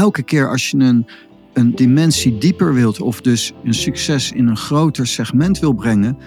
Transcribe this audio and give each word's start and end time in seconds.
elke 0.00 0.22
keer 0.22 0.48
als 0.48 0.70
je 0.70 0.76
een, 0.76 1.06
een 1.52 1.74
dimensie 1.74 2.38
dieper 2.38 2.74
wilt, 2.74 3.00
of 3.00 3.20
dus 3.20 3.52
een 3.64 3.74
succes 3.74 4.32
in 4.32 4.46
een 4.46 4.56
groter 4.56 5.06
segment 5.06 5.58
wil 5.58 5.72
brengen, 5.72 6.18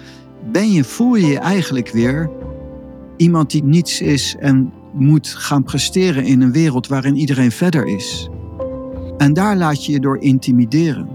ben 0.52 0.72
je, 0.72 0.84
voel 0.84 1.14
je 1.14 1.26
je 1.26 1.38
eigenlijk 1.38 1.90
weer 1.90 2.30
iemand 3.16 3.50
die 3.50 3.64
niets 3.64 4.00
is 4.00 4.36
en 4.38 4.72
moet 4.92 5.28
gaan 5.28 5.62
presteren 5.62 6.24
in 6.24 6.40
een 6.40 6.52
wereld 6.52 6.86
waarin 6.86 7.16
iedereen 7.16 7.52
verder 7.52 7.86
is. 7.86 8.28
En 9.18 9.32
daar 9.32 9.56
laat 9.56 9.86
je 9.86 9.92
je 9.92 10.00
door 10.00 10.18
intimideren. 10.18 11.13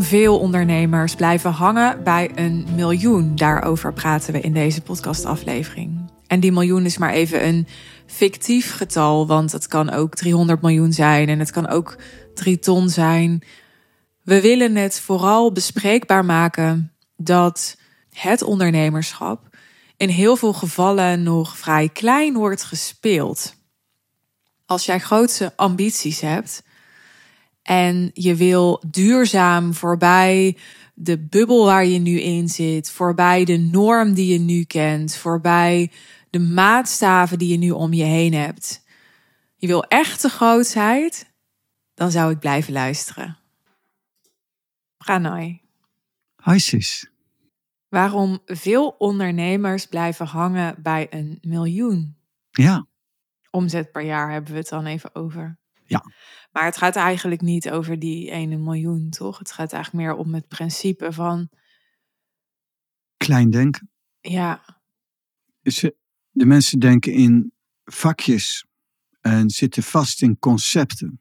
Veel 0.00 0.38
ondernemers 0.38 1.14
blijven 1.14 1.50
hangen 1.50 2.02
bij 2.04 2.30
een 2.34 2.66
miljoen, 2.74 3.36
daarover 3.36 3.92
praten 3.92 4.32
we 4.32 4.40
in 4.40 4.52
deze 4.52 4.80
podcastaflevering. 4.80 6.10
En 6.26 6.40
die 6.40 6.52
miljoen 6.52 6.84
is 6.84 6.98
maar 6.98 7.12
even 7.12 7.46
een 7.46 7.66
fictief 8.06 8.74
getal, 8.76 9.26
want 9.26 9.52
het 9.52 9.68
kan 9.68 9.90
ook 9.90 10.14
300 10.14 10.62
miljoen 10.62 10.92
zijn 10.92 11.28
en 11.28 11.38
het 11.38 11.50
kan 11.50 11.68
ook 11.68 11.96
3 12.34 12.58
ton 12.58 12.88
zijn. 12.88 13.42
We 14.22 14.40
willen 14.40 14.76
het 14.76 15.00
vooral 15.00 15.52
bespreekbaar 15.52 16.24
maken 16.24 16.92
dat 17.16 17.76
het 18.10 18.42
ondernemerschap 18.42 19.56
in 19.96 20.08
heel 20.08 20.36
veel 20.36 20.52
gevallen 20.52 21.22
nog 21.22 21.56
vrij 21.56 21.88
klein 21.88 22.34
wordt 22.34 22.64
gespeeld. 22.64 23.54
Als 24.66 24.86
jij 24.86 24.98
grootse 24.98 25.52
ambities 25.56 26.20
hebt, 26.20 26.62
en 27.62 28.10
je 28.12 28.34
wil 28.34 28.82
duurzaam 28.90 29.74
voorbij 29.74 30.56
de 30.94 31.18
bubbel 31.18 31.64
waar 31.64 31.86
je 31.86 31.98
nu 31.98 32.20
in 32.20 32.48
zit, 32.48 32.90
voorbij 32.90 33.44
de 33.44 33.56
norm 33.56 34.14
die 34.14 34.32
je 34.32 34.38
nu 34.38 34.64
kent, 34.64 35.16
voorbij 35.16 35.90
de 36.30 36.38
maatstaven 36.38 37.38
die 37.38 37.48
je 37.48 37.56
nu 37.56 37.70
om 37.70 37.92
je 37.92 38.04
heen 38.04 38.34
hebt. 38.34 38.84
Je 39.56 39.66
wil 39.66 39.84
echte 39.84 40.28
grootheid, 40.28 41.32
dan 41.94 42.10
zou 42.10 42.32
ik 42.32 42.38
blijven 42.38 42.72
luisteren. 42.72 43.38
Pranay. 44.96 45.62
Hi 46.44 46.58
sis. 46.58 47.10
Waarom 47.88 48.42
veel 48.44 48.88
ondernemers 48.98 49.86
blijven 49.86 50.26
hangen 50.26 50.82
bij 50.82 51.06
een 51.10 51.38
miljoen? 51.42 52.16
Ja. 52.50 52.86
Omzet 53.50 53.92
per 53.92 54.02
jaar 54.02 54.30
hebben 54.30 54.52
we 54.52 54.58
het 54.58 54.68
dan 54.68 54.86
even 54.86 55.14
over. 55.14 55.58
Ja. 55.84 56.04
Maar 56.52 56.64
het 56.64 56.76
gaat 56.76 56.96
eigenlijk 56.96 57.40
niet 57.40 57.70
over 57.70 57.98
die 57.98 58.30
ene 58.30 58.56
miljoen, 58.56 59.10
toch? 59.10 59.38
Het 59.38 59.52
gaat 59.52 59.72
eigenlijk 59.72 60.04
meer 60.04 60.14
om 60.14 60.34
het 60.34 60.48
principe 60.48 61.12
van. 61.12 61.48
Klein 63.16 63.50
denken. 63.50 63.90
Ja. 64.20 64.80
De 66.30 66.46
mensen 66.46 66.78
denken 66.78 67.12
in 67.12 67.52
vakjes 67.84 68.66
en 69.20 69.50
zitten 69.50 69.82
vast 69.82 70.22
in 70.22 70.38
concepten. 70.38 71.20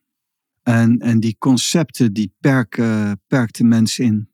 En, 0.64 1.00
en 1.00 1.20
die 1.20 1.36
concepten 1.38 2.14
die 2.14 2.36
perken, 2.40 3.22
perkt 3.28 3.58
de 3.58 3.64
mensen 3.64 4.06
in. 4.06 4.30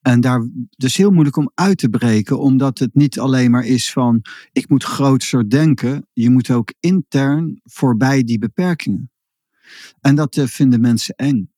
En 0.00 0.20
daar 0.20 0.48
is 0.76 0.96
heel 0.96 1.10
moeilijk 1.10 1.36
om 1.36 1.50
uit 1.54 1.78
te 1.78 1.88
breken, 1.88 2.38
omdat 2.38 2.78
het 2.78 2.94
niet 2.94 3.18
alleen 3.18 3.50
maar 3.50 3.64
is 3.64 3.92
van 3.92 4.22
ik 4.52 4.68
moet 4.68 4.84
groter 4.84 5.50
denken. 5.50 6.06
Je 6.12 6.30
moet 6.30 6.50
ook 6.50 6.72
intern 6.80 7.60
voorbij 7.64 8.22
die 8.22 8.38
beperkingen. 8.38 9.09
En 10.00 10.14
dat 10.14 10.36
eh, 10.36 10.46
vinden 10.46 10.80
mensen 10.80 11.14
eng. 11.14 11.52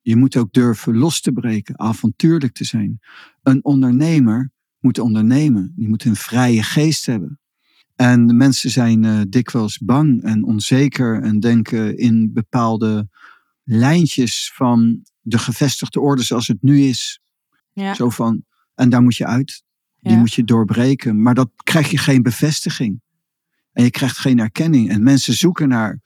Je 0.00 0.16
moet 0.16 0.36
ook 0.36 0.52
durven 0.52 0.96
los 0.96 1.20
te 1.20 1.32
breken, 1.32 1.78
avontuurlijk 1.78 2.52
te 2.52 2.64
zijn. 2.64 3.00
Een 3.42 3.64
ondernemer 3.64 4.50
moet 4.78 4.98
ondernemen. 4.98 5.72
Die 5.76 5.88
moet 5.88 6.04
een 6.04 6.16
vrije 6.16 6.62
geest 6.62 7.06
hebben. 7.06 7.40
En 7.96 8.26
de 8.26 8.32
mensen 8.32 8.70
zijn 8.70 9.02
uh, 9.02 9.20
dikwijls 9.28 9.78
bang 9.78 10.22
en 10.22 10.44
onzeker 10.44 11.22
en 11.22 11.40
denken 11.40 11.98
in 11.98 12.32
bepaalde 12.32 13.08
lijntjes 13.64 14.52
van 14.54 15.02
de 15.20 15.38
gevestigde 15.38 16.00
orde 16.00 16.22
zoals 16.22 16.46
het 16.46 16.62
nu 16.62 16.80
is. 16.80 17.20
Ja. 17.72 17.94
Zo 17.94 18.10
van, 18.10 18.44
en 18.74 18.88
daar 18.88 19.02
moet 19.02 19.16
je 19.16 19.26
uit. 19.26 19.64
Die 20.00 20.16
moet 20.16 20.34
je 20.34 20.44
doorbreken. 20.44 21.22
Maar 21.22 21.34
dat 21.34 21.50
krijg 21.62 21.90
je 21.90 21.98
geen 21.98 22.22
bevestiging. 22.22 23.00
En 23.72 23.84
je 23.84 23.90
krijgt 23.90 24.18
geen 24.18 24.38
erkenning. 24.38 24.90
En 24.90 25.02
mensen 25.02 25.34
zoeken 25.34 25.68
naar 25.68 26.00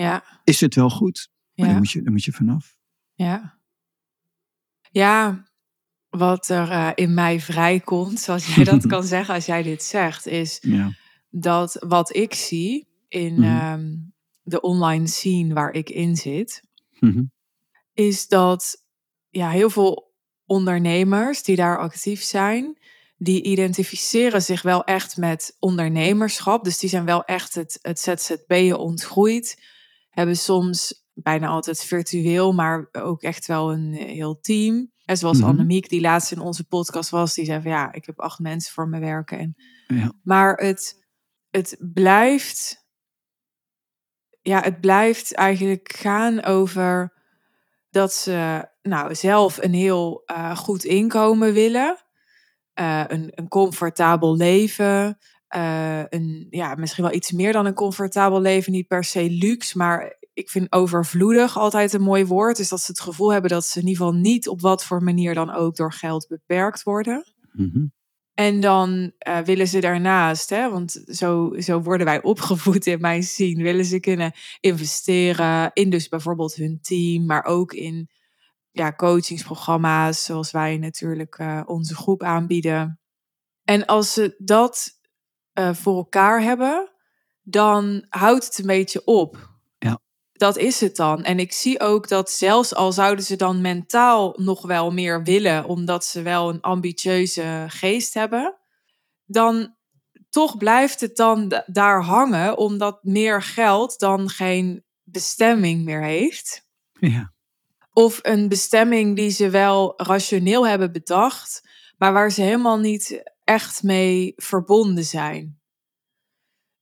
ja. 0.00 0.40
Is 0.44 0.60
het 0.60 0.74
wel 0.74 0.90
goed? 0.90 1.28
Maar 1.54 1.66
dan, 1.66 1.76
moet 1.76 1.90
je, 1.90 2.02
dan 2.02 2.12
moet 2.12 2.24
je 2.24 2.32
vanaf. 2.32 2.76
Ja. 3.14 3.58
Ja, 4.90 5.44
wat 6.08 6.48
er 6.48 6.70
uh, 6.70 6.90
in 6.94 7.14
mij 7.14 7.40
vrijkomt, 7.40 8.20
zoals 8.20 8.54
jij 8.54 8.64
dat 8.64 8.86
kan 8.92 9.04
zeggen 9.04 9.34
als 9.34 9.46
jij 9.46 9.62
dit 9.62 9.82
zegt, 9.82 10.26
is 10.26 10.58
ja. 10.60 10.90
dat 11.30 11.84
wat 11.86 12.16
ik 12.16 12.34
zie 12.34 12.86
in 13.08 13.34
mm 13.34 13.42
-hmm. 13.42 14.12
de 14.42 14.60
online 14.60 15.06
scene 15.06 15.54
waar 15.54 15.72
ik 15.72 15.90
in 15.90 16.16
zit, 16.16 16.62
mm 16.98 17.12
-hmm. 17.12 17.32
is 17.92 18.28
dat 18.28 18.84
ja, 19.30 19.50
heel 19.50 19.70
veel 19.70 20.14
ondernemers 20.46 21.42
die 21.42 21.56
daar 21.56 21.78
actief 21.78 22.22
zijn, 22.22 22.78
die 23.16 23.42
identificeren 23.42 24.42
zich 24.42 24.62
wel 24.62 24.84
echt 24.84 25.16
met 25.16 25.56
ondernemerschap. 25.58 26.64
Dus 26.64 26.78
die 26.78 26.88
zijn 26.88 27.04
wel 27.04 27.24
echt 27.24 27.54
het, 27.54 27.78
het 27.82 28.00
ZZP'en 28.00 28.78
ontgroeid 28.78 29.74
hebben 30.16 30.36
soms 30.36 31.04
bijna 31.14 31.46
altijd 31.46 31.84
virtueel, 31.84 32.52
maar 32.52 32.88
ook 32.92 33.22
echt 33.22 33.46
wel 33.46 33.72
een 33.72 33.94
eh, 33.94 34.04
heel 34.04 34.40
team. 34.40 34.92
En 35.04 35.16
zoals 35.16 35.36
mm-hmm. 35.36 35.52
Annemiek, 35.52 35.88
die 35.88 36.00
laatst 36.00 36.32
in 36.32 36.40
onze 36.40 36.66
podcast 36.66 37.10
was, 37.10 37.34
die 37.34 37.44
zei 37.44 37.62
van 37.62 37.70
ja, 37.70 37.92
ik 37.92 38.06
heb 38.06 38.20
acht 38.20 38.38
mensen 38.38 38.72
voor 38.72 38.88
me 38.88 38.98
werken. 38.98 39.38
En, 39.38 39.54
ja. 39.86 40.12
Maar 40.22 40.54
het, 40.54 41.06
het 41.50 41.76
blijft, 41.92 42.86
ja, 44.42 44.60
het 44.60 44.80
blijft 44.80 45.34
eigenlijk 45.34 45.92
gaan 45.96 46.44
over 46.44 47.12
dat 47.90 48.12
ze 48.12 48.68
nou 48.82 49.14
zelf 49.14 49.62
een 49.62 49.74
heel 49.74 50.22
uh, 50.26 50.56
goed 50.56 50.84
inkomen 50.84 51.52
willen. 51.52 51.96
Uh, 52.74 53.04
een, 53.06 53.32
een 53.34 53.48
comfortabel 53.48 54.36
leven, 54.36 55.18
uh, 55.56 56.02
een, 56.08 56.46
ja, 56.50 56.74
misschien 56.74 57.04
wel 57.04 57.14
iets 57.14 57.32
meer 57.32 57.52
dan 57.52 57.66
een 57.66 57.74
comfortabel 57.74 58.40
leven. 58.40 58.72
Niet 58.72 58.86
per 58.86 59.04
se 59.04 59.30
luxe, 59.30 59.78
maar 59.78 60.16
ik 60.32 60.50
vind 60.50 60.72
overvloedig 60.72 61.58
altijd 61.58 61.92
een 61.92 62.02
mooi 62.02 62.26
woord. 62.26 62.56
Dus 62.56 62.68
dat 62.68 62.80
ze 62.80 62.90
het 62.90 63.00
gevoel 63.00 63.32
hebben 63.32 63.50
dat 63.50 63.66
ze 63.66 63.80
in 63.80 63.86
ieder 63.86 64.04
geval 64.04 64.20
niet 64.20 64.48
op 64.48 64.60
wat 64.60 64.84
voor 64.84 65.02
manier 65.02 65.34
dan 65.34 65.54
ook 65.54 65.76
door 65.76 65.92
geld 65.92 66.26
beperkt 66.28 66.82
worden. 66.82 67.24
Mm-hmm. 67.52 67.94
En 68.34 68.60
dan 68.60 69.12
uh, 69.28 69.38
willen 69.38 69.68
ze 69.68 69.80
daarnaast, 69.80 70.50
hè, 70.50 70.70
want 70.70 71.02
zo, 71.06 71.52
zo 71.58 71.82
worden 71.82 72.06
wij 72.06 72.22
opgevoed 72.22 72.86
in 72.86 73.00
mijn 73.00 73.22
zien, 73.22 73.62
willen 73.62 73.84
ze 73.84 74.00
kunnen 74.00 74.32
investeren 74.60 75.70
in 75.72 75.90
dus 75.90 76.08
bijvoorbeeld 76.08 76.54
hun 76.54 76.78
team, 76.80 77.26
maar 77.26 77.44
ook 77.44 77.72
in 77.72 78.08
ja, 78.70 78.92
coachingsprogramma's, 78.92 80.24
zoals 80.24 80.50
wij 80.50 80.78
natuurlijk 80.78 81.38
uh, 81.38 81.62
onze 81.66 81.94
groep 81.94 82.22
aanbieden. 82.22 83.00
En 83.64 83.86
als 83.86 84.12
ze 84.12 84.34
dat 84.38 84.95
uh, 85.58 85.74
voor 85.74 85.96
elkaar 85.96 86.42
hebben, 86.42 86.90
dan 87.42 88.06
houdt 88.08 88.44
het 88.44 88.58
een 88.58 88.66
beetje 88.66 89.04
op. 89.04 89.50
Ja. 89.78 89.98
Dat 90.32 90.56
is 90.56 90.80
het 90.80 90.96
dan. 90.96 91.24
En 91.24 91.38
ik 91.38 91.52
zie 91.52 91.80
ook 91.80 92.08
dat 92.08 92.30
zelfs 92.30 92.74
al 92.74 92.92
zouden 92.92 93.24
ze 93.24 93.36
dan 93.36 93.60
mentaal 93.60 94.34
nog 94.36 94.62
wel 94.62 94.90
meer 94.92 95.22
willen, 95.22 95.64
omdat 95.64 96.04
ze 96.04 96.22
wel 96.22 96.48
een 96.48 96.60
ambitieuze 96.60 97.64
geest 97.68 98.14
hebben, 98.14 98.56
dan 99.24 99.74
toch 100.30 100.56
blijft 100.56 101.00
het 101.00 101.16
dan 101.16 101.62
daar 101.66 102.02
hangen, 102.02 102.56
omdat 102.56 102.98
meer 103.02 103.42
geld 103.42 103.98
dan 103.98 104.28
geen 104.28 104.84
bestemming 105.02 105.84
meer 105.84 106.02
heeft. 106.02 106.68
Ja. 106.92 107.32
Of 107.92 108.18
een 108.22 108.48
bestemming 108.48 109.16
die 109.16 109.30
ze 109.30 109.50
wel 109.50 109.94
rationeel 109.96 110.66
hebben 110.66 110.92
bedacht, 110.92 111.68
maar 111.98 112.12
waar 112.12 112.30
ze 112.30 112.42
helemaal 112.42 112.78
niet 112.78 113.22
echt 113.46 113.82
mee 113.82 114.32
verbonden 114.36 115.04
zijn. 115.04 115.58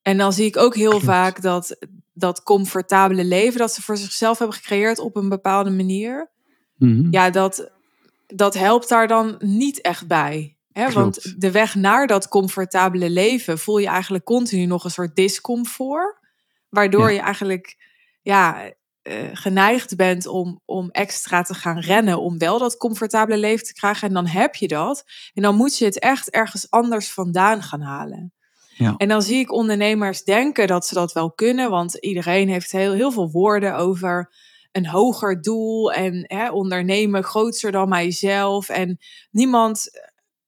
En 0.02 0.16
dan 0.18 0.32
zie 0.32 0.46
ik 0.46 0.56
ook 0.56 0.74
heel 0.74 0.90
Klopt. 0.90 1.04
vaak 1.04 1.42
dat 1.42 1.76
dat 2.12 2.42
comfortabele 2.42 3.24
leven 3.24 3.58
dat 3.58 3.74
ze 3.74 3.82
voor 3.82 3.96
zichzelf 3.96 4.38
hebben 4.38 4.56
gecreëerd 4.56 4.98
op 4.98 5.16
een 5.16 5.28
bepaalde 5.28 5.70
manier, 5.70 6.30
mm-hmm. 6.76 7.12
ja, 7.12 7.30
dat, 7.30 7.70
dat 8.26 8.54
helpt 8.54 8.88
daar 8.88 9.08
dan 9.08 9.34
niet 9.38 9.80
echt 9.80 10.06
bij. 10.06 10.56
Hè? 10.72 10.92
Want 10.92 11.40
de 11.40 11.50
weg 11.50 11.74
naar 11.74 12.06
dat 12.06 12.28
comfortabele 12.28 13.10
leven 13.10 13.58
voel 13.58 13.78
je 13.78 13.86
eigenlijk 13.86 14.24
continu 14.24 14.66
nog 14.66 14.84
een 14.84 14.90
soort 14.90 15.16
discomfort, 15.16 16.18
waardoor 16.68 17.08
ja. 17.08 17.14
je 17.14 17.20
eigenlijk 17.20 17.76
ja, 18.22 18.72
uh, 19.08 19.28
geneigd 19.32 19.96
bent 19.96 20.26
om, 20.26 20.60
om 20.64 20.90
extra 20.90 21.42
te 21.42 21.54
gaan 21.54 21.78
rennen, 21.78 22.20
om 22.20 22.38
wel 22.38 22.58
dat 22.58 22.76
comfortabele 22.76 23.38
leven 23.38 23.66
te 23.66 23.72
krijgen. 23.72 24.08
En 24.08 24.14
dan 24.14 24.26
heb 24.26 24.54
je 24.54 24.68
dat. 24.68 25.04
En 25.34 25.42
dan 25.42 25.56
moet 25.56 25.78
je 25.78 25.84
het 25.84 25.98
echt 25.98 26.30
ergens 26.30 26.70
anders 26.70 27.12
vandaan 27.12 27.62
gaan 27.62 27.80
halen. 27.80 28.32
Ja. 28.76 28.94
En 28.96 29.08
dan 29.08 29.22
zie 29.22 29.38
ik 29.38 29.52
ondernemers 29.52 30.22
denken 30.24 30.66
dat 30.66 30.86
ze 30.86 30.94
dat 30.94 31.12
wel 31.12 31.32
kunnen, 31.32 31.70
want 31.70 31.94
iedereen 31.94 32.48
heeft 32.48 32.72
heel, 32.72 32.92
heel 32.92 33.12
veel 33.12 33.30
woorden 33.30 33.76
over 33.76 34.32
een 34.72 34.86
hoger 34.86 35.42
doel 35.42 35.92
en 35.92 36.24
hè, 36.26 36.50
ondernemen 36.50 37.22
groter 37.22 37.72
dan 37.72 37.88
mijzelf. 37.88 38.68
En 38.68 38.98
niemand, 39.30 39.90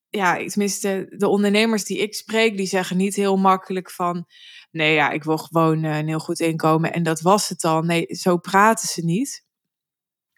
ja, 0.08 0.46
tenminste, 0.46 1.06
de 1.16 1.28
ondernemers 1.28 1.84
die 1.84 1.98
ik 1.98 2.14
spreek, 2.14 2.56
die 2.56 2.66
zeggen 2.66 2.96
niet 2.96 3.14
heel 3.14 3.36
makkelijk 3.36 3.90
van, 3.90 4.26
nee, 4.70 4.94
ja, 4.94 5.10
ik 5.10 5.24
wil 5.24 5.38
gewoon 5.38 5.84
eh, 5.84 5.98
een 5.98 6.08
heel 6.08 6.18
goed 6.18 6.40
inkomen 6.40 6.92
en 6.92 7.02
dat 7.02 7.20
was 7.20 7.48
het 7.48 7.60
dan. 7.60 7.86
Nee, 7.86 8.06
zo 8.14 8.36
praten 8.36 8.88
ze 8.88 9.04
niet. 9.04 9.44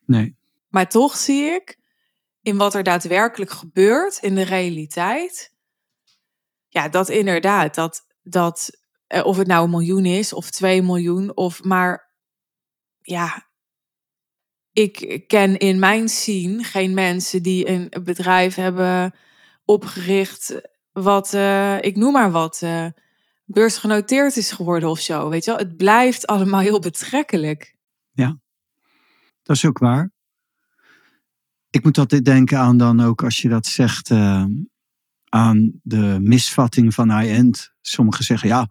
Nee. 0.04 0.36
Maar 0.68 0.88
toch 0.88 1.16
zie 1.16 1.42
ik 1.42 1.78
in 2.42 2.56
wat 2.56 2.74
er 2.74 2.82
daadwerkelijk 2.82 3.50
gebeurt 3.50 4.18
in 4.18 4.34
de 4.34 4.42
realiteit, 4.42 5.54
ja, 6.68 6.88
dat 6.88 7.08
inderdaad, 7.08 7.74
dat, 7.74 8.06
dat 8.22 8.70
eh, 9.06 9.24
of 9.24 9.36
het 9.36 9.46
nou 9.46 9.64
een 9.64 9.70
miljoen 9.70 10.04
is 10.04 10.32
of 10.32 10.50
twee 10.50 10.82
miljoen, 10.82 11.36
of 11.36 11.62
maar 11.62 12.12
ja, 13.00 13.46
ik 14.72 15.24
ken 15.26 15.58
in 15.58 15.78
mijn 15.78 16.08
scene 16.08 16.62
geen 16.62 16.94
mensen 16.94 17.42
die 17.42 17.68
een 17.68 17.90
bedrijf 18.04 18.54
hebben 18.54 19.14
opgericht 19.64 20.60
wat, 20.92 21.34
eh, 21.34 21.82
ik 21.82 21.96
noem 21.96 22.12
maar 22.12 22.30
wat, 22.30 22.62
beursgenoteerd 23.48 24.36
is 24.36 24.52
geworden 24.52 24.88
of 24.88 25.00
zo. 25.00 25.28
Weet 25.28 25.44
je 25.44 25.50
wel, 25.50 25.60
het 25.60 25.76
blijft 25.76 26.26
allemaal 26.26 26.60
heel 26.60 26.78
betrekkelijk. 26.78 27.76
Dat 29.42 29.56
is 29.56 29.64
ook 29.64 29.78
waar. 29.78 30.10
Ik 31.70 31.84
moet 31.84 31.98
altijd 31.98 32.24
denken 32.24 32.58
aan 32.58 32.76
dan 32.76 33.00
ook 33.00 33.24
als 33.24 33.42
je 33.42 33.48
dat 33.48 33.66
zegt 33.66 34.10
eh, 34.10 34.44
aan 35.28 35.80
de 35.82 36.18
misvatting 36.20 36.94
van 36.94 37.18
high-end. 37.18 37.72
Sommigen 37.80 38.24
zeggen 38.24 38.48
ja, 38.48 38.68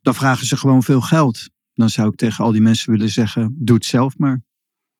dan 0.00 0.14
vragen 0.14 0.46
ze 0.46 0.56
gewoon 0.56 0.82
veel 0.82 1.00
geld. 1.00 1.50
Dan 1.74 1.90
zou 1.90 2.08
ik 2.08 2.16
tegen 2.16 2.44
al 2.44 2.52
die 2.52 2.60
mensen 2.60 2.92
willen 2.92 3.10
zeggen, 3.10 3.56
doe 3.58 3.76
het 3.76 3.84
zelf 3.84 4.18
maar. 4.18 4.42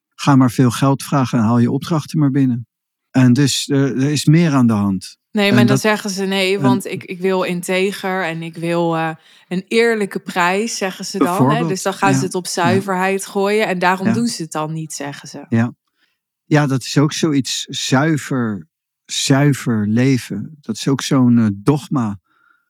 Ga 0.08 0.36
maar 0.36 0.50
veel 0.50 0.70
geld 0.70 1.02
vragen 1.02 1.38
en 1.38 1.44
haal 1.44 1.58
je 1.58 1.70
opdrachten 1.70 2.18
maar 2.18 2.30
binnen. 2.30 2.69
En 3.10 3.32
dus 3.32 3.68
eh, 3.68 3.82
er 3.82 4.10
is 4.10 4.24
meer 4.24 4.52
aan 4.52 4.66
de 4.66 4.72
hand. 4.72 5.18
Nee, 5.32 5.44
En 5.48 5.54
maar 5.54 5.58
dan 5.66 5.74
dat- 5.74 5.80
zeggen 5.80 6.10
ze 6.10 6.24
nee, 6.24 6.58
want 6.60 6.86
ik, 6.86 7.04
ik 7.04 7.20
wil 7.20 7.42
integer 7.42 8.24
en 8.24 8.42
ik 8.42 8.56
wil 8.56 8.96
eh, 8.96 9.10
een 9.48 9.64
eerlijke 9.68 10.18
prijs, 10.18 10.76
zeggen 10.76 11.04
ze 11.04 11.18
dan. 11.18 11.50
Hè? 11.50 11.66
Dus 11.66 11.82
dan 11.82 11.94
gaan 11.94 12.12
ze 12.12 12.18
ja. 12.18 12.24
het 12.24 12.34
op 12.34 12.46
zuiverheid 12.46 13.26
gooien 13.26 13.66
en 13.66 13.78
daarom 13.78 14.06
Ja. 14.06 14.12
doen 14.12 14.26
ze 14.26 14.42
het 14.42 14.52
dan 14.52 14.72
niet, 14.72 14.92
zeggen 14.92 15.28
ze. 15.28 15.70
Ja, 16.44 16.66
dat 16.66 16.82
is 16.82 16.98
ook 16.98 17.12
zoiets 17.12 17.64
zuiver, 17.64 18.68
zuiver 19.04 19.86
leven. 19.88 20.56
Dat 20.60 20.76
is 20.76 20.88
ook 20.88 21.00
zo'n 21.02 21.38
eh, 21.38 21.46
dogma, 21.54 22.18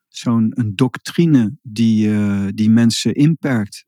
zo'n 0.08 0.52
een 0.54 0.76
doctrine 0.76 1.56
die, 1.62 2.10
die 2.54 2.70
mensen 2.70 3.14
inperkt. 3.14 3.84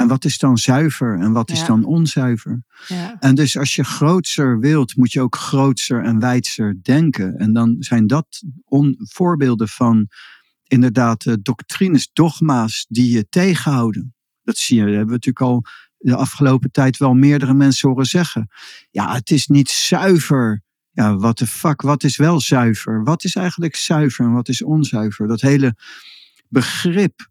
En 0.00 0.08
wat 0.08 0.24
is 0.24 0.38
dan 0.38 0.58
zuiver 0.58 1.18
en 1.18 1.32
wat 1.32 1.50
is 1.50 1.64
dan 1.64 1.84
onzuiver? 1.84 2.62
Ja. 2.88 3.16
En 3.18 3.34
dus 3.34 3.58
als 3.58 3.74
je 3.74 3.84
grootser 3.84 4.58
wilt, 4.58 4.96
moet 4.96 5.12
je 5.12 5.20
ook 5.20 5.36
grootser 5.36 6.04
en 6.04 6.18
wijdser 6.20 6.76
denken. 6.82 7.38
En 7.38 7.52
dan 7.52 7.76
zijn 7.78 8.06
dat 8.06 8.42
on- 8.64 8.96
voorbeelden 8.98 9.68
van 9.68 10.08
inderdaad 10.66 11.26
eh, 11.26 11.34
doctrines, 11.42 12.10
dogma's 12.12 12.86
die 12.88 13.12
je 13.12 13.28
tegenhouden. 13.28 14.14
Dat 14.42 14.56
zie 14.56 14.76
je, 14.76 14.82
dat 14.82 14.90
hebben 14.90 15.06
we 15.08 15.12
natuurlijk 15.12 15.46
al 15.46 15.64
de 15.98 16.16
afgelopen 16.16 16.70
tijd 16.70 16.96
wel 16.96 17.14
meerdere 17.14 17.54
mensen 17.54 17.88
horen 17.88 18.06
zeggen. 18.06 18.48
Ja, 18.90 19.12
het 19.14 19.30
is 19.30 19.46
niet 19.46 19.70
zuiver. 19.70 20.62
Ja, 20.90 21.16
wat 21.16 21.38
de 21.38 21.46
fuck, 21.46 21.82
wat 21.82 22.04
is 22.04 22.16
wel 22.16 22.40
zuiver? 22.40 23.04
Wat 23.04 23.24
is 23.24 23.34
eigenlijk 23.34 23.76
zuiver 23.76 24.24
en 24.24 24.32
wat 24.32 24.48
is 24.48 24.62
onzuiver? 24.62 25.28
Dat 25.28 25.40
hele 25.40 25.76
begrip, 26.48 27.28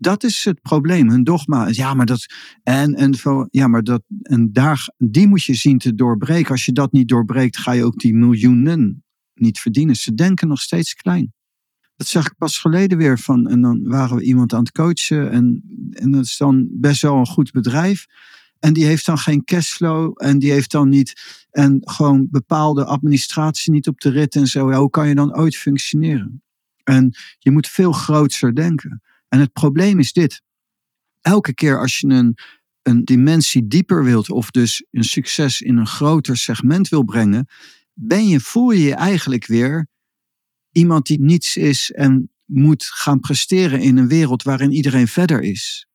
dat 0.00 0.24
is 0.24 0.44
het 0.44 0.62
probleem. 0.62 1.08
Hun 1.08 1.24
dogma 1.24 1.68
ja, 1.68 1.94
maar 1.94 2.06
dat, 2.06 2.26
en, 2.62 2.94
en, 2.94 3.14
ja, 3.50 3.66
maar 3.66 3.82
dat, 3.82 4.02
en 4.22 4.52
daar, 4.52 4.88
die 4.98 5.26
moet 5.26 5.44
je 5.44 5.54
zien 5.54 5.78
te 5.78 5.94
doorbreken. 5.94 6.50
Als 6.50 6.64
je 6.64 6.72
dat 6.72 6.92
niet 6.92 7.08
doorbreekt, 7.08 7.58
ga 7.58 7.72
je 7.72 7.84
ook 7.84 7.98
die 7.98 8.14
miljoenen 8.14 9.04
niet 9.34 9.58
verdienen. 9.58 9.96
Ze 9.96 10.14
denken 10.14 10.48
nog 10.48 10.60
steeds 10.60 10.94
klein. 10.94 11.32
Dat 11.96 12.06
zag 12.06 12.26
ik 12.26 12.34
pas 12.38 12.58
geleden 12.58 12.98
weer 12.98 13.18
van. 13.18 13.48
En 13.48 13.60
dan 13.60 13.88
waren 13.88 14.16
we 14.16 14.22
iemand 14.22 14.52
aan 14.52 14.60
het 14.60 14.72
coachen. 14.72 15.30
En, 15.30 15.62
en 15.90 16.10
dat 16.10 16.24
is 16.24 16.36
dan 16.36 16.68
best 16.70 17.02
wel 17.02 17.16
een 17.16 17.26
goed 17.26 17.52
bedrijf. 17.52 18.06
En 18.58 18.72
die 18.72 18.84
heeft 18.84 19.06
dan 19.06 19.18
geen 19.18 19.44
cashflow. 19.44 20.12
En 20.14 20.38
die 20.38 20.50
heeft 20.50 20.70
dan 20.70 20.88
niet. 20.88 21.22
En 21.50 21.80
gewoon 21.80 22.28
bepaalde 22.30 22.84
administratie 22.84 23.72
niet 23.72 23.88
op 23.88 24.00
de 24.00 24.10
rit 24.10 24.34
en 24.34 24.46
zo. 24.46 24.72
Hoe 24.72 24.90
kan 24.90 25.08
je 25.08 25.14
dan 25.14 25.36
ooit 25.36 25.56
functioneren? 25.56 26.42
En 26.84 27.14
je 27.38 27.50
moet 27.50 27.68
veel 27.68 27.92
groter 27.92 28.54
denken. 28.54 29.02
En 29.30 29.40
het 29.40 29.52
probleem 29.52 29.98
is 29.98 30.12
dit. 30.12 30.42
Elke 31.20 31.54
keer 31.54 31.78
als 31.80 31.98
je 31.98 32.06
een, 32.06 32.38
een 32.82 33.04
dimensie 33.04 33.66
dieper 33.66 34.04
wilt. 34.04 34.30
Of 34.30 34.50
dus 34.50 34.84
een 34.90 35.04
succes 35.04 35.60
in 35.60 35.76
een 35.76 35.86
groter 35.86 36.36
segment 36.36 36.88
wil 36.88 37.04
brengen. 37.04 37.46
Ben 37.92 38.28
je, 38.28 38.40
voel 38.40 38.70
je 38.70 38.82
je 38.82 38.94
eigenlijk 38.94 39.46
weer 39.46 39.88
iemand 40.70 41.06
die 41.06 41.20
niets 41.20 41.56
is 41.56 41.90
en 41.90 42.30
moet 42.44 42.84
gaan 42.84 43.20
presteren 43.20 43.80
in 43.80 43.96
een 43.96 44.08
wereld 44.08 44.42
waarin 44.42 44.72
iedereen 44.72 45.08
verder 45.08 45.40
is. 45.42 45.86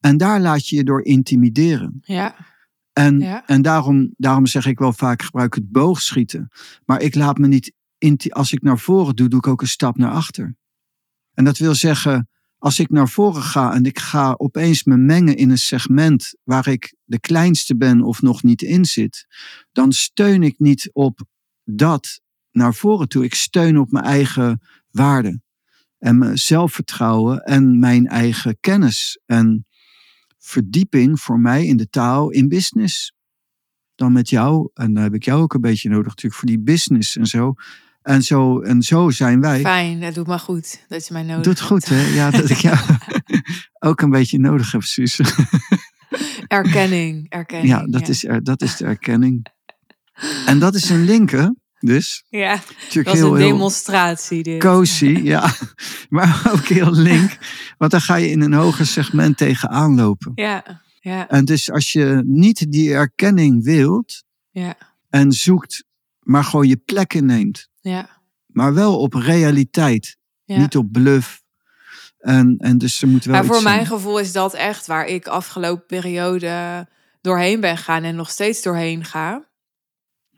En 0.00 0.16
daar 0.16 0.40
laat 0.40 0.68
je 0.68 0.76
je 0.76 0.84
door 0.84 1.04
intimideren. 1.04 1.98
Ja. 2.00 2.36
En, 2.92 3.18
Ja. 3.18 3.46
en 3.46 3.62
daarom, 3.62 4.14
daarom 4.16 4.46
zeg 4.46 4.66
ik 4.66 4.78
wel 4.78 4.92
vaak, 4.92 5.22
gebruik 5.22 5.54
het 5.54 5.70
boogschieten. 5.70 6.48
Maar 6.84 7.00
ik 7.00 7.14
laat 7.14 7.38
me 7.38 7.46
niet, 7.48 7.72
als 8.28 8.52
ik 8.52 8.62
naar 8.62 8.78
voren 8.78 9.16
doe, 9.16 9.28
doe 9.28 9.38
ik 9.38 9.46
ook 9.46 9.60
een 9.60 9.68
stap 9.68 9.96
naar 9.96 10.10
achter. 10.10 10.56
En 11.34 11.44
dat 11.44 11.58
wil 11.58 11.74
zeggen, 11.74 12.28
als 12.58 12.78
ik 12.78 12.90
naar 12.90 13.08
voren 13.08 13.42
ga 13.42 13.74
en 13.74 13.84
ik 13.84 13.98
ga 13.98 14.34
opeens 14.36 14.84
me 14.84 14.96
mengen 14.96 15.36
in 15.36 15.50
een 15.50 15.58
segment 15.58 16.34
waar 16.44 16.68
ik 16.68 16.94
de 17.04 17.20
kleinste 17.20 17.76
ben 17.76 18.02
of 18.02 18.22
nog 18.22 18.42
niet 18.42 18.62
in 18.62 18.84
zit, 18.84 19.26
dan 19.72 19.92
steun 19.92 20.42
ik 20.42 20.58
niet 20.58 20.90
op 20.92 21.20
dat 21.64 22.20
naar 22.50 22.74
voren 22.74 23.08
toe. 23.08 23.24
Ik 23.24 23.34
steun 23.34 23.78
op 23.78 23.90
mijn 23.90 24.04
eigen 24.04 24.60
waarde 24.90 25.40
en 25.98 26.18
mijn 26.18 26.38
zelfvertrouwen 26.38 27.44
en 27.44 27.78
mijn 27.78 28.06
eigen 28.06 28.56
kennis 28.60 29.20
en 29.26 29.66
verdieping 30.38 31.20
voor 31.20 31.40
mij 31.40 31.66
in 31.66 31.76
de 31.76 31.88
taal 31.88 32.30
in 32.30 32.48
business. 32.48 33.12
Dan 33.94 34.12
met 34.12 34.28
jou, 34.28 34.70
en 34.74 34.94
dan 34.94 35.02
heb 35.02 35.14
ik 35.14 35.24
jou 35.24 35.42
ook 35.42 35.54
een 35.54 35.60
beetje 35.60 35.88
nodig 35.88 36.06
natuurlijk 36.06 36.34
voor 36.34 36.48
die 36.48 36.60
business 36.60 37.16
en 37.16 37.26
zo. 37.26 37.54
En 38.08 38.22
zo, 38.22 38.60
en 38.60 38.82
zo 38.82 39.10
zijn 39.10 39.40
wij. 39.40 39.60
Fijn, 39.60 40.00
dat 40.00 40.14
doet 40.14 40.26
me 40.26 40.38
goed 40.38 40.84
dat 40.88 41.06
je 41.06 41.12
mij 41.12 41.22
nodig 41.22 41.42
Doet 41.44 41.58
hebt. 41.58 41.70
goed, 41.70 41.88
hè? 41.88 42.06
Ja, 42.06 42.30
dat 42.40 42.50
ik 42.50 42.56
jou 42.56 42.78
ook 43.88 44.00
een 44.00 44.10
beetje 44.10 44.38
nodig 44.38 44.72
heb, 44.72 44.82
Suus. 44.82 45.20
Erkenning, 46.46 47.26
erkenning. 47.28 47.68
Ja, 47.68 47.86
dat, 47.86 48.08
Is, 48.08 48.24
er, 48.24 48.44
dat 48.44 48.62
is 48.62 48.76
de 48.76 48.84
erkenning. 48.84 49.46
En 50.46 50.58
dat 50.58 50.74
is 50.74 50.90
een 50.90 51.04
link, 51.04 51.30
hè? 51.30 51.48
Dus, 51.78 52.24
Ja, 52.28 52.54
natuurlijk 52.54 53.04
dat 53.06 53.14
is 53.14 53.20
heel, 53.20 53.32
een 53.34 53.38
demonstratie 53.40 54.42
dit. 54.42 54.60
cozy, 54.60 55.20
ja. 55.22 55.54
Maar 56.08 56.42
ook 56.52 56.66
heel 56.66 56.92
link. 56.92 57.38
Want 57.78 57.90
dan 57.90 58.00
ga 58.00 58.14
je 58.14 58.30
in 58.30 58.40
een 58.40 58.52
hoger 58.52 58.86
segment 58.86 59.36
tegenaan 59.36 59.94
lopen. 59.94 60.32
Ja, 60.34 60.82
ja, 61.00 61.28
En 61.28 61.44
dus 61.44 61.70
als 61.70 61.92
je 61.92 62.22
niet 62.26 62.72
die 62.72 62.92
erkenning 62.94 63.64
wilt 63.64 64.24
ja, 64.50 64.76
en 65.08 65.32
zoekt, 65.32 65.84
maar 66.28 66.44
gewoon 66.44 66.68
je 66.68 66.76
plek 66.76 67.14
inneemt. 67.14 67.68
ja. 67.80 68.16
Maar 68.46 68.74
wel 68.74 68.98
op 68.98 69.14
realiteit, 69.14 70.16
ja. 70.44 70.58
niet 70.58 70.76
op 70.76 70.92
bluff. 70.92 71.42
En, 72.18 72.56
en 72.58 72.78
dus 72.78 73.02
er 73.02 73.08
moet 73.08 73.24
wel 73.24 73.34
Maar 73.34 73.44
voor 73.44 73.62
mijn 73.62 73.86
zijn. 73.86 73.86
gevoel 73.86 74.18
is 74.18 74.32
dat 74.32 74.54
echt 74.54 74.86
waar 74.86 75.06
ik 75.06 75.26
afgelopen 75.26 75.86
periode 75.86 76.86
doorheen 77.20 77.60
ben 77.60 77.76
gegaan 77.76 78.02
en 78.02 78.16
nog 78.16 78.30
steeds 78.30 78.62
doorheen 78.62 79.04
ga. 79.04 79.48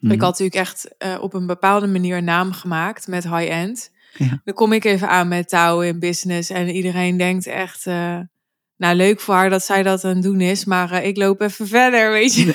Mhm. 0.00 0.12
Ik 0.12 0.20
had 0.20 0.30
natuurlijk 0.30 0.54
echt 0.68 0.97
eh, 0.99 1.18
op 1.20 1.35
een 1.35 1.47
bepaalde 1.47 1.87
manier 1.87 2.16
een 2.16 2.25
naam 2.25 2.52
gemaakt 2.52 3.06
met 3.06 3.23
high-end. 3.23 3.90
Ja. 4.16 4.40
Dan 4.44 4.54
kom 4.54 4.73
ik 4.73 4.85
even 4.85 5.09
aan 5.09 5.28
met 5.28 5.49
touw 5.49 5.80
in 5.80 5.99
business 5.99 6.50
en 6.50 6.68
iedereen 6.68 7.16
denkt 7.16 7.47
echt... 7.47 7.87
eh, 7.87 8.20
nou, 8.80 8.96
leuk 8.96 9.20
voor 9.20 9.34
haar 9.34 9.50
dat 9.50 9.64
zij 9.64 9.82
dat 9.82 10.04
aan 10.04 10.14
het 10.14 10.22
doen 10.22 10.40
is, 10.40 10.64
maar 10.64 10.90
eh, 10.92 11.06
ik 11.06 11.16
loop 11.16 11.40
even 11.40 11.66
verder, 11.68 12.10
weet 12.10 12.34
je. 12.34 12.44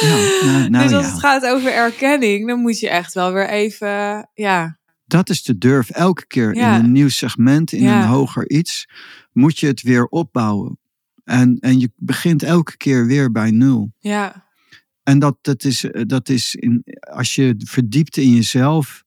Ja, 0.00 0.44
nou, 0.46 0.68
nou 0.70 0.84
dus 0.84 0.92
als 0.96 1.04
ja. 1.06 1.10
het 1.10 1.20
gaat 1.20 1.44
over 1.46 1.72
erkenning, 1.72 2.48
dan 2.48 2.60
moet 2.60 2.78
je 2.80 2.88
echt 2.88 3.14
wel 3.14 3.32
weer 3.32 3.48
even, 3.48 4.28
ja, 4.34 4.78
Dat 5.04 5.28
is 5.30 5.42
de 5.42 5.58
durf. 5.58 5.90
Elke 5.90 6.26
keer 6.26 6.54
Ja. 6.54 6.76
in 6.76 6.84
een 6.84 6.92
nieuw 6.92 7.08
segment, 7.08 7.72
in 7.72 7.82
Ja. 7.82 8.02
een 8.02 8.08
hoger 8.08 8.50
iets, 8.50 8.88
moet 9.32 9.58
je 9.58 9.66
het 9.66 9.82
weer 9.82 10.04
opbouwen. 10.04 10.78
En, 11.24 11.56
en 11.60 11.78
je 11.78 11.90
begint 11.96 12.42
elke 12.42 12.76
keer 12.76 13.06
weer 13.06 13.30
bij 13.32 13.50
nul. 13.50 13.92
ja, 13.98 14.46
En 15.02 15.18
dat, 15.18 15.36
dat 15.40 15.64
is, 15.64 15.84
eh, 15.84 16.02
dat 16.06 16.28
is 16.28 16.54
in, 16.54 16.84
als 17.00 17.34
je 17.34 17.54
verdiept 17.58 18.16
in 18.16 18.30
jezelf. 18.34 19.02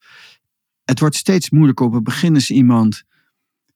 Het 0.86 1.00
wordt 1.00 1.16
steeds 1.16 1.50
moeilijker. 1.50 1.86
Op 1.86 1.94
het 1.94 2.04
begin 2.04 2.36
is 2.36 2.50
iemand 2.52 3.04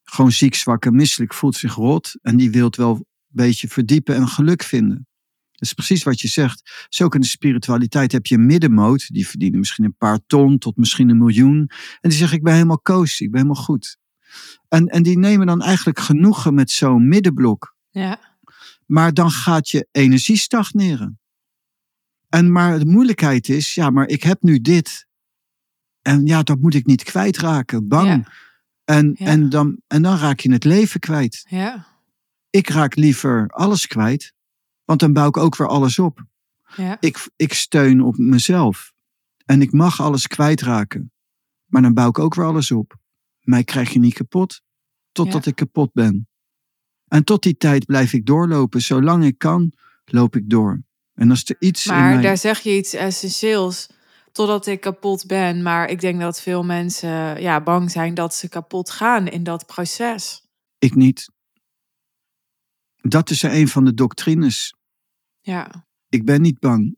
gewoon 0.09 0.31
ziek, 0.31 0.55
zwak 0.55 0.85
en 0.85 0.95
misselijk, 0.95 1.33
voelt 1.33 1.55
zich 1.55 1.73
rot. 1.73 2.15
En 2.21 2.37
die 2.37 2.51
wil 2.51 2.73
wel 2.77 2.95
een 2.95 3.05
beetje 3.27 3.67
verdiepen 3.67 4.15
en 4.15 4.27
geluk 4.27 4.63
vinden. 4.63 5.07
Dat 5.51 5.67
is 5.67 5.73
precies 5.73 6.03
wat 6.03 6.21
je 6.21 6.27
zegt. 6.27 6.85
Zo 6.89 7.03
ook 7.03 7.15
in 7.15 7.21
de 7.21 7.27
spiritualiteit 7.27 8.11
heb 8.11 8.25
je 8.25 8.35
een 8.35 8.45
middenmoot. 8.45 9.07
Die 9.13 9.27
verdienen 9.27 9.59
misschien 9.59 9.85
een 9.85 9.95
paar 9.97 10.19
ton 10.27 10.57
tot 10.57 10.77
misschien 10.77 11.09
een 11.09 11.17
miljoen. 11.17 11.69
En 12.01 12.09
die 12.09 12.17
zeggen, 12.17 12.37
ik 12.37 12.43
ben 12.43 12.53
helemaal 12.53 12.81
cozy, 12.81 13.23
ik 13.23 13.31
ben 13.31 13.41
helemaal 13.41 13.63
goed. 13.63 13.97
En, 14.67 14.87
en 14.87 15.03
die 15.03 15.17
nemen 15.17 15.47
dan 15.47 15.61
eigenlijk 15.61 15.99
genoegen 15.99 16.53
met 16.53 16.71
zo'n 16.71 17.07
middenblok. 17.07 17.75
Ja. 17.89 18.37
Maar 18.85 19.13
dan 19.13 19.31
gaat 19.31 19.69
je 19.69 19.87
energie 19.91 20.37
stagneren. 20.37 21.19
En 22.29 22.51
maar 22.51 22.79
de 22.79 22.85
moeilijkheid 22.85 23.49
is, 23.49 23.73
ja, 23.73 23.89
maar 23.89 24.07
ik 24.07 24.23
heb 24.23 24.41
nu 24.41 24.59
dit. 24.59 25.07
En 26.01 26.25
ja, 26.25 26.43
dat 26.43 26.59
moet 26.59 26.73
ik 26.73 26.85
niet 26.85 27.03
kwijtraken. 27.03 27.87
Bang. 27.87 28.07
Ja. 28.07 28.31
En, 28.89 29.15
Ja. 29.17 29.25
en, 29.25 29.49
dan, 29.49 29.81
en 29.87 30.01
dan 30.01 30.17
raak 30.17 30.39
je 30.39 30.51
het 30.51 30.63
leven 30.63 30.99
kwijt. 30.99 31.45
Ja. 31.49 31.87
Ik 32.49 32.69
raak 32.69 32.95
liever 32.95 33.47
alles 33.47 33.87
kwijt. 33.87 34.33
Want 34.85 34.99
dan 34.99 35.13
bouw 35.13 35.27
ik 35.27 35.37
ook 35.37 35.55
weer 35.57 35.67
alles 35.67 35.99
op. 35.99 36.23
Ja. 36.75 36.97
Ik, 36.99 37.27
ik 37.35 37.53
steun 37.53 38.01
op 38.01 38.17
mezelf. 38.17 38.93
En 39.45 39.61
ik 39.61 39.71
mag 39.71 40.01
alles 40.01 40.27
kwijtraken. 40.27 41.11
Maar 41.65 41.81
dan 41.81 41.93
bouw 41.93 42.09
ik 42.09 42.19
ook 42.19 42.35
weer 42.35 42.45
alles 42.45 42.71
op. 42.71 42.97
Mij 43.41 43.63
krijg 43.63 43.89
je 43.93 43.99
niet 43.99 44.13
kapot. 44.13 44.61
Totdat 45.11 45.45
ik 45.45 45.55
kapot 45.55 45.93
ben. 45.93 46.27
En 47.07 47.23
tot 47.23 47.43
die 47.43 47.57
tijd 47.57 47.85
blijf 47.85 48.13
ik 48.13 48.25
doorlopen. 48.25 48.81
Zolang 48.81 49.25
ik 49.25 49.37
kan, 49.37 49.71
loop 50.05 50.35
ik 50.35 50.49
door. 50.49 50.81
En 51.13 51.29
als 51.29 51.43
er 51.45 51.55
iets 51.59 51.85
in 51.85 51.93
Maar 51.93 52.13
mij... 52.13 52.21
daar 52.21 52.37
zeg 52.37 52.59
je 52.59 52.77
iets 52.77 52.93
essentieels. 52.93 53.89
Totdat 54.31 54.65
ik 54.65 54.81
kapot 54.81 55.25
ben. 55.25 55.61
Maar 55.61 55.89
ik 55.89 55.99
denk 55.99 56.19
dat 56.19 56.41
veel 56.41 56.63
mensen 56.63 57.41
ja, 57.41 57.61
bang 57.61 57.91
zijn 57.91 58.13
dat 58.13 58.35
ze 58.35 58.49
kapot 58.49 58.89
gaan 58.89 59.27
in 59.27 59.43
dat 59.43 59.65
proces. 59.65 60.45
Ik 60.77 60.95
niet. 60.95 61.31
Dat 62.95 63.29
is 63.29 63.41
een 63.41 63.67
van 63.67 63.85
de 63.85 63.93
doctrines. 63.93 64.75
Ja. 65.39 65.87
Ik 66.09 66.25
ben 66.25 66.41
niet 66.41 66.59
bang. 66.59 66.97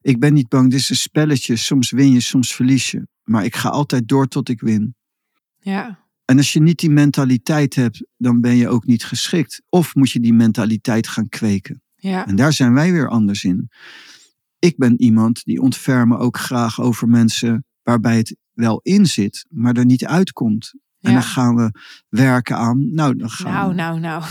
Ik 0.00 0.20
ben 0.20 0.32
niet 0.34 0.48
bang. 0.48 0.70
Dit 0.70 0.80
is 0.80 0.90
een 0.90 0.96
spelletje. 0.96 1.56
Soms 1.56 1.90
win 1.90 2.10
je, 2.10 2.20
soms 2.20 2.54
verlies 2.54 2.90
je. 2.90 3.06
Maar 3.22 3.44
ik 3.44 3.56
ga 3.56 3.68
altijd 3.68 4.08
door 4.08 4.26
tot 4.26 4.48
ik 4.48 4.60
win. 4.60 4.94
Ja. 5.58 6.00
En 6.24 6.36
als 6.36 6.52
je 6.52 6.60
niet 6.60 6.78
die 6.78 6.90
mentaliteit 6.90 7.74
hebt, 7.74 8.06
dan 8.16 8.40
ben 8.40 8.56
je 8.56 8.68
ook 8.68 8.86
niet 8.86 9.04
geschikt. 9.04 9.62
Of 9.68 9.94
moet 9.94 10.10
je 10.10 10.20
die 10.20 10.34
mentaliteit 10.34 11.08
gaan 11.08 11.28
kweken. 11.28 11.82
Ja. 11.96 12.26
En 12.26 12.36
daar 12.36 12.52
zijn 12.52 12.74
wij 12.74 12.92
weer 12.92 13.08
anders 13.08 13.44
in. 13.44 13.70
Ik 14.62 14.76
ben 14.76 15.00
iemand 15.00 15.44
die 15.44 15.60
ontfermen 15.60 16.18
ook 16.18 16.36
graag 16.38 16.80
over 16.80 17.08
mensen 17.08 17.64
waarbij 17.82 18.16
het 18.16 18.36
wel 18.52 18.80
in 18.82 19.06
zit, 19.06 19.46
maar 19.50 19.76
er 19.76 19.84
niet 19.84 20.06
uitkomt. 20.06 20.72
En 21.00 21.12
dan 21.12 21.22
gaan 21.22 21.54
we 21.56 21.70
werken 22.08 22.56
aan. 22.56 22.94
Nou, 22.94 23.16
dan 23.16 23.30
gaan 23.30 23.52
Nou, 23.52 23.68
we- 23.68 23.74
nou, 23.74 24.00
nou. 24.00 24.22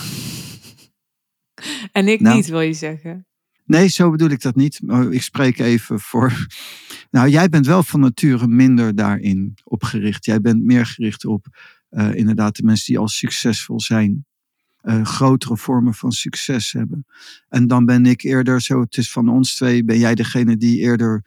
En 1.91 2.07
ik 2.07 2.21
Nou. 2.21 2.35
niet, 2.35 2.47
wil 2.47 2.59
je 2.61 2.73
zeggen. 2.73 3.25
Nee, 3.65 3.88
zo 3.88 4.11
bedoel 4.11 4.29
ik 4.29 4.41
dat 4.41 4.55
niet. 4.55 4.81
Maar 4.83 5.11
ik 5.11 5.21
spreek 5.21 5.59
even 5.59 6.00
voor. 6.00 6.47
Nou, 7.11 7.29
jij 7.29 7.50
bent 7.50 7.65
wel 7.65 7.83
van 7.83 8.00
nature 8.00 8.47
minder 8.47 8.95
daarin 8.95 9.53
opgericht. 9.63 10.25
Jij 10.25 10.41
bent 10.41 10.63
meer 10.63 10.85
gericht 10.85 11.25
op 11.25 11.45
eh, 11.89 12.15
inderdaad 12.15 12.55
de 12.55 12.63
mensen 12.63 12.85
die 12.85 12.97
al 13.00 13.07
succesvol 13.07 13.79
zijn. 13.79 14.25
Eh, 14.81 15.05
grotere 15.05 15.57
vormen 15.57 15.93
van 15.93 16.11
succes 16.11 16.71
hebben. 16.71 17.05
En 17.50 17.67
dan 17.67 17.85
ben 17.85 18.05
ik 18.05 18.21
eerder 18.21 18.61
zo, 18.61 18.81
het 18.81 18.97
is 18.97 19.11
van 19.11 19.29
ons 19.29 19.55
twee, 19.55 19.83
ben 19.85 19.97
jij 20.00 20.15
degene 20.15 20.57
die 20.57 20.79
eerder 20.79 21.23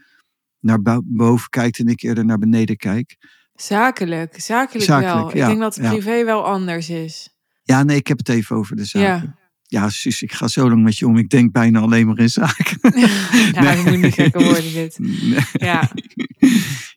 naar 0.60 0.82
bo- 0.82 1.02
boven 1.04 1.48
kijkt 1.50 1.78
en 1.78 1.86
ik 1.86 2.02
eerder 2.02 2.24
naar 2.24 2.38
beneden 2.38 2.76
kijk. 2.76 3.16
Zakelijk, 3.54 4.40
zakelijk, 4.40 4.84
Zakelijk, 4.84 5.32
wel. 5.32 5.36
ja, 5.36 5.42
ik 5.42 5.46
denk 5.48 5.60
dat 5.60 5.74
ja. 5.76 5.90
privé 5.90 6.24
wel 6.24 6.44
anders 6.46 6.88
is. 6.90 7.28
Ja, 7.62 7.82
nee, 7.82 7.96
ik 7.96 8.06
heb 8.06 8.18
het 8.18 8.28
even 8.28 8.56
over 8.56 8.76
de 8.76 8.84
zaken. 8.84 9.08
Ja. 9.26 9.42
Ja, 9.66 9.88
Suus, 9.90 10.22
ik 10.22 10.32
ga 10.32 10.48
zo 10.48 10.68
lang 10.68 10.82
met 10.82 10.98
je 10.98 11.06
om. 11.06 11.16
Ik 11.16 11.28
denk 11.28 11.52
bijna 11.52 11.80
alleen 11.80 12.06
maar 12.06 12.18
in 12.18 12.30
zaken. 12.30 12.78
ja, 13.00 13.06
Nee. 13.60 13.76
dat 13.76 13.84
moet 13.84 14.00
niet 14.02 14.14
gekker 14.14 14.44
worden 14.44 14.72
dit. 14.72 14.98
Nee. 15.30 15.40
Ja. 15.52 15.90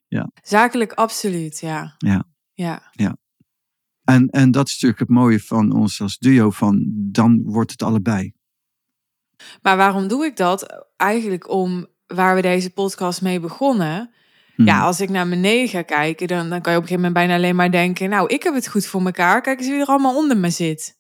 Ja. 0.08 0.32
Zakelijk 0.44 0.92
absoluut, 0.94 1.60
ja. 1.60 1.96
Ja. 1.98 2.24
Ja. 2.54 2.92
En, 4.08 4.30
en 4.30 4.52
dat 4.52 4.68
is 4.68 4.74
natuurlijk 4.74 5.00
het 5.00 5.10
mooie 5.10 5.40
van 5.40 5.76
ons 5.76 6.02
als 6.02 6.18
duo, 6.18 6.50
van 6.50 6.86
dan 6.92 7.42
wordt 7.44 7.72
het 7.72 7.84
allebei. 7.84 8.34
Maar 9.62 9.78
waarom 9.78 10.08
doe 10.08 10.26
ik 10.26 10.38
dat? 10.38 10.86
Eigenlijk 10.98 11.50
om 11.50 11.88
waar 12.06 12.36
we 12.36 12.42
deze 12.42 12.70
podcast 12.70 13.22
mee 13.22 13.40
begonnen. 13.40 14.10
Ja, 14.56 14.82
als 14.82 15.02
ik 15.02 15.10
naar 15.10 15.30
beneden 15.30 15.68
ga 15.68 15.82
kijken, 15.82 16.28
dan, 16.28 16.50
dan 16.50 16.62
kan 16.62 16.72
je 16.72 16.78
op 16.78 16.84
een 16.84 16.90
gegeven 16.90 16.96
moment 16.96 17.14
bijna 17.14 17.36
alleen 17.36 17.56
maar 17.56 17.72
denken... 17.72 18.10
nou, 18.10 18.28
ik 18.28 18.44
heb 18.44 18.54
het 18.54 18.68
goed 18.68 18.86
voor 18.86 19.06
elkaar. 19.06 19.42
Kijk 19.42 19.60
eens 19.60 19.68
wie 19.68 19.80
er 19.80 19.86
allemaal 19.86 20.18
onder 20.18 20.38
me 20.38 20.50
zit. 20.50 21.00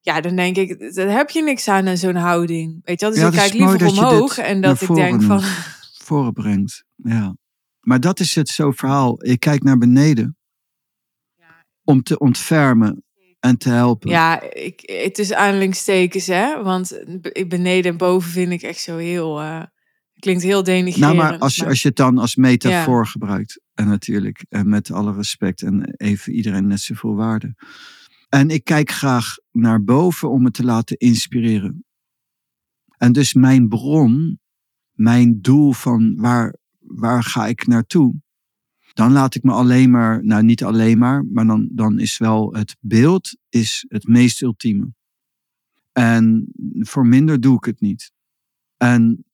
Ja, 0.00 0.20
dan 0.20 0.36
denk 0.36 0.56
ik, 0.56 0.94
daar 0.94 1.08
heb 1.08 1.30
je 1.30 1.42
niks 1.42 1.68
aan 1.68 1.88
aan 1.88 1.96
zo'n 1.96 2.14
houding. 2.14 2.80
Weet 2.84 3.00
je 3.00 3.06
wel? 3.06 3.14
Dus 3.14 3.24
Ja, 3.24 3.28
ik 3.28 3.34
kijk 3.34 3.52
liever 3.52 3.86
omhoog 3.86 4.38
en 4.38 4.60
dat 4.60 4.80
ik 4.80 4.94
denk 4.94 5.22
van... 5.22 5.36
noemt. 5.36 5.72
Voren 5.98 6.32
brengt. 6.32 6.84
Ja. 6.96 7.36
Maar 7.80 8.00
dat 8.00 8.20
is 8.20 8.34
het 8.34 8.48
zo 8.48 8.70
verhaal. 8.70 9.24
Ik 9.24 9.40
kijk 9.40 9.62
naar 9.62 9.78
beneden 9.78 10.36
om 11.84 12.02
te 12.02 12.18
ontfermen 12.18 13.04
en 13.40 13.58
te 13.58 13.68
helpen. 13.68 14.10
Ja, 14.10 14.40
ik, 14.52 14.80
het 15.04 15.18
is 15.18 15.32
aanhalingstekens, 15.32 16.26
hè. 16.26 16.62
Want 16.62 17.02
beneden 17.48 17.92
en 17.92 17.98
boven 17.98 18.30
vind 18.30 18.52
ik 18.52 18.62
echt 18.62 18.80
zo 18.80 18.96
heel... 18.96 19.40
eh, 19.40 19.62
klinkt 20.18 20.42
heel 20.42 20.62
denigrerend. 20.62 21.16
Nou, 21.16 21.30
maar 21.30 21.38
als 21.38 21.54
je, 21.54 21.60
maar- 21.60 21.70
als 21.70 21.82
je 21.82 21.88
het 21.88 21.96
dan 21.96 22.18
als 22.18 22.36
metafoor 22.36 23.06
gebruikt, 23.06 23.60
en 23.74 23.88
natuurlijk, 23.88 24.44
en 24.48 24.68
met 24.68 24.90
alle 24.90 25.12
respect 25.14 25.62
en 25.62 25.94
even 25.96 26.32
iedereen 26.32 26.66
net 26.66 26.80
zoveel 26.80 27.14
waarde. 27.14 27.54
En 28.28 28.48
ik 28.50 28.64
kijk 28.64 28.90
graag 28.90 29.34
naar 29.50 29.82
boven 29.84 30.30
om 30.30 30.42
me 30.42 30.50
te 30.50 30.64
laten 30.64 30.96
inspireren. 30.96 31.84
En 32.96 33.12
dus 33.12 33.34
mijn 33.34 33.68
bron, 33.68 34.40
mijn 34.92 35.40
doel 35.40 35.72
van 35.72 36.14
waar, 36.16 36.56
waar 36.78 37.22
ga 37.22 37.46
ik 37.46 37.66
naartoe, 37.66 38.14
dan 38.94 39.12
laat 39.12 39.34
ik 39.34 39.42
me 39.42 39.52
alleen 39.52 39.90
maar, 39.90 40.24
nou 40.24 40.42
niet 40.42 40.64
alleen 40.64 40.98
maar, 40.98 41.24
maar 41.24 41.46
dan, 41.46 41.68
dan 41.72 41.98
is 41.98 42.18
wel 42.18 42.54
het 42.54 42.76
beeld 42.80 43.36
is 43.48 43.84
het 43.88 44.06
meest 44.06 44.42
ultieme. 44.42 44.92
En 45.92 46.46
voor 46.78 47.06
minder 47.06 47.40
doe 47.40 47.56
ik 47.56 47.64
het 47.64 47.80
niet. 47.80 48.12
En 48.76 49.24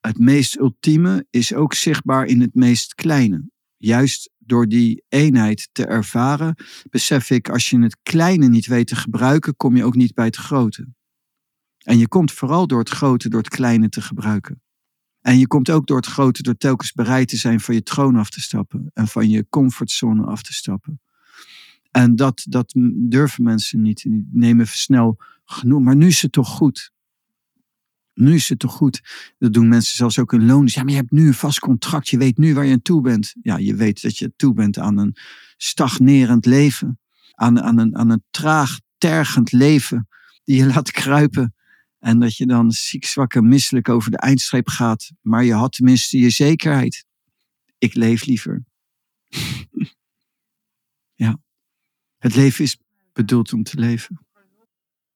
het 0.00 0.18
meest 0.18 0.58
ultieme 0.58 1.26
is 1.30 1.54
ook 1.54 1.74
zichtbaar 1.74 2.26
in 2.26 2.40
het 2.40 2.54
meest 2.54 2.94
kleine. 2.94 3.50
Juist 3.76 4.30
door 4.38 4.68
die 4.68 5.04
eenheid 5.08 5.68
te 5.72 5.86
ervaren, 5.86 6.54
besef 6.90 7.30
ik, 7.30 7.48
als 7.48 7.70
je 7.70 7.82
het 7.82 7.96
kleine 8.02 8.48
niet 8.48 8.66
weet 8.66 8.86
te 8.86 8.96
gebruiken, 8.96 9.56
kom 9.56 9.76
je 9.76 9.84
ook 9.84 9.94
niet 9.94 10.14
bij 10.14 10.24
het 10.24 10.36
grote. 10.36 10.88
En 11.78 11.98
je 11.98 12.08
komt 12.08 12.32
vooral 12.32 12.66
door 12.66 12.78
het 12.78 12.88
grote, 12.88 13.28
door 13.28 13.40
het 13.40 13.54
kleine 13.54 13.88
te 13.88 14.00
gebruiken. 14.00 14.62
En 15.20 15.38
je 15.38 15.46
komt 15.46 15.70
ook 15.70 15.86
door 15.86 15.96
het 15.96 16.06
grote, 16.06 16.42
door 16.42 16.56
telkens 16.56 16.92
bereid 16.92 17.28
te 17.28 17.36
zijn 17.36 17.60
van 17.60 17.74
je 17.74 17.82
troon 17.82 18.16
af 18.16 18.30
te 18.30 18.40
stappen 18.40 18.90
en 18.94 19.08
van 19.08 19.28
je 19.28 19.46
comfortzone 19.48 20.24
af 20.24 20.42
te 20.42 20.52
stappen. 20.52 21.00
En 21.90 22.16
dat, 22.16 22.44
dat 22.48 22.72
durven 22.94 23.44
mensen 23.44 23.82
niet. 23.82 24.02
Die 24.02 24.28
nemen 24.32 24.66
snel 24.66 25.18
genoeg. 25.44 25.80
Maar 25.80 25.96
nu 25.96 26.06
is 26.06 26.22
het 26.22 26.32
toch 26.32 26.48
goed. 26.48 26.92
Nu 28.14 28.34
is 28.34 28.48
het 28.48 28.58
toch 28.58 28.72
goed. 28.72 29.00
Dat 29.38 29.52
doen 29.52 29.68
mensen 29.68 29.96
zelfs 29.96 30.18
ook 30.18 30.32
in 30.32 30.46
loon. 30.46 30.68
Ja, 30.72 30.82
maar 30.82 30.90
je 30.90 30.98
hebt 30.98 31.10
nu 31.10 31.26
een 31.26 31.34
vast 31.34 31.58
contract. 31.58 32.08
Je 32.08 32.18
weet 32.18 32.38
nu 32.38 32.54
waar 32.54 32.64
je 32.64 32.72
aan 32.72 32.82
toe 32.82 33.00
bent. 33.00 33.34
Ja, 33.42 33.56
je 33.56 33.74
weet 33.74 34.02
dat 34.02 34.18
je 34.18 34.32
toe 34.36 34.54
bent 34.54 34.78
aan 34.78 34.98
een 34.98 35.16
stagnerend 35.56 36.46
leven. 36.46 37.00
Aan, 37.34 37.60
aan, 37.60 37.78
een, 37.78 37.96
aan 37.96 38.10
een 38.10 38.24
traag, 38.30 38.80
tergend 38.98 39.52
leven. 39.52 40.08
Die 40.44 40.56
je 40.56 40.66
laat 40.66 40.90
kruipen. 40.90 41.54
En 42.00 42.18
dat 42.18 42.36
je 42.36 42.46
dan 42.46 42.70
ziek, 42.70 43.04
zwak 43.04 43.34
en 43.34 43.48
misselijk 43.48 43.88
over 43.88 44.10
de 44.10 44.16
eindstreep 44.16 44.68
gaat. 44.68 45.10
Maar 45.20 45.44
je 45.44 45.54
had 45.54 45.72
tenminste 45.72 46.18
je 46.18 46.30
zekerheid. 46.30 47.04
Ik 47.78 47.94
leef 47.94 48.24
liever. 48.24 48.64
ja. 51.24 51.38
Het 52.18 52.34
leven 52.34 52.64
is 52.64 52.78
bedoeld 53.12 53.52
om 53.52 53.62
te 53.62 53.78
leven. 53.78 54.20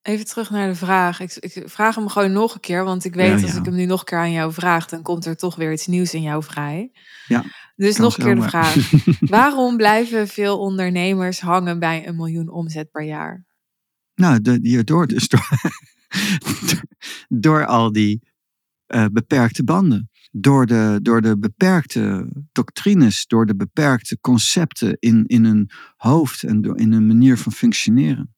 Even 0.03 0.27
terug 0.27 0.51
naar 0.51 0.69
de 0.69 0.75
vraag. 0.75 1.21
Ik, 1.21 1.37
ik 1.41 1.63
vraag 1.65 1.95
hem 1.95 2.09
gewoon 2.09 2.33
nog 2.33 2.55
een 2.55 2.61
keer, 2.61 2.85
want 2.85 3.05
ik 3.05 3.15
weet 3.15 3.41
Ja, 3.41 3.47
als 3.47 3.57
ik 3.57 3.65
hem 3.65 3.75
nu 3.75 3.85
nog 3.85 4.01
een 4.01 4.07
keer 4.07 4.19
aan 4.19 4.33
jou 4.33 4.53
vraag, 4.53 4.87
dan 4.87 5.03
komt 5.03 5.27
er 5.27 5.37
toch 5.37 5.57
weer 5.57 5.73
iets 5.73 5.87
nieuws 5.87 6.15
in 6.15 6.23
jou 6.23 6.43
vrij. 6.43 6.93
Ja, 7.27 7.45
Dus 7.77 7.97
nog 7.97 8.19
een 8.19 8.25
keer 8.25 8.35
de 8.35 8.43
vraag. 8.43 8.91
Waarom 9.21 9.77
blijven 9.77 10.29
veel 10.29 10.59
ondernemers 10.59 11.41
hangen 11.41 11.79
bij 11.79 12.07
een 12.09 12.17
miljoen 12.17 12.49
omzet 12.49 12.91
per 12.91 13.03
jaar? 13.03 13.47
Nou, 14.15 14.41
de, 14.41 14.59
hierdoor 14.63 15.07
dus. 15.07 15.29
Door, 15.29 15.49
door 17.29 17.67
al 17.67 17.93
die 17.93 18.21
eh, 18.87 19.07
beperkte 19.13 19.65
banden. 19.65 20.09
Door 20.31 20.67
de, 20.67 20.99
door 21.03 21.23
de 21.23 21.39
beperkte 21.39 22.29
doctrines. 22.53 23.27
Door 23.27 23.47
de 23.47 23.57
beperkte 23.57 24.19
concepten 24.21 24.97
in, 24.99 25.25
in 25.27 25.45
een 25.45 25.71
hoofd 25.97 26.43
en 26.43 26.61
door, 26.61 26.79
in 26.79 26.93
een 26.93 27.07
manier 27.07 27.39
van 27.39 27.53
functioneren. 27.53 28.35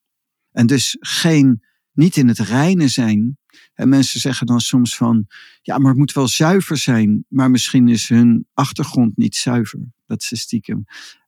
En 0.52 0.66
dus 0.66 0.96
geen, 1.00 1.62
niet 1.92 2.16
in 2.16 2.28
het 2.28 2.38
reine 2.38 2.88
zijn. 2.88 3.38
En 3.74 3.88
mensen 3.88 4.20
zeggen 4.20 4.46
dan 4.46 4.60
soms 4.60 4.96
van, 4.96 5.26
ja, 5.62 5.78
maar 5.78 5.88
het 5.88 5.98
moet 5.98 6.12
wel 6.12 6.28
zuiver 6.28 6.76
zijn. 6.76 7.24
Maar 7.28 7.50
misschien 7.50 7.88
is 7.88 8.08
hun 8.08 8.46
achtergrond 8.52 9.16
niet 9.16 9.36
zuiver. 9.36 9.80
Dat 10.06 10.26
is 10.30 10.40
stiekem. 10.40 10.84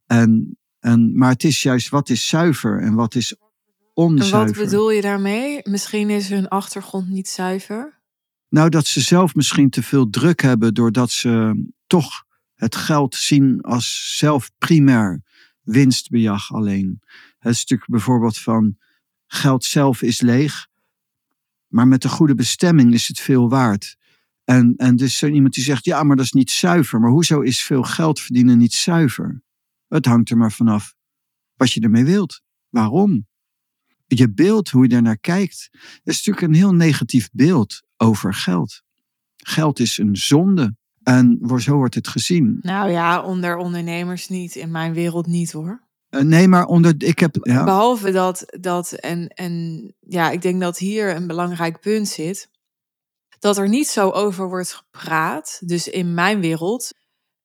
En, 0.07 0.59
en, 0.79 1.19
maar 1.19 1.31
het 1.31 1.45
is 1.45 1.63
juist 1.63 1.89
wat 1.89 2.09
is 2.09 2.29
zuiver 2.29 2.81
en 2.81 2.95
wat 2.95 3.15
is 3.15 3.37
En 4.07 4.31
wat 4.31 4.53
bedoel 4.53 4.91
je 4.91 5.01
daarmee? 5.01 5.61
Misschien 5.63 6.11
is 6.11 6.29
hun 6.29 6.49
achtergrond 6.49 7.09
niet 7.09 7.29
zuiver. 7.29 8.01
Nou, 8.49 8.69
dat 8.69 8.87
ze 8.87 9.01
zelf 9.01 9.35
misschien 9.35 9.71
te 9.71 9.83
veel 9.83 10.11
druk 10.11 10.43
hebben 10.43 10.75
doordat 10.75 11.11
ze 11.11 11.65
toch 11.87 12.25
het 12.55 12.77
geld 12.77 13.15
zien 13.15 13.61
als 13.61 14.17
zelf 14.17 14.51
primair. 14.59 15.23
winstbejag 15.63 16.53
alleen. 16.53 17.01
Het 17.39 17.57
stuk 17.57 17.87
bijvoorbeeld 17.87 18.39
van 18.39 18.79
geld 19.27 19.65
zelf 19.65 20.03
is 20.03 20.21
leeg, 20.21 20.67
maar 21.67 21.89
met 21.89 22.05
een 22.05 22.11
goede 22.11 22.35
bestemming 22.35 22.93
is 22.93 23.09
het 23.09 23.21
veel 23.21 23.49
waard. 23.49 23.97
En, 24.45 24.75
en 24.77 24.97
dus 24.97 25.17
zo 25.17 25.27
iemand 25.27 25.55
die 25.55 25.65
zegt, 25.65 25.85
ja, 25.85 26.03
maar 26.03 26.17
dat 26.17 26.25
is 26.25 26.33
niet 26.33 26.51
zuiver. 26.51 27.01
Maar 27.01 27.11
hoezo 27.11 27.41
is 27.41 27.63
veel 27.63 27.83
geld 27.83 28.21
verdienen 28.21 28.59
niet 28.59 28.75
zuiver? 28.75 29.43
Het 29.89 30.07
hangt 30.07 30.31
er 30.31 30.37
maar 30.37 30.53
vanaf 30.53 30.95
wat 31.55 31.73
je 31.73 31.81
ermee 31.81 32.05
wilt. 32.05 32.43
Waarom? 32.69 33.28
Je 34.09 34.33
beeld, 34.33 34.69
hoe 34.71 34.89
je 34.89 34.95
er 34.95 35.03
naar 35.03 35.19
kijkt, 35.19 35.69
is 36.03 36.17
natuurlijk 36.17 36.47
een 36.47 36.55
heel 36.55 36.75
negatief 36.75 37.29
beeld 37.33 37.83
over 37.97 38.35
geld. 38.35 38.83
Geld 39.37 39.79
is 39.79 39.99
een 39.99 40.17
zonde. 40.17 40.77
En 41.03 41.39
zo 41.57 41.77
wordt 41.77 41.95
het 41.95 42.09
gezien. 42.09 42.59
Nou 42.61 42.91
ja, 42.91 43.23
onder 43.23 43.57
ondernemers 43.57 44.29
niet. 44.29 44.55
In 44.55 44.71
mijn 44.71 44.93
wereld 44.93 45.27
niet 45.27 45.53
hoor. 45.53 45.87
Uh, 46.11 46.21
nee, 46.21 46.49
maar 46.49 46.67
onder. 46.67 46.95
Ik 46.99 47.19
heb. 47.19 47.37
Ja. 47.41 47.65
Behalve 47.65 48.11
dat. 48.11 48.45
dat 48.61 48.93
en, 48.93 49.29
en 49.29 49.85
ja, 50.01 50.31
ik 50.31 50.43
denk 50.43 50.61
dat 50.61 50.79
hier 50.79 51.17
een 51.17 51.27
belangrijk 51.27 51.81
punt 51.81 52.09
zit. 52.09 52.51
Dat 53.39 53.57
er 53.57 53.69
niet 53.69 53.89
zo 53.89 54.11
over 54.11 54.49
wordt 54.49 54.73
gepraat. 54.73 55.61
Dus 55.65 55.89
in 55.89 56.15
mijn 56.15 56.41
wereld 56.41 56.93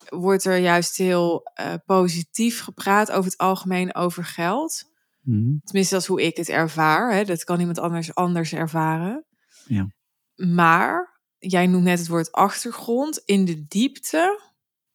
wordt 0.10 0.46
er 0.46 0.58
juist 0.58 0.98
heel 0.98 1.52
uh, 1.60 1.74
positief 1.86 2.62
gepraat 2.62 3.12
over 3.12 3.32
het 3.32 3.38
algemeen 3.38 3.96
over 3.96 4.26
geld. 4.26 4.92
Mm. 5.24 5.62
Tenminste, 5.64 5.94
dat 5.94 6.04
is 6.04 6.10
hoe 6.10 6.22
ik 6.22 6.38
het 6.38 6.50
ervaar. 6.50 7.14
Hè. 7.14 7.24
Dat 7.24 7.44
kan 7.44 7.60
iemand 7.60 7.80
anders 7.80 8.16
anders 8.16 8.54
ervaren. 8.54 9.26
Ja. 9.66 9.88
Maar 10.36 11.20
jij 11.38 11.68
noemt 11.68 11.84
net 11.84 12.00
het 12.00 12.08
woord 12.08 12.32
achtergrond. 12.32 13.22
In 13.26 13.46
de 13.46 13.66
diepte. 13.68 14.40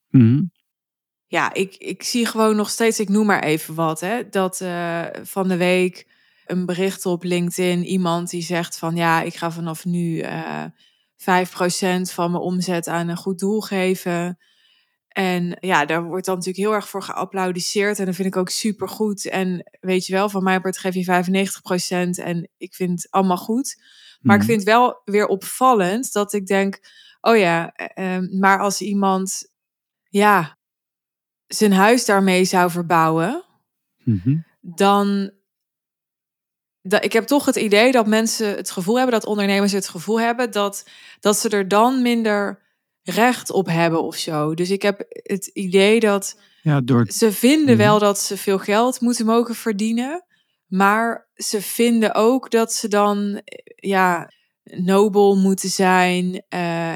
Mm. 0.08 0.50
Ja, 1.26 1.52
ik, 1.54 1.75
ik 1.75 2.02
zie 2.02 2.26
gewoon 2.26 2.56
nog 2.56 2.70
steeds, 2.70 3.00
ik 3.00 3.08
noem 3.08 3.26
maar 3.26 3.42
even 3.42 3.75
wat, 3.75 4.00
hè, 4.00 4.28
dat 4.28 4.61
uh, 4.61 5.04
van 5.23 5.49
de 5.49 5.56
week 5.56 6.06
een 6.47 6.66
bericht 6.66 7.06
op 7.06 7.23
LinkedIn, 7.23 7.85
iemand 7.85 8.30
die 8.30 8.42
zegt 8.42 8.78
van 8.78 8.97
ja, 8.97 9.23
ik 9.23 9.35
ga 9.35 9.50
vanaf 9.50 9.85
nu 9.85 10.23
uh, 10.23 10.64
5% 10.64 10.66
van 12.00 12.30
mijn 12.30 12.42
omzet 12.42 12.87
aan 12.87 13.08
een 13.08 13.16
goed 13.16 13.38
doel 13.38 13.61
geven. 13.61 14.38
En 15.18 15.56
ja, 15.60 15.84
daar 15.84 16.04
wordt 16.04 16.26
dan 16.26 16.34
natuurlijk 16.34 16.64
heel 16.64 16.75
erg 16.75 16.88
voor 16.88 17.02
geapplaudiseerd. 17.02 17.98
En 17.98 18.06
dat 18.06 18.14
vind 18.14 18.28
ik 18.28 18.37
ook 18.37 18.48
super 18.48 18.88
goed. 18.88 19.28
En 19.28 19.70
weet 19.80 20.06
je 20.06 20.12
wel, 20.12 20.28
van 20.28 20.42
mij 20.42 20.60
part 20.60 20.78
geef 20.78 20.94
je 20.94 21.04
95%. 22.20 22.25
En 22.25 22.50
ik 22.56 22.75
vind 22.75 23.02
het 23.02 23.10
allemaal 23.10 23.37
goed. 23.37 23.82
Maar 24.20 24.37
ik 24.37 24.42
vind 24.42 24.62
wel 24.62 25.00
weer 25.04 25.26
opvallend 25.26 26.12
dat 26.12 26.32
ik 26.32 26.46
denk: 26.46 26.80
oh 27.20 27.37
ja, 27.37 27.75
uh, 27.94 28.18
maar 28.40 28.58
als 28.58 28.80
iemand 28.80 29.52
ja, 30.08 30.58
zijn 31.46 31.72
huis 31.72 32.04
daarmee 32.04 32.44
zou 32.44 32.70
verbouwen, 32.70 33.44
mm-hmm. 34.04 34.44
dan. 34.60 35.30
Dat, 36.82 37.04
ik 37.04 37.12
heb 37.12 37.25
toch 37.25 37.44
het 37.44 37.56
idee 37.56 37.92
dat 37.92 38.06
mensen 38.06 38.56
het 38.56 38.70
gevoel 38.70 38.96
hebben, 38.96 39.14
dat 39.14 39.26
ondernemers 39.26 39.72
het 39.72 39.88
gevoel 39.88 40.20
hebben 40.20 40.50
dat, 40.50 40.88
dat 41.20 41.38
ze 41.38 41.48
er 41.48 41.68
dan 41.68 42.02
minder 42.02 42.66
recht 43.08 43.50
op 43.50 43.66
hebben 43.66 44.02
of 44.02 44.16
zo. 44.16 44.54
Dus 44.54 44.70
ik 44.70 44.82
heb 44.82 45.06
het 45.08 45.46
idee 45.46 46.00
dat 46.00 46.40
ja, 46.62 46.80
door... 46.80 47.06
ze 47.10 47.32
vinden 47.32 47.76
wel 47.76 47.98
dat 47.98 48.18
ze 48.18 48.36
veel 48.36 48.58
geld 48.58 49.00
moeten 49.00 49.26
mogen 49.26 49.54
verdienen. 49.54 50.24
Maar 50.66 51.28
ze 51.34 51.62
vinden 51.62 52.14
ook 52.14 52.50
dat 52.50 52.72
ze 52.72 52.88
dan 52.88 53.42
ja, 53.76 54.32
nobel 54.62 55.36
moeten 55.36 55.68
zijn. 55.68 56.24
Uh, 56.34 56.40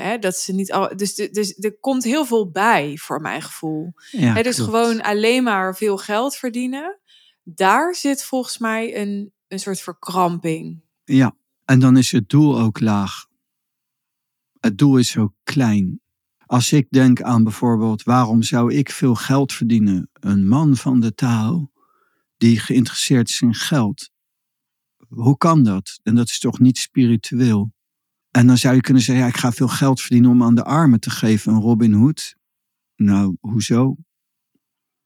hè, 0.03 0.19
dat 0.19 0.37
ze 0.37 0.53
niet 0.53 0.73
al, 0.73 0.97
dus, 0.97 1.15
dus 1.15 1.59
er 1.59 1.79
komt 1.79 2.05
heel 2.05 2.25
veel 2.25 2.51
bij 2.51 2.97
voor 2.97 3.21
mijn 3.21 3.43
gevoel. 3.43 3.93
Ja, 4.11 4.33
hè, 4.33 4.43
dus 4.43 4.59
gewoon 4.59 5.03
alleen 5.03 5.43
maar 5.43 5.77
veel 5.77 5.97
geld 5.97 6.37
verdienen. 6.37 7.01
Daar 7.43 7.95
zit 7.95 8.25
volgens 8.25 8.59
mij 8.59 9.01
een, 9.01 9.33
een 9.49 9.59
soort 9.59 9.81
verkramping. 9.81 10.83
Ja, 11.05 11.37
en 11.65 11.79
dan 11.79 11.97
is 11.97 12.13
het 12.13 12.29
doel 12.29 12.59
ook 12.61 12.81
laag. 12.81 13.27
Het 14.61 14.79
doel 14.79 14.97
is 14.97 15.11
zo 15.11 15.35
klein. 15.43 16.01
Als 16.53 16.73
ik 16.73 16.87
denk 16.91 17.23
aan 17.23 17.45
bijvoorbeeld, 17.45 18.03
waarom 18.03 18.43
zou 18.43 18.75
ik 18.75 18.91
veel 18.91 19.15
geld 19.15 19.53
verdienen? 19.53 20.11
Een 20.13 20.49
man 20.49 20.77
van 20.77 21.01
de 21.01 21.15
taal 21.15 21.73
die 22.37 22.59
geïnteresseerd 22.59 23.29
is 23.29 23.41
in 23.41 23.55
geld. 23.55 24.11
Hoe 25.09 25.37
kan 25.37 25.63
dat? 25.63 26.01
En 26.03 26.15
dat 26.15 26.29
is 26.29 26.39
toch 26.39 26.59
niet 26.59 26.79
spiritueel? 26.79 27.73
En 28.31 28.47
dan 28.47 28.59
zou 28.59 28.75
je 28.75 28.81
kunnen 28.81 29.03
zeggen, 29.03 29.25
ja, 29.25 29.31
ik 29.31 29.37
ga 29.37 29.53
veel 29.53 29.69
geld 29.69 30.01
verdienen 30.01 30.31
om 30.31 30.43
aan 30.43 30.55
de 30.55 30.65
armen 30.65 31.01
te 31.01 31.11
geven, 31.11 31.53
een 31.53 31.61
Robin 31.61 31.93
Hood. 31.93 32.37
Nou, 32.97 33.37
hoezo? 33.41 33.97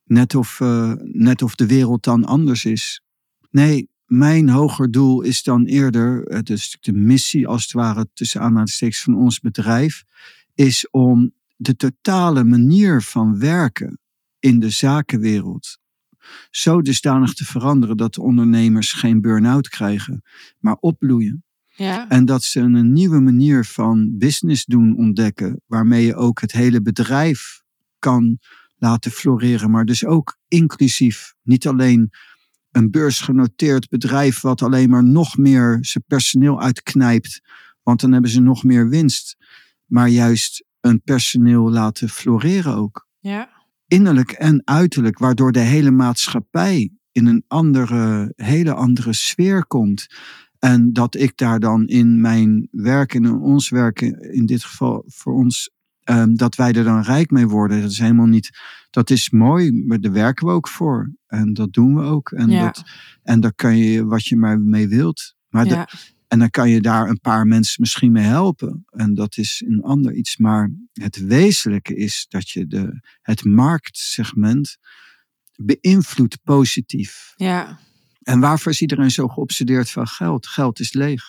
Net 0.05 0.35
of, 0.35 0.61
uh, 0.61 0.93
net 1.03 1.43
of 1.43 1.55
de 1.55 1.67
wereld 1.67 2.05
dan 2.05 2.25
anders 2.25 2.65
is. 2.65 3.03
Nee, 3.51 3.89
mijn 4.05 4.49
hoger 4.49 4.91
doel 4.91 5.23
is 5.23 5.43
dan 5.43 5.65
eerder, 5.65 6.23
het 6.23 6.51
is 6.51 6.77
de 6.81 6.93
missie 6.93 7.47
als 7.47 7.63
het 7.63 7.73
ware 7.73 8.09
tussen 8.13 8.41
aanhalingstekens 8.41 9.03
van 9.03 9.17
ons 9.17 9.41
bedrijf, 9.41 10.05
is 10.55 10.91
om 10.91 11.35
de 11.57 11.77
totale 11.77 12.45
manier 12.45 13.03
van 13.03 13.39
werken 13.39 13.99
in 14.39 14.59
de 14.59 14.71
zakenwereld 14.71 15.79
zo 16.51 16.83
dusdanig 16.83 17.35
te 17.35 17.45
veranderen 17.45 17.97
dat 17.97 18.15
de 18.15 18.23
ondernemers 18.23 18.93
geen 18.93 19.21
burn-out 19.21 19.69
krijgen, 19.69 20.23
maar 20.59 20.77
opbloeien. 20.81 21.45
Ja. 21.67 22.09
En 22.09 22.25
dat 22.25 22.43
ze 22.43 22.61
een 22.61 22.93
nieuwe 22.93 23.21
manier 23.21 23.65
van 23.65 24.19
business 24.19 24.65
doen 24.65 24.97
ontdekken, 24.97 25.61
waarmee 25.67 26.07
je 26.07 26.15
ook 26.15 26.41
het 26.41 26.53
hele 26.53 26.83
bedrijf 26.83 27.63
kan 27.99 28.39
laten 28.77 29.11
floreren, 29.11 29.71
maar 29.71 29.85
dus 29.85 30.05
ook 30.05 30.39
inclusief. 30.49 31.35
Niet 31.43 31.67
alleen 31.67 32.11
een 32.71 32.91
beursgenoteerd 32.91 33.89
bedrijf 33.89 34.41
wat 34.41 34.63
alleen 34.63 34.91
maar 34.91 35.05
nog 35.05 35.37
meer 35.37 35.79
zijn 35.81 36.05
personeel 36.07 36.61
uitknijpt, 36.61 37.41
want 37.83 38.01
dan 38.01 38.13
hebben 38.13 38.31
ze 38.31 38.41
nog 38.41 38.65
meer 38.65 38.89
winst, 38.89 39.37
maar 39.85 40.09
juist 40.09 40.65
een 40.81 41.03
personeel 41.03 41.71
laten 41.71 42.09
floreren 42.09 42.75
ook. 42.75 43.09
Ja 43.19 43.57
innerlijk 43.89 44.31
en 44.31 44.63
uiterlijk, 44.65 45.19
waardoor 45.19 45.53
de 45.53 45.61
hele 45.61 45.91
maatschappij 45.91 46.91
in 47.13 47.27
een 47.27 47.45
andere, 47.47 48.33
hele 48.37 48.75
andere 48.75 49.13
sfeer 49.13 49.67
komt. 49.67 50.07
En 50.59 50.93
dat 50.93 51.15
ik 51.15 51.37
daar 51.37 51.61
dan 51.61 51.87
in 51.87 52.21
mijn 52.21 52.69
werk 52.71 53.15
en 53.15 53.25
in 53.25 53.39
ons 53.39 53.69
werken, 53.69 54.33
in 54.33 54.47
dit 54.47 54.65
geval 54.65 55.05
voor 55.07 55.35
ons, 55.35 55.71
um, 56.11 56.37
dat 56.37 56.55
wij 56.55 56.73
er 56.73 56.85
dan 56.85 57.03
rijk 57.03 57.31
mee 57.31 57.49
worden. 57.49 57.81
Dat 57.81 57.91
is 57.91 57.99
helemaal 57.99 58.27
niet, 58.27 58.59
dat 58.91 59.11
is 59.11 59.31
mooi, 59.31 59.73
maar 59.73 60.01
daar 60.01 60.13
werken 60.13 60.47
we 60.47 60.53
ook 60.53 60.69
voor. 60.69 61.13
En 61.27 61.53
dat 61.53 61.73
doen 61.73 61.95
we 61.95 62.03
ook. 62.03 62.31
En, 62.31 62.49
ja. 62.49 62.65
dat, 62.65 62.85
en 63.23 63.41
daar 63.41 63.55
kan 63.55 63.77
je 63.77 64.05
wat 64.05 64.27
je 64.27 64.37
maar 64.37 64.61
mee 64.61 64.89
wilt. 64.89 65.35
Maar 65.49 65.67
ja. 65.67 65.89
En 66.29 66.39
dan 66.39 66.51
kan 66.51 66.71
je 66.71 66.81
daar 66.81 67.09
een 67.09 67.21
paar 67.21 67.47
mensen 67.47 67.77
misschien 67.81 68.13
mee 68.13 68.25
helpen. 68.25 68.85
En 68.91 69.15
dat 69.15 69.37
is 69.37 69.63
een 69.67 69.83
ander 69.83 70.15
iets. 70.15 70.37
Maar 70.37 70.71
het 70.93 71.17
wezenlijke 71.17 71.97
is 71.97 72.27
dat 72.29 72.51
je 72.51 72.67
de, 72.67 73.01
het 73.23 73.45
marktsegment 73.45 74.77
beïnvloedt 75.57 76.43
positief. 76.43 77.33
Ja. 77.37 77.79
En 78.23 78.41
waarvoor 78.41 78.73
is 78.73 78.81
iedereen 78.81 79.11
zo 79.11 79.29
geobsedeerd 79.29 79.91
van 79.91 80.07
geld? 80.07 80.47
Geld 80.47 80.81
is 80.81 80.93
leeg. 80.93 81.25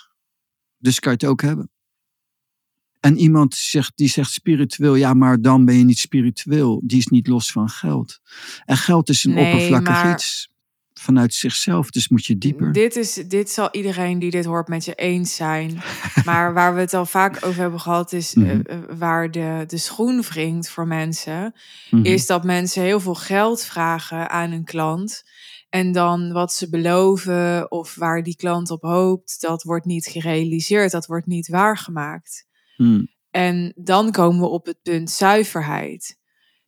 Dus 0.77 0.99
kan 0.99 1.11
je 1.11 1.17
het 1.17 1.29
ook 1.29 1.41
hebben. 1.41 1.71
En 2.99 3.17
iemand 3.17 3.55
zegt, 3.55 3.91
die 3.95 4.09
zegt 4.09 4.31
spiritueel, 4.31 4.95
ja, 4.95 5.13
maar 5.13 5.41
dan 5.41 5.65
ben 5.65 5.77
je 5.77 5.83
niet 5.83 5.99
spiritueel. 5.99 6.81
Die 6.83 6.97
is 6.97 7.07
niet 7.07 7.27
los 7.27 7.51
van 7.51 7.69
geld. 7.69 8.19
En 8.65 8.77
geld 8.77 9.09
is 9.09 9.23
een 9.23 9.33
nee, 9.33 9.53
oppervlakkig 9.53 10.03
maar... 10.03 10.13
iets 10.13 10.49
vanuit 10.99 11.33
zichzelf. 11.33 11.89
Dus 11.89 12.07
moet 12.09 12.25
je 12.25 12.37
dieper. 12.37 12.71
Dit, 12.71 12.95
is, 12.95 13.13
dit 13.13 13.49
zal 13.49 13.69
iedereen 13.71 14.19
die 14.19 14.31
dit 14.31 14.45
hoort 14.45 14.67
met 14.67 14.85
je 14.85 14.95
eens 14.95 15.35
zijn. 15.35 15.81
maar 16.25 16.53
waar 16.53 16.73
we 16.73 16.79
het 16.79 16.93
al 16.93 17.05
vaak 17.05 17.45
over 17.45 17.61
hebben 17.61 17.79
gehad, 17.79 18.13
is 18.13 18.33
Mhm. 18.33 18.45
uh, 18.49 18.77
waar 18.97 19.31
de, 19.31 19.63
de 19.67 19.77
schoen 19.77 20.21
wringt 20.21 20.69
voor 20.69 20.87
mensen. 20.87 21.53
Mhm. 21.89 22.05
Is 22.05 22.25
dat 22.25 22.43
mensen 22.43 22.83
heel 22.83 22.99
veel 22.99 23.15
geld 23.15 23.63
vragen 23.63 24.29
aan 24.29 24.51
een 24.51 24.63
klant. 24.63 25.23
En 25.69 25.91
dan 25.91 26.31
wat 26.31 26.53
ze 26.53 26.69
beloven 26.69 27.71
of 27.71 27.95
waar 27.95 28.23
die 28.23 28.35
klant 28.35 28.71
op 28.71 28.81
hoopt, 28.81 29.41
dat 29.41 29.63
wordt 29.63 29.85
niet 29.85 30.05
gerealiseerd, 30.05 30.91
dat 30.91 31.05
wordt 31.05 31.27
niet 31.27 31.47
waargemaakt. 31.47 32.45
Hmm. 32.75 33.07
En 33.31 33.73
dan 33.75 34.11
komen 34.11 34.39
we 34.41 34.47
op 34.47 34.65
het 34.65 34.81
punt 34.83 35.11
zuiverheid. 35.11 36.17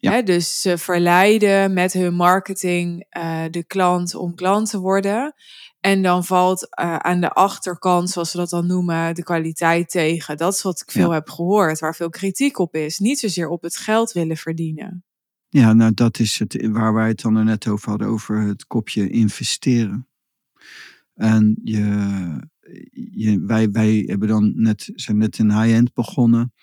Ja. 0.01 0.21
Dus 0.21 0.61
ze 0.61 0.77
verleiden 0.77 1.73
met 1.73 1.93
hun 1.93 2.13
marketing 2.13 3.05
uh, 3.17 3.43
de 3.51 3.63
klant 3.63 4.15
om 4.15 4.35
klant 4.35 4.69
te 4.69 4.79
worden. 4.79 5.33
En 5.79 6.01
dan 6.01 6.25
valt 6.25 6.67
uh, 6.81 6.95
aan 6.95 7.21
de 7.21 7.29
achterkant, 7.29 8.09
zoals 8.09 8.31
we 8.31 8.37
dat 8.37 8.49
dan 8.49 8.67
noemen, 8.67 9.15
de 9.15 9.23
kwaliteit 9.23 9.89
tegen. 9.89 10.37
Dat 10.37 10.53
is 10.53 10.61
wat 10.61 10.81
ik 10.81 10.91
veel 10.91 11.07
Ja. 11.07 11.13
heb 11.13 11.29
gehoord, 11.29 11.79
waar 11.79 11.95
veel 11.95 12.09
kritiek 12.09 12.59
op 12.59 12.75
is. 12.75 12.99
Niet 12.99 13.19
zozeer 13.19 13.47
op 13.49 13.61
het 13.61 13.77
geld 13.77 14.11
willen 14.11 14.37
verdienen. 14.37 15.03
Ja, 15.49 15.73
nou 15.73 15.93
dat 15.93 16.19
is 16.19 16.39
het 16.39 16.67
waar 16.71 16.93
wij 16.93 17.07
het 17.07 17.21
dan 17.21 17.45
net 17.45 17.67
over 17.67 17.89
hadden, 17.89 18.07
over 18.07 18.41
het 18.41 18.67
kopje 18.67 19.09
investeren. 19.09 20.07
En 21.15 21.59
je, 21.63 22.49
je, 23.11 23.39
wij, 23.45 23.71
wij 23.71 24.03
hebben 24.05 24.27
dan 24.27 24.53
net, 24.55 24.91
zijn 24.95 25.17
net 25.17 25.37
een 25.37 25.61
high-end 25.61 25.93
begonnen. 25.93 26.53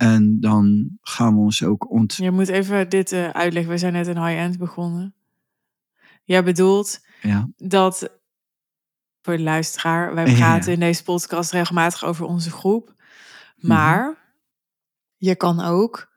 En 0.00 0.40
dan 0.40 0.90
gaan 1.00 1.34
we 1.34 1.40
ons 1.40 1.64
ook 1.64 1.90
ont... 1.90 2.14
Je 2.14 2.30
moet 2.30 2.48
even 2.48 2.88
dit 2.88 3.12
uh, 3.12 3.28
uitleggen. 3.28 3.72
We 3.72 3.78
zijn 3.78 3.92
net 3.92 4.06
een 4.06 4.24
high-end 4.26 4.58
begonnen. 4.58 5.14
Jij 6.24 6.44
bedoelt 6.44 7.00
Ja. 7.22 7.48
dat, 7.56 8.10
voor 9.22 9.36
de 9.36 9.42
luisteraar, 9.42 10.14
wij 10.14 10.34
praten 10.34 10.66
ja. 10.66 10.72
in 10.74 10.80
deze 10.80 11.02
podcast 11.02 11.52
regelmatig 11.52 12.04
over 12.04 12.24
onze 12.26 12.50
groep. 12.50 12.94
Maar 13.56 14.16
je 15.16 15.36
kan 15.36 15.60
ook, 15.60 16.12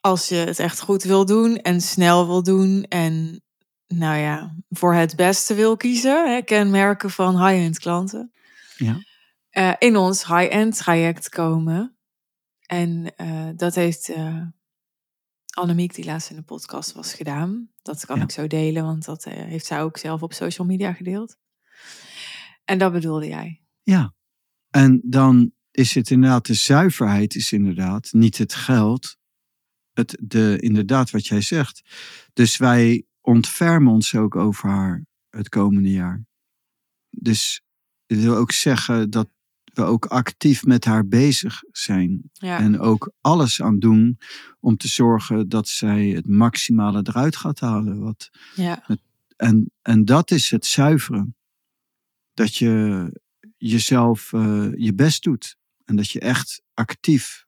als 0.00 0.28
je 0.28 0.34
het 0.36 0.58
echt 0.58 0.80
goed 0.80 1.02
wil 1.02 1.24
doen 1.26 1.56
en 1.56 1.80
snel 1.80 2.26
wil 2.26 2.42
doen 2.42 2.82
en 2.84 3.42
nou 3.86 4.16
ja, 4.18 4.54
voor 4.68 4.94
het 4.94 5.16
beste 5.16 5.54
wil 5.54 5.76
kiezen, 5.76 6.32
hè, 6.34 6.42
kenmerken 6.42 7.10
van 7.10 7.46
high-end 7.46 7.78
klanten, 7.78 8.32
Ja. 8.76 8.96
eh, 9.50 9.72
in 9.78 9.96
ons 9.96 10.26
high-end 10.26 10.76
traject 10.76 11.28
komen. 11.28 11.92
En 12.68 13.16
eh, 13.16 13.48
dat 13.56 13.74
heeft 13.74 14.08
eh 14.08 14.42
Annemiek, 15.54 15.94
die 15.94 16.04
laatst 16.04 16.30
in 16.30 16.36
de 16.36 16.42
podcast 16.42 16.92
was 16.92 17.14
gedaan. 17.14 17.70
Dat 17.82 18.06
kan 18.06 18.16
Ja. 18.16 18.22
ik 18.22 18.30
zo 18.30 18.46
delen, 18.46 18.84
want 18.84 19.04
dat 19.04 19.24
eh, 19.24 19.32
heeft 19.32 19.66
zij 19.66 19.82
ook 19.82 19.96
zelf 19.98 20.22
op 20.22 20.32
social 20.32 20.66
media 20.66 20.92
gedeeld. 20.92 21.36
En 22.64 22.78
dat 22.78 22.92
bedoelde 22.92 23.26
jij. 23.26 23.62
Ja. 23.82 24.14
En 24.70 25.00
dan 25.04 25.52
is 25.70 25.94
het 25.94 26.10
inderdaad, 26.10 26.46
de 26.46 26.54
zuiverheid 26.54 27.34
is 27.34 27.52
inderdaad 27.52 28.12
niet 28.12 28.38
het 28.38 28.54
geld. 28.54 29.16
Het, 29.92 30.18
de, 30.20 30.56
inderdaad 30.60 31.10
wat 31.10 31.26
jij 31.26 31.40
zegt. 31.40 31.82
Dus 32.32 32.56
wij 32.56 33.06
ontfermen 33.20 33.92
ons 33.92 34.14
ook 34.14 34.36
over 34.36 34.68
haar 34.68 35.04
het 35.30 35.48
komende 35.48 35.90
jaar. 35.90 36.24
Dus 37.10 37.62
dat 38.06 38.18
wil 38.18 38.36
ook 38.36 38.52
zeggen 38.52 39.10
dat 39.10 39.28
ook 39.86 40.06
actief 40.06 40.64
met 40.64 40.84
haar 40.84 41.06
bezig 41.06 41.62
zijn. 41.72 42.30
Ja, 42.32 42.58
En 42.58 42.78
ook 42.80 43.12
alles 43.20 43.62
aan 43.62 43.78
doen 43.78 44.18
om 44.60 44.76
te 44.76 44.88
zorgen 44.88 45.48
dat 45.48 45.68
zij 45.68 46.06
het 46.08 46.26
maximale 46.28 47.00
eruit 47.02 47.36
gaat 47.36 47.60
halen. 47.60 47.98
Wat, 48.00 48.30
ja, 48.54 48.84
en, 49.36 49.70
en 49.82 50.04
dat 50.04 50.30
is 50.30 50.50
het 50.50 50.66
zuiveren. 50.66 51.36
Dat 52.34 52.56
je 52.56 53.20
jezelf 53.56 54.32
eh, 54.32 54.68
je 54.74 54.94
best 54.94 55.22
doet. 55.22 55.56
En 55.84 55.96
dat 55.96 56.10
je 56.10 56.20
echt 56.20 56.62
actief 56.74 57.44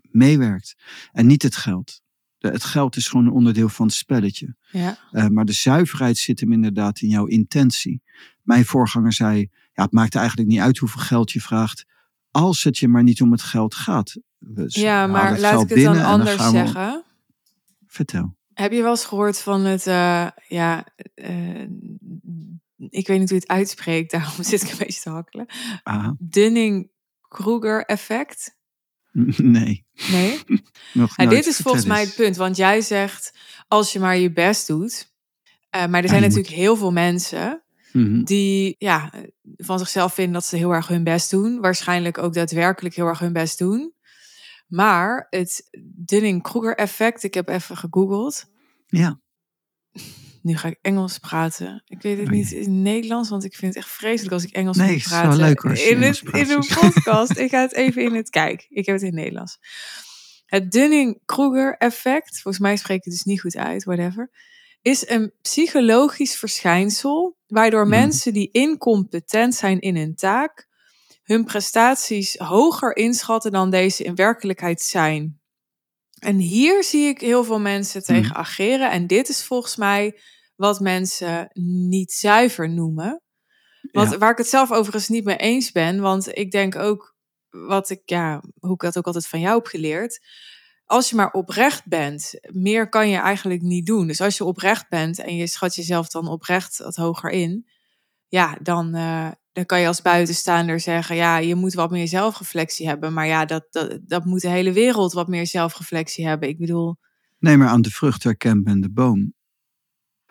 meewerkt. 0.00 0.76
En 1.12 1.26
niet 1.26 1.42
het 1.42 1.56
geld. 1.56 2.02
De- 2.38 2.48
Het 2.48 2.64
geld 2.64 2.96
is 2.96 3.08
gewoon 3.08 3.26
een 3.26 3.32
onderdeel 3.32 3.68
van 3.68 3.86
het 3.86 3.94
spelletje. 3.94 4.56
ja, 4.70 4.98
Eh, 5.10 5.26
maar 5.26 5.44
de 5.44 5.52
zuiverheid 5.52 6.18
zit 6.18 6.40
hem 6.40 6.52
inderdaad 6.52 7.00
in 7.00 7.08
jouw 7.08 7.26
intentie. 7.26 8.02
Mijn 8.42 8.64
voorganger 8.64 9.12
zei, 9.12 9.48
ja, 9.72 9.82
het 9.82 9.92
maakt 9.92 10.14
eigenlijk 10.14 10.48
niet 10.48 10.60
uit 10.60 10.78
hoeveel 10.78 11.00
geld 11.00 11.30
je 11.30 11.40
vraagt. 11.40 11.84
Als 12.30 12.64
het 12.64 12.78
je 12.78 12.88
maar 12.88 13.02
niet 13.02 13.22
om 13.22 13.32
het 13.32 13.42
geld 13.42 13.74
gaat. 13.74 14.16
We 14.38 14.64
ja 14.66 15.06
maar 15.06 15.40
laat 15.40 15.62
ik 15.62 15.68
het 15.68 15.84
dan 15.84 16.04
anders 16.04 16.50
zeggen. 16.50 17.04
Vertel. 17.86 18.36
Heb 18.52 18.72
je 18.72 18.82
wel 18.82 18.90
eens 18.90 19.04
gehoord 19.04 19.38
van 19.38 19.60
het, 19.60 19.86
eh, 19.86 20.26
ja, 20.48 20.86
eh, 21.14 21.66
ik 22.88 23.06
weet 23.06 23.18
niet 23.18 23.30
hoe 23.30 23.38
je 23.38 23.44
het 23.44 23.48
uitspreekt, 23.48 24.10
daarom 24.20 24.44
zit 24.44 24.62
ik 24.62 24.70
een 24.70 24.78
beetje 24.78 25.00
te 25.00 25.10
hakkelen. 25.10 25.46
Ah, 25.82 26.10
Dunning-Kruger 26.18 27.84
effect? 27.84 28.58
nee. 29.56 29.86
Nee? 30.10 30.40
Nog 30.92 31.16
Nou, 31.16 31.28
dit 31.28 31.46
is 31.46 31.56
volgens 31.56 31.84
mij 31.84 32.00
het 32.00 32.14
punt, 32.14 32.36
want 32.36 32.56
jij 32.56 32.80
zegt 32.80 33.34
als 33.68 33.92
je 33.92 33.98
maar 33.98 34.16
je 34.16 34.32
best 34.32 34.66
doet. 34.66 35.12
Eh, 35.70 35.86
maar 35.86 36.02
er 36.02 36.08
zijn 36.08 36.22
natuurlijk 36.22 36.54
heel 36.54 36.76
veel 36.76 36.92
mensen 36.92 37.62
Mhm. 37.92 38.22
die 38.24 38.74
ja, 38.78 39.12
van 39.56 39.78
zichzelf 39.78 40.14
vinden 40.14 40.32
dat 40.32 40.44
ze 40.44 40.56
heel 40.56 40.70
erg 40.72 40.88
hun 40.88 41.04
best 41.04 41.30
doen. 41.30 41.60
Waarschijnlijk 41.60 42.18
ook 42.18 42.34
daadwerkelijk 42.34 42.94
heel 42.94 43.06
erg 43.06 43.18
hun 43.18 43.32
best 43.32 43.58
doen. 43.58 43.94
Maar 44.66 45.26
het 45.30 45.68
Dunning-Kruger 45.96 46.76
effect, 46.76 47.22
ik 47.22 47.34
heb 47.34 47.48
even 47.48 47.76
gegoogeld. 47.76 48.44
Ja. 48.86 49.20
Nu 50.42 50.56
ga 50.56 50.68
ik 50.68 50.78
Engels 50.82 51.18
praten. 51.18 51.82
Ik 51.86 52.02
weet 52.02 52.18
het 52.18 52.26
Oh, 52.26 52.32
niet 52.32 52.50
in 52.52 52.82
Nederlands, 52.82 53.28
want 53.28 53.44
ik 53.44 53.54
vind 53.54 53.74
het 53.74 53.84
echt 53.84 53.92
vreselijk 53.94 54.32
als 54.32 54.44
ik 54.44 54.50
Engels 54.50 54.76
Nee, 54.76 54.92
moet 54.92 55.02
praten. 55.02 55.38
leuk 55.40 55.64
als 55.64 55.84
in, 55.84 56.02
het, 56.02 56.20
in 56.22 56.50
een 56.50 56.60
dus. 56.60 56.74
podcast. 56.80 57.36
ik 57.38 57.50
ga 57.50 57.60
het 57.60 57.72
even 57.72 58.02
in 58.02 58.14
het 58.14 58.30
kijk. 58.30 58.66
Ik 58.68 58.86
heb 58.86 58.94
het 58.94 59.04
in 59.04 59.10
het 59.10 59.16
Nederlands. 59.16 59.58
Het 60.46 60.70
Dunning-Kruger 60.72 61.76
effect, 61.76 62.40
volgens 62.40 62.58
mij 62.62 62.76
spreek 62.76 62.98
ik 62.98 63.04
het 63.04 63.12
dus 63.12 63.22
niet 63.22 63.40
goed 63.40 63.56
uit, 63.56 63.84
whatever, 63.84 64.30
is 64.82 65.08
een 65.08 65.32
psychologisch 65.42 66.36
verschijnsel 66.36 67.38
waardoor 67.50 67.86
Mhm. 67.86 67.90
mensen 67.90 68.32
die 68.32 68.50
incompetent 68.50 69.54
zijn 69.54 69.80
in 69.80 69.96
hun 69.96 70.14
taak 70.14 70.68
hun 71.22 71.44
prestaties 71.44 72.36
hoger 72.36 72.96
inschatten 72.96 73.52
dan 73.52 73.70
deze 73.70 74.04
in 74.04 74.14
werkelijkheid 74.14 74.80
zijn. 74.82 75.40
En 76.18 76.36
hier 76.36 76.84
zie 76.84 77.06
ik 77.08 77.20
heel 77.20 77.44
veel 77.44 77.60
mensen 77.60 78.02
tegen 78.02 78.30
Mhm. 78.30 78.36
ageren. 78.38 78.90
En 78.90 79.06
dit 79.06 79.28
is 79.28 79.44
volgens 79.44 79.76
mij 79.76 80.20
wat 80.56 80.80
mensen 80.80 81.50
niet 81.88 82.12
zuiver 82.12 82.68
noemen. 82.70 83.22
Wat, 83.92 84.10
Ja. 84.10 84.18
Waar 84.18 84.30
ik 84.30 84.38
het 84.38 84.48
zelf 84.48 84.70
overigens 84.72 85.08
niet 85.08 85.24
mee 85.24 85.36
eens 85.36 85.72
ben. 85.72 86.00
Want 86.00 86.36
ik 86.38 86.50
denk 86.50 86.76
ook, 86.76 87.14
wat 87.50 87.90
ik, 87.90 88.00
ja, 88.04 88.42
hoe 88.60 88.72
ik 88.74 88.80
dat 88.80 88.98
ook 88.98 89.06
altijd 89.06 89.26
van 89.26 89.40
jou 89.40 89.54
heb 89.56 89.66
geleerd. 89.66 90.20
Als 90.90 91.10
je 91.10 91.16
maar 91.16 91.30
oprecht 91.30 91.86
bent, 91.86 92.34
meer 92.52 92.88
kan 92.88 93.08
je 93.08 93.16
eigenlijk 93.16 93.62
niet 93.62 93.86
doen. 93.86 94.06
Dus 94.06 94.20
als 94.20 94.36
je 94.36 94.44
oprecht 94.44 94.88
bent 94.88 95.18
en 95.18 95.36
je 95.36 95.46
schat 95.46 95.74
jezelf 95.74 96.08
dan 96.08 96.28
oprecht 96.28 96.78
wat 96.78 96.96
hoger 96.96 97.30
in. 97.30 97.66
Ja, 98.28 98.58
dan, 98.62 98.94
eh, 98.94 99.28
dan 99.52 99.66
kan 99.66 99.80
je 99.80 99.86
als 99.86 100.02
buitenstaander 100.02 100.80
zeggen, 100.80 101.16
ja, 101.16 101.36
je 101.36 101.54
moet 101.54 101.74
wat 101.74 101.90
meer 101.90 102.08
zelfreflectie 102.08 102.88
hebben. 102.88 103.12
Maar 103.12 103.26
ja, 103.26 103.44
dat, 103.44 103.66
dat, 103.70 103.98
dat 104.02 104.24
moet 104.24 104.40
de 104.40 104.48
hele 104.48 104.72
wereld 104.72 105.12
wat 105.12 105.28
meer 105.28 105.46
zelfreflectie 105.46 106.26
hebben. 106.26 106.48
Ik 106.48 106.58
bedoel, 106.58 106.96
Nee, 107.38 107.56
maar 107.56 107.68
aan 107.68 107.82
de 107.82 107.90
vrucht 107.90 108.22
herkent 108.22 108.64
men 108.64 108.80
de 108.80 108.90
boom. 108.90 109.34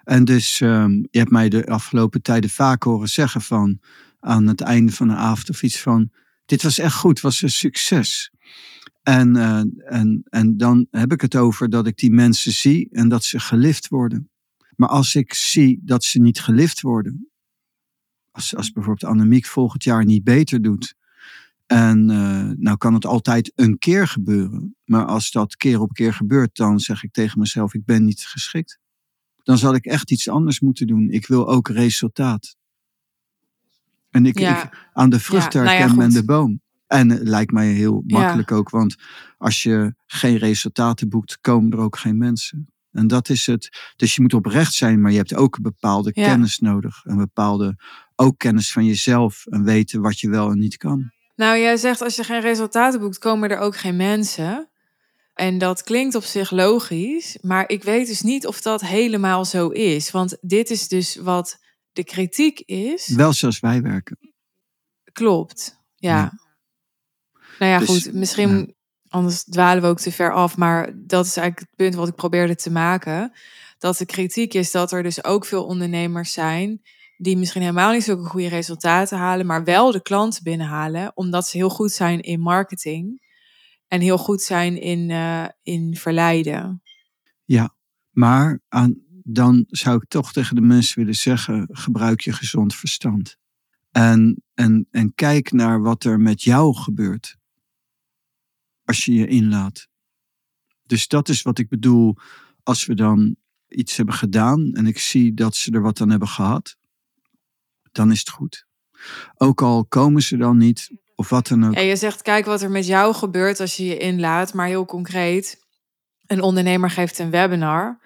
En 0.03 0.25
dus, 0.25 0.61
ehm, 0.61 0.91
je 0.91 1.19
hebt 1.19 1.31
mij 1.31 1.49
de 1.49 1.65
afgelopen 1.65 2.21
tijden 2.21 2.49
vaak 2.49 2.83
horen 2.83 3.09
zeggen 3.09 3.41
van, 3.41 3.79
aan 4.19 4.47
het 4.47 4.61
einde 4.61 4.91
van 4.91 5.07
de 5.07 5.15
avond 5.15 5.49
of 5.49 5.63
iets 5.63 5.81
van, 5.81 6.11
dit 6.45 6.63
was 6.63 6.77
echt 6.77 6.95
goed, 6.95 7.21
was 7.21 7.41
een 7.41 7.49
succes. 7.49 8.31
En, 9.03 9.35
eh, 9.35 9.61
en, 9.99 10.23
en 10.29 10.57
dan 10.57 10.87
heb 10.91 11.11
ik 11.11 11.21
het 11.21 11.35
over 11.35 11.69
dat 11.69 11.87
ik 11.87 11.97
die 11.97 12.11
mensen 12.11 12.51
zie 12.51 12.89
en 12.91 13.09
dat 13.09 13.23
ze 13.23 13.39
gelift 13.39 13.87
worden. 13.87 14.29
Maar 14.75 14.89
als 14.89 15.15
ik 15.15 15.33
zie 15.33 15.79
dat 15.83 16.03
ze 16.03 16.19
niet 16.19 16.41
gelift 16.41 16.81
worden, 16.81 17.29
als, 18.31 18.55
als 18.55 18.71
bijvoorbeeld 18.71 19.11
Annemiek 19.11 19.45
volgend 19.45 19.83
jaar 19.83 20.05
niet 20.05 20.23
beter 20.23 20.61
doet, 20.61 20.97
en 21.65 22.09
eh, 22.09 22.49
nou 22.57 22.77
kan 22.77 22.93
het 22.93 23.05
altijd 23.05 23.51
een 23.55 23.77
keer 23.77 24.07
gebeuren. 24.07 24.75
Maar 24.85 25.05
als 25.05 25.31
dat 25.31 25.55
keer 25.55 25.79
op 25.81 25.93
keer 25.93 26.13
gebeurt, 26.13 26.55
dan 26.55 26.79
zeg 26.79 27.03
ik 27.03 27.11
tegen 27.11 27.39
mezelf, 27.39 27.73
ik 27.73 27.85
ben 27.85 28.05
niet 28.05 28.25
geschikt. 28.25 28.79
Dan 29.43 29.57
zal 29.57 29.75
ik 29.75 29.85
echt 29.85 30.11
iets 30.11 30.29
anders 30.29 30.59
moeten 30.59 30.87
doen. 30.87 31.09
Ik 31.09 31.27
wil 31.27 31.47
ook 31.47 31.67
resultaat. 31.67 32.55
En 34.09 34.25
ik, 34.25 34.39
Ja. 34.39 34.63
ik 34.63 34.89
aan 34.93 35.09
de 35.09 35.19
vrucht 35.19 35.53
Ja, 35.53 35.61
nou 35.61 35.71
ja, 35.71 35.79
herken 35.79 35.97
men 35.97 36.09
de 36.09 36.25
boom. 36.25 36.61
En 36.89 37.09
het 37.09 37.27
lijkt 37.27 37.51
mij 37.51 37.67
heel 37.67 38.03
Ja. 38.05 38.19
makkelijk 38.19 38.51
ook, 38.51 38.69
want 38.69 38.95
als 39.37 39.63
je 39.63 39.93
geen 40.05 40.37
resultaten 40.37 41.09
boekt, 41.09 41.37
komen 41.41 41.71
er 41.71 41.77
ook 41.79 41.97
geen 41.97 42.17
mensen. 42.17 42.73
En 42.91 43.07
dat 43.07 43.29
is 43.29 43.45
het. 43.45 43.93
Dus 43.95 44.15
je 44.15 44.21
moet 44.21 44.33
oprecht 44.33 44.73
zijn, 44.73 45.01
maar 45.01 45.11
je 45.11 45.17
hebt 45.17 45.35
ook 45.35 45.55
een 45.55 45.63
bepaalde 45.63 46.11
Ja. 46.13 46.23
kennis 46.25 46.59
nodig. 46.59 47.01
Een 47.03 47.17
bepaalde 47.17 47.75
ook 48.15 48.37
kennis 48.37 48.71
van 48.71 48.85
jezelf 48.85 49.45
en 49.45 49.63
weten 49.63 50.01
wat 50.01 50.19
je 50.19 50.29
wel 50.29 50.51
en 50.51 50.59
niet 50.59 50.77
kan. 50.77 51.11
Nou, 51.35 51.57
jij 51.59 51.77
zegt 51.77 52.01
als 52.01 52.15
je 52.15 52.23
geen 52.23 52.41
resultaten 52.41 52.99
boekt, 52.99 53.17
komen 53.17 53.49
er 53.49 53.57
ook 53.59 53.77
geen 53.77 53.95
mensen. 53.95 54.69
En 55.33 55.57
dat 55.57 55.83
klinkt 55.83 56.15
op 56.15 56.23
zich 56.23 56.51
logisch, 56.51 57.37
maar 57.41 57.69
ik 57.69 57.83
weet 57.83 58.07
dus 58.07 58.21
niet 58.21 58.47
of 58.47 58.61
dat 58.61 58.81
helemaal 58.81 59.45
zo 59.45 59.67
is. 59.67 60.11
Want 60.11 60.37
dit 60.41 60.69
is 60.69 60.87
dus 60.87 61.15
wat 61.15 61.59
de 61.91 62.03
kritiek 62.03 62.59
is. 62.59 63.07
Wel 63.07 63.33
zoals 63.33 63.59
wij 63.59 63.81
werken. 63.81 64.17
Klopt, 65.11 65.79
ja. 65.95 66.17
Ja. 66.17 66.47
Nou 67.59 67.71
ja, 67.71 67.79
Dus, 67.79 67.87
goed, 67.87 68.13
misschien, 68.13 68.57
ja. 68.57 68.65
anders 69.09 69.43
dwalen 69.43 69.81
we 69.81 69.87
ook 69.87 69.99
te 69.99 70.11
ver 70.11 70.33
af. 70.33 70.57
Maar 70.57 70.93
dat 70.95 71.25
is 71.25 71.37
eigenlijk 71.37 71.69
het 71.69 71.75
punt 71.75 71.95
wat 71.95 72.07
ik 72.07 72.15
probeerde 72.15 72.55
te 72.55 72.71
maken. 72.71 73.31
Dat 73.77 73.97
de 73.97 74.05
kritiek 74.05 74.53
is 74.53 74.71
dat 74.71 74.91
er 74.91 75.03
dus 75.03 75.23
ook 75.23 75.45
veel 75.45 75.65
ondernemers 75.65 76.33
zijn... 76.33 76.81
die 77.17 77.37
misschien 77.37 77.61
helemaal 77.61 77.91
niet 77.91 78.03
zulke 78.03 78.29
goede 78.29 78.47
resultaten 78.47 79.17
halen... 79.17 79.45
maar 79.45 79.63
wel 79.63 79.91
de 79.91 80.01
klanten 80.01 80.43
binnenhalen... 80.43 81.11
omdat 81.15 81.47
ze 81.47 81.57
heel 81.57 81.69
goed 81.69 81.91
zijn 81.91 82.21
in 82.21 82.39
marketing... 82.39 83.21
en 83.87 84.01
heel 84.01 84.17
goed 84.17 84.41
zijn 84.41 84.81
in, 84.81 85.09
eh, 85.11 85.45
in 85.63 85.95
verleiden. 85.95 86.81
Ja, 87.45 87.75
maar 88.09 88.59
aan, 88.67 88.95
dan 89.23 89.65
zou 89.67 89.95
ik 89.95 90.07
toch 90.07 90.31
tegen 90.33 90.55
de 90.55 90.61
mensen 90.61 90.99
willen 90.99 91.15
zeggen: 91.15 91.67
gebruik 91.71 92.21
je 92.21 92.33
gezond 92.33 92.75
verstand. 92.75 93.37
En, 93.91 94.43
en, 94.53 94.87
en 94.91 95.13
kijk 95.15 95.51
naar 95.51 95.81
wat 95.81 96.03
er 96.03 96.19
met 96.19 96.41
jou 96.41 96.75
gebeurt. 96.75 97.37
Als 98.89 99.05
je 99.05 99.13
je 99.13 99.27
inlaat. 99.27 99.87
Dus 100.83 101.07
dat 101.07 101.29
is 101.29 101.41
wat 101.41 101.59
ik 101.59 101.69
bedoel 101.69 102.15
als 102.63 102.85
we 102.85 102.95
dan 102.95 103.35
iets 103.67 103.97
hebben 103.97 104.15
gedaan 104.15 104.73
en 104.73 104.87
ik 104.87 104.99
zie 104.99 105.33
dat 105.33 105.55
ze 105.55 105.71
er 105.71 105.81
wat 105.81 106.01
aan 106.01 106.09
hebben 106.09 106.27
gehad, 106.27 106.75
dan 107.91 108.11
is 108.11 108.19
het 108.19 108.29
goed. 108.29 108.65
Ook 109.37 109.61
al 109.61 109.85
komen 109.85 110.21
ze 110.21 110.37
dan 110.37 110.57
niet 110.57 110.91
of 111.15 111.29
wat 111.29 111.47
dan 111.47 111.65
ook. 111.65 111.73
En 111.73 111.83
je 111.83 111.95
zegt, 111.95 112.21
kijk 112.21 112.45
wat 112.45 112.61
er 112.61 112.71
met 112.71 112.85
jou 112.85 113.13
gebeurt 113.13 113.59
als 113.59 113.77
je 113.77 113.85
je 113.85 113.97
inlaat. 113.97 114.53
Maar 114.53 114.67
heel 114.67 114.85
concreet, 114.85 115.65
een 116.25 116.41
ondernemer 116.41 116.89
geeft 116.89 117.19
een 117.19 117.29
webinar. 117.29 117.99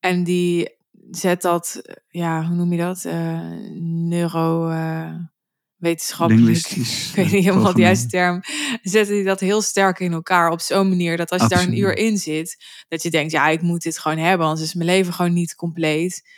En 0.00 0.24
die 0.24 0.76
zet 1.10 1.42
dat, 1.42 1.82
ja, 2.08 2.46
hoe 2.46 2.56
noem 2.56 2.72
je 2.72 2.78
dat? 2.78 3.04
Uh, 3.04 3.40
neuro. 3.80 4.70
Uh, 4.70 5.14
wetenschappelijk, 5.82 6.66
ik 6.76 7.12
weet 7.14 7.32
niet 7.32 7.44
helemaal 7.44 7.74
de 7.74 7.80
juiste 7.80 8.08
term, 8.08 8.40
zetten 8.82 9.14
die 9.14 9.24
dat 9.24 9.40
heel 9.40 9.62
sterk 9.62 9.98
in 10.00 10.12
elkaar 10.12 10.50
op 10.50 10.60
zo'n 10.60 10.88
manier 10.88 11.16
dat 11.16 11.30
als 11.30 11.42
je 11.42 11.48
daar 11.48 11.62
een 11.62 11.78
uur 11.78 11.96
in 11.96 12.18
zit, 12.18 12.64
dat 12.88 13.02
je 13.02 13.10
denkt, 13.10 13.32
ja, 13.32 13.48
ik 13.48 13.62
moet 13.62 13.82
dit 13.82 13.98
gewoon 13.98 14.18
hebben, 14.18 14.46
anders 14.46 14.66
is 14.66 14.74
mijn 14.74 14.88
leven 14.88 15.12
gewoon 15.12 15.32
niet 15.32 15.54
compleet. 15.54 16.28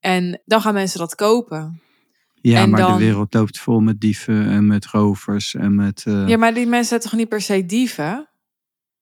En 0.00 0.42
dan 0.44 0.60
gaan 0.60 0.74
mensen 0.74 0.98
dat 0.98 1.14
kopen. 1.14 1.82
Ja, 2.34 2.66
maar 2.66 2.86
de 2.86 3.04
wereld 3.04 3.34
loopt 3.34 3.58
vol 3.58 3.80
met 3.80 4.00
dieven 4.00 4.48
en 4.48 4.66
met 4.66 4.86
rovers 4.86 5.54
en 5.54 5.74
met... 5.74 6.02
Ja, 6.04 6.36
maar 6.36 6.54
die 6.54 6.66
mensen 6.66 6.88
zijn 6.88 7.00
toch 7.00 7.12
niet 7.12 7.28
per 7.28 7.40
se 7.40 7.66
dieven? 7.66 8.28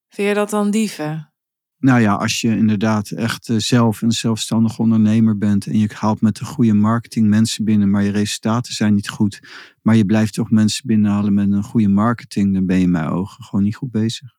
Vind 0.09 0.27
je 0.27 0.33
dat 0.33 0.49
dan 0.49 0.71
dieven? 0.71 1.31
Nou 1.79 2.01
ja, 2.01 2.13
als 2.13 2.41
je 2.41 2.49
inderdaad 2.49 3.09
echt 3.09 3.49
eh, 3.49 3.57
zelf 3.57 4.01
een 4.01 4.11
zelfstandig 4.11 4.79
ondernemer 4.79 5.37
bent 5.37 5.67
en 5.67 5.77
je 5.77 5.89
haalt 5.93 6.21
met 6.21 6.35
de 6.35 6.45
goede 6.45 6.73
marketing 6.73 7.27
mensen 7.27 7.65
binnen, 7.65 7.89
maar 7.89 8.03
je 8.03 8.11
resultaten 8.11 8.73
zijn 8.73 8.93
niet 8.93 9.09
goed, 9.09 9.39
maar 9.81 9.95
je 9.95 10.05
blijft 10.05 10.33
toch 10.33 10.51
mensen 10.51 10.87
binnenhalen 10.87 11.33
met 11.33 11.51
een 11.51 11.63
goede 11.63 11.87
marketing, 11.87 12.53
dan 12.53 12.65
ben 12.65 12.77
je 12.77 12.83
in 12.83 12.91
mijn 12.91 13.09
ogen 13.09 13.43
gewoon 13.43 13.63
niet 13.63 13.75
goed 13.75 13.91
bezig. 13.91 14.35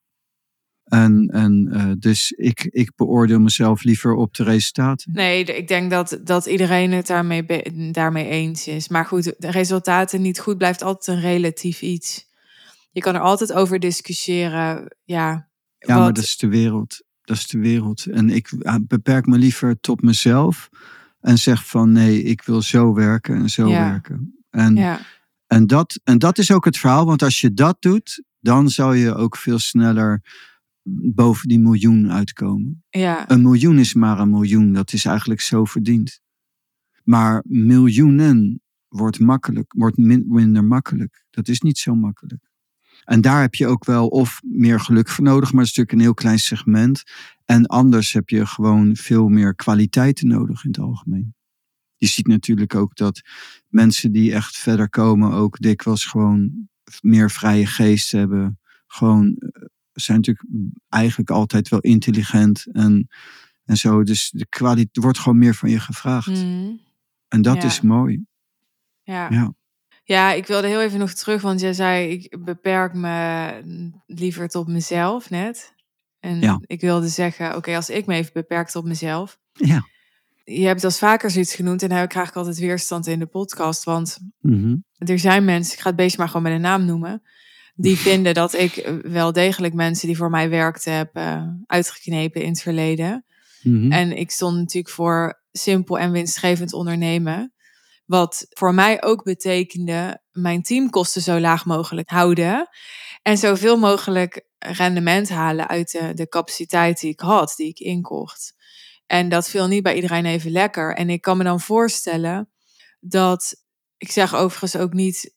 En, 0.84 1.28
en 1.32 1.68
uh, 1.72 1.92
dus 1.98 2.32
ik, 2.32 2.64
ik 2.70 2.92
beoordeel 2.96 3.40
mezelf 3.40 3.82
liever 3.82 4.14
op 4.14 4.34
de 4.34 4.42
resultaten. 4.42 5.12
Nee, 5.12 5.44
ik 5.44 5.68
denk 5.68 5.90
dat, 5.90 6.20
dat 6.24 6.46
iedereen 6.46 6.92
het 6.92 7.06
daarmee, 7.06 7.44
daarmee 7.92 8.28
eens 8.28 8.66
is. 8.66 8.88
Maar 8.88 9.04
goed, 9.04 9.34
de 9.38 9.50
resultaten 9.50 10.22
niet 10.22 10.40
goed 10.40 10.58
blijft 10.58 10.82
altijd 10.82 11.16
een 11.16 11.22
relatief 11.22 11.82
iets. 11.82 12.26
Je 12.90 13.00
kan 13.00 13.14
er 13.14 13.20
altijd 13.20 13.52
over 13.52 13.78
discussiëren. 13.78 14.96
Ja, 15.04 15.48
ja 15.78 15.98
maar 15.98 16.12
dat 16.12 16.24
is 16.24 16.36
de 16.36 16.48
wereld. 16.48 17.06
Dat 17.28 17.36
is 17.36 17.46
de 17.46 17.58
wereld. 17.58 18.06
En 18.06 18.30
ik 18.30 18.50
beperk 18.82 19.26
me 19.26 19.38
liever 19.38 19.80
tot 19.80 20.02
mezelf. 20.02 20.68
En 21.20 21.38
zeg 21.38 21.66
van 21.66 21.92
nee, 21.92 22.22
ik 22.22 22.42
wil 22.42 22.62
zo 22.62 22.94
werken 22.94 23.36
en 23.36 23.48
zo 23.50 23.68
werken. 23.68 24.44
En, 24.50 24.74
ja. 24.76 25.00
en, 25.46 25.66
dat, 25.66 26.00
en 26.04 26.18
dat 26.18 26.38
is 26.38 26.52
ook 26.52 26.64
het 26.64 26.78
verhaal. 26.78 27.06
Want 27.06 27.22
als 27.22 27.40
je 27.40 27.54
dat 27.54 27.76
doet, 27.82 28.22
dan 28.40 28.68
zou 28.68 28.96
je 28.96 29.14
ook 29.14 29.36
veel 29.36 29.58
sneller 29.58 30.22
boven 31.14 31.48
die 31.48 31.58
miljoen 31.58 32.10
uitkomen. 32.10 32.84
Ja. 32.90 33.30
Een 33.30 33.42
miljoen 33.42 33.78
is 33.78 33.94
maar 33.94 34.18
een 34.18 34.30
miljoen. 34.30 34.72
Dat 34.72 34.92
is 34.92 35.04
eigenlijk 35.04 35.40
zo 35.40 35.64
verdiend. 35.64 36.20
Maar 37.04 37.42
miljoenen 37.46 38.62
wordt 38.88 39.20
makkelijk, 39.20 39.72
wordt 39.72 39.96
minder 39.96 40.64
makkelijk. 40.64 41.24
Dat 41.30 41.48
is 41.48 41.60
niet 41.60 41.78
zo 41.78 41.94
makkelijk. 41.94 42.47
En 43.04 43.20
daar 43.20 43.40
heb 43.40 43.54
je 43.54 43.66
ook 43.66 43.84
wel 43.84 44.08
of 44.08 44.40
meer 44.44 44.80
geluk 44.80 45.08
voor 45.08 45.24
nodig, 45.24 45.52
maar 45.52 45.64
dat 45.64 45.70
is 45.70 45.76
natuurlijk 45.76 45.92
een 45.92 46.04
heel 46.04 46.14
klein 46.14 46.38
segment. 46.38 47.02
En 47.44 47.66
anders 47.66 48.12
heb 48.12 48.28
je 48.28 48.46
gewoon 48.46 48.96
veel 48.96 49.28
meer 49.28 49.54
kwaliteiten 49.54 50.28
nodig 50.28 50.64
in 50.64 50.70
het 50.70 50.80
algemeen. 50.80 51.34
Je 51.96 52.06
ziet 52.06 52.26
natuurlijk 52.26 52.74
ook 52.74 52.96
dat 52.96 53.20
mensen 53.68 54.12
die 54.12 54.32
echt 54.32 54.56
verder 54.56 54.88
komen 54.88 55.32
ook 55.32 55.58
dikwijls 55.58 56.04
gewoon 56.04 56.68
meer 57.00 57.30
vrije 57.30 57.66
geest 57.66 58.12
hebben. 58.12 58.58
Gewoon 58.86 59.34
eh, 59.34 59.62
zijn 59.92 60.16
natuurlijk 60.16 60.48
eigenlijk 60.88 61.30
altijd 61.30 61.68
wel 61.68 61.80
intelligent 61.80 62.66
en, 62.72 63.08
en 63.64 63.76
zo. 63.76 64.02
Dus 64.02 64.30
de 64.30 64.46
kwaliteit 64.46 65.04
wordt 65.04 65.18
gewoon 65.18 65.38
meer 65.38 65.54
van 65.54 65.70
je 65.70 65.80
gevraagd. 65.80 66.44
Mm. 66.44 66.80
En 67.28 67.42
dat 67.42 67.64
is 67.64 67.80
mooi. 67.80 68.24
Ja. 69.02 69.30
ja. 69.30 69.54
Ja, 70.08 70.32
ik 70.32 70.46
wilde 70.46 70.66
heel 70.66 70.82
even 70.82 70.98
nog 70.98 71.12
terug, 71.12 71.42
want 71.42 71.60
jij 71.60 71.72
zei 71.72 72.10
ik 72.10 72.44
beperk 72.44 72.94
me 72.94 73.92
liever 74.06 74.48
tot 74.48 74.68
mezelf 74.68 75.30
net. 75.30 75.72
En 76.20 76.40
ja. 76.40 76.60
ik 76.66 76.80
wilde 76.80 77.08
zeggen, 77.08 77.56
oké, 77.56 77.76
als 77.76 77.90
ik 77.90 78.06
me 78.06 78.14
even 78.14 78.32
beperk 78.32 78.68
tot 78.68 78.84
mezelf. 78.84 79.38
Ja. 79.52 79.86
Je 80.44 80.66
hebt 80.66 80.84
als 80.84 80.98
vaker 80.98 81.30
zoiets 81.30 81.54
genoemd 81.54 81.82
en 81.82 81.88
daar 81.88 82.06
krijg 82.06 82.28
ik 82.28 82.36
altijd 82.36 82.58
weerstand 82.58 83.06
in 83.06 83.18
de 83.18 83.26
podcast. 83.26 83.84
Want 83.84 84.18
mhm. 84.40 84.76
er 84.96 85.18
zijn 85.18 85.44
mensen, 85.44 85.74
ik 85.74 85.80
ga 85.80 85.88
het 85.88 85.96
beest 85.96 86.18
maar 86.18 86.26
gewoon 86.26 86.42
met 86.42 86.52
een 86.52 86.60
naam 86.60 86.84
noemen, 86.84 87.22
die 87.74 87.96
vinden 88.08 88.34
dat 88.34 88.54
ik 88.54 89.00
wel 89.02 89.32
degelijk 89.32 89.74
mensen 89.74 90.06
die 90.06 90.16
voor 90.16 90.30
mij 90.30 90.48
werkten 90.48 90.92
heb 90.92 91.16
uh, 91.16 91.42
uitgeknepen 91.66 92.42
in 92.42 92.48
het 92.48 92.62
verleden. 92.62 93.24
Mhm. 93.62 93.92
En 93.92 94.16
ik 94.16 94.30
stond 94.30 94.56
natuurlijk 94.56 94.94
voor 94.94 95.42
simpel 95.52 95.98
en 95.98 96.10
winstgevend 96.10 96.72
ondernemen. 96.72 97.52
Wat 98.08 98.46
voor 98.48 98.74
mij 98.74 99.02
ook 99.02 99.24
betekende 99.24 100.22
mijn 100.32 100.62
teamkosten 100.62 101.22
zo 101.22 101.40
laag 101.40 101.64
mogelijk 101.64 102.08
houden. 102.08 102.68
En 103.22 103.38
zoveel 103.38 103.78
mogelijk 103.78 104.46
rendement 104.58 105.28
halen 105.28 105.68
uit 105.68 105.90
de, 105.90 106.14
de 106.14 106.28
capaciteit 106.28 107.00
die 107.00 107.10
ik 107.10 107.20
had, 107.20 107.54
die 107.56 107.68
ik 107.68 107.78
inkocht. 107.78 108.54
En 109.06 109.28
dat 109.28 109.48
viel 109.48 109.66
niet 109.66 109.82
bij 109.82 109.94
iedereen 109.94 110.26
even 110.26 110.50
lekker. 110.50 110.94
En 110.94 111.10
ik 111.10 111.20
kan 111.20 111.36
me 111.36 111.44
dan 111.44 111.60
voorstellen 111.60 112.50
dat, 113.00 113.64
ik 113.96 114.10
zeg 114.10 114.34
overigens 114.34 114.76
ook 114.76 114.92
niet, 114.92 115.34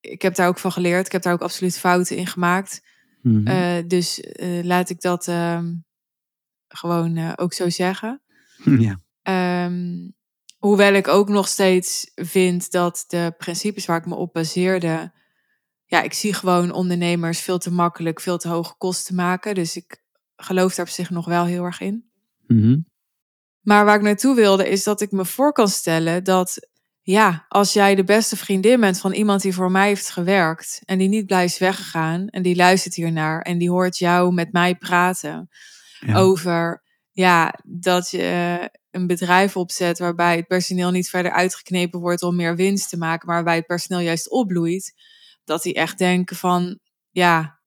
ik 0.00 0.22
heb 0.22 0.34
daar 0.34 0.48
ook 0.48 0.58
van 0.58 0.72
geleerd, 0.72 1.06
ik 1.06 1.12
heb 1.12 1.22
daar 1.22 1.32
ook 1.32 1.42
absoluut 1.42 1.78
fouten 1.78 2.16
in 2.16 2.26
gemaakt. 2.26 2.82
Mhm. 3.22 3.46
Eh, 3.46 3.82
dus 3.86 4.18
uh, 4.18 4.64
laat 4.64 4.90
ik 4.90 5.00
dat 5.00 5.26
uh, 5.26 5.62
gewoon 6.68 7.16
uh, 7.16 7.32
ook 7.36 7.52
zo 7.52 7.68
zeggen. 7.68 8.22
Ja. 8.78 9.00
Um, 9.64 10.14
Hoewel 10.62 10.94
ik 10.94 11.08
ook 11.08 11.28
nog 11.28 11.48
steeds 11.48 12.10
vind 12.14 12.70
dat 12.70 13.04
de 13.06 13.34
principes 13.38 13.86
waar 13.86 13.98
ik 13.98 14.06
me 14.06 14.14
op 14.14 14.32
baseerde. 14.32 15.12
Ja, 15.84 16.02
ik 16.02 16.12
zie 16.12 16.34
gewoon 16.34 16.72
ondernemers 16.72 17.40
veel 17.40 17.58
te 17.58 17.72
makkelijk, 17.72 18.20
veel 18.20 18.38
te 18.38 18.48
hoge 18.48 18.74
kosten 18.78 19.14
maken. 19.14 19.54
Dus 19.54 19.76
ik 19.76 20.02
geloof 20.36 20.74
daar 20.74 20.86
op 20.86 20.92
zich 20.92 21.10
nog 21.10 21.26
wel 21.26 21.44
heel 21.44 21.64
erg 21.64 21.80
in. 21.80 22.10
Mhm. 22.46 22.80
Maar 23.60 23.84
waar 23.84 23.96
ik 23.96 24.02
naartoe 24.02 24.34
wilde, 24.34 24.68
is 24.68 24.84
dat 24.84 25.00
ik 25.00 25.10
me 25.10 25.24
voor 25.24 25.52
kan 25.52 25.68
stellen 25.68 26.24
dat, 26.24 26.68
ja, 27.00 27.44
als 27.48 27.72
jij 27.72 27.94
de 27.94 28.04
beste 28.04 28.36
vriendin 28.36 28.80
bent 28.80 29.00
van 29.00 29.12
iemand 29.12 29.42
die 29.42 29.54
voor 29.54 29.70
mij 29.70 29.86
heeft 29.88 30.10
gewerkt 30.10 30.80
en 30.84 30.98
die 30.98 31.08
niet 31.08 31.26
blij 31.26 31.44
is 31.44 31.58
weggegaan 31.58 32.28
en 32.28 32.42
die 32.42 32.56
luistert 32.56 32.94
hiernaar 32.94 33.40
en 33.40 33.58
die 33.58 33.70
hoort 33.70 33.98
jou 33.98 34.32
met 34.32 34.52
mij 34.52 34.74
praten 34.74 35.48
over, 36.14 36.81
ja, 37.12 37.58
dat 37.64 38.10
je 38.10 38.70
een 38.90 39.06
bedrijf 39.06 39.56
opzet 39.56 39.98
waarbij 39.98 40.36
het 40.36 40.46
personeel 40.46 40.90
niet 40.90 41.10
verder 41.10 41.32
uitgeknepen 41.32 42.00
wordt 42.00 42.22
om 42.22 42.36
meer 42.36 42.56
winst 42.56 42.88
te 42.88 42.96
maken, 42.96 43.26
maar 43.26 43.34
waarbij 43.34 43.56
het 43.56 43.66
personeel 43.66 44.04
juist 44.04 44.30
opbloeit, 44.30 44.94
dat 45.44 45.62
die 45.62 45.74
echt 45.74 45.98
denken 45.98 46.36
van, 46.36 46.78
ja, 47.10 47.60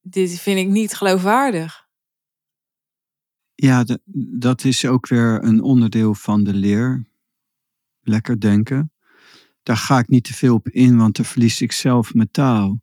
dit 0.00 0.40
vind 0.40 0.58
ik 0.58 0.68
niet 0.68 0.94
geloofwaardig. 0.94 1.84
Ja, 3.54 3.84
dat 4.38 4.64
is 4.64 4.86
ook 4.86 5.08
weer 5.08 5.44
een 5.44 5.62
onderdeel 5.62 6.14
van 6.14 6.44
de 6.44 6.54
leer. 6.54 7.06
Lekker 8.00 8.40
denken. 8.40 8.92
Daar 9.62 9.76
ga 9.76 9.98
ik 9.98 10.08
niet 10.08 10.24
te 10.24 10.34
veel 10.34 10.54
op 10.54 10.68
in, 10.68 10.96
want 10.96 11.16
dan 11.16 11.24
verlies 11.24 11.60
ik 11.60 11.72
zelf 11.72 12.14
mijn 12.14 12.30
taal. 12.30 12.80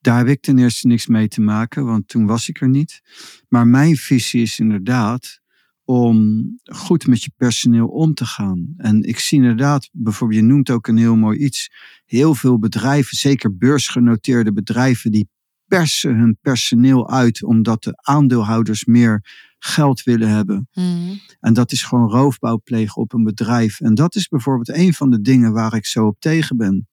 Daar 0.00 0.18
heb 0.18 0.26
ik 0.26 0.40
ten 0.40 0.58
eerste 0.58 0.86
niks 0.86 1.06
mee 1.06 1.28
te 1.28 1.40
maken, 1.40 1.84
want 1.84 2.08
toen 2.08 2.26
was 2.26 2.48
ik 2.48 2.60
er 2.60 2.68
niet. 2.68 3.02
Maar 3.48 3.66
mijn 3.66 3.96
visie 3.96 4.42
is 4.42 4.58
inderdaad 4.58 5.41
om 5.84 6.44
goed 6.64 7.06
met 7.06 7.22
je 7.22 7.30
personeel 7.36 7.86
om 7.86 8.14
te 8.14 8.26
gaan. 8.26 8.74
En 8.76 9.02
ik 9.02 9.18
zie 9.18 9.38
inderdaad, 9.38 9.88
bijvoorbeeld, 9.92 10.40
je 10.40 10.46
noemt 10.46 10.70
ook 10.70 10.86
een 10.86 10.96
heel 10.96 11.16
mooi 11.16 11.38
iets. 11.38 11.70
Heel 12.04 12.34
veel 12.34 12.58
bedrijven, 12.58 13.16
zeker 13.16 13.56
beursgenoteerde 13.56 14.52
bedrijven, 14.52 15.12
die 15.12 15.28
persen 15.66 16.16
hun 16.16 16.38
personeel 16.40 17.10
uit 17.10 17.42
omdat 17.42 17.82
de 17.82 17.92
aandeelhouders 17.94 18.84
meer 18.84 19.24
geld 19.58 20.02
willen 20.02 20.28
hebben. 20.28 20.68
Mm. 20.72 21.20
En 21.40 21.52
dat 21.52 21.72
is 21.72 21.82
gewoon 21.82 22.10
roofbouw 22.10 22.60
plegen 22.64 23.02
op 23.02 23.12
een 23.12 23.24
bedrijf. 23.24 23.80
En 23.80 23.94
dat 23.94 24.14
is 24.14 24.28
bijvoorbeeld 24.28 24.76
een 24.76 24.94
van 24.94 25.10
de 25.10 25.20
dingen 25.20 25.52
waar 25.52 25.74
ik 25.74 25.86
zo 25.86 26.06
op 26.06 26.16
tegen 26.18 26.56
ben. 26.56 26.88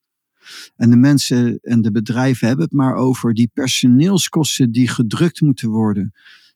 En 0.76 0.90
de 0.90 0.96
mensen 0.96 1.60
en 1.62 1.82
de 1.82 1.92
bedrijven 1.92 2.48
hebben 2.48 2.66
het 2.66 2.74
maar 2.74 2.96
over 2.96 3.34
die 3.34 3.50
personeelskosten 3.54 4.72
die 4.72 4.88
gedrukt 4.88 5.42
moeten 5.42 5.70
worden. 5.70 6.14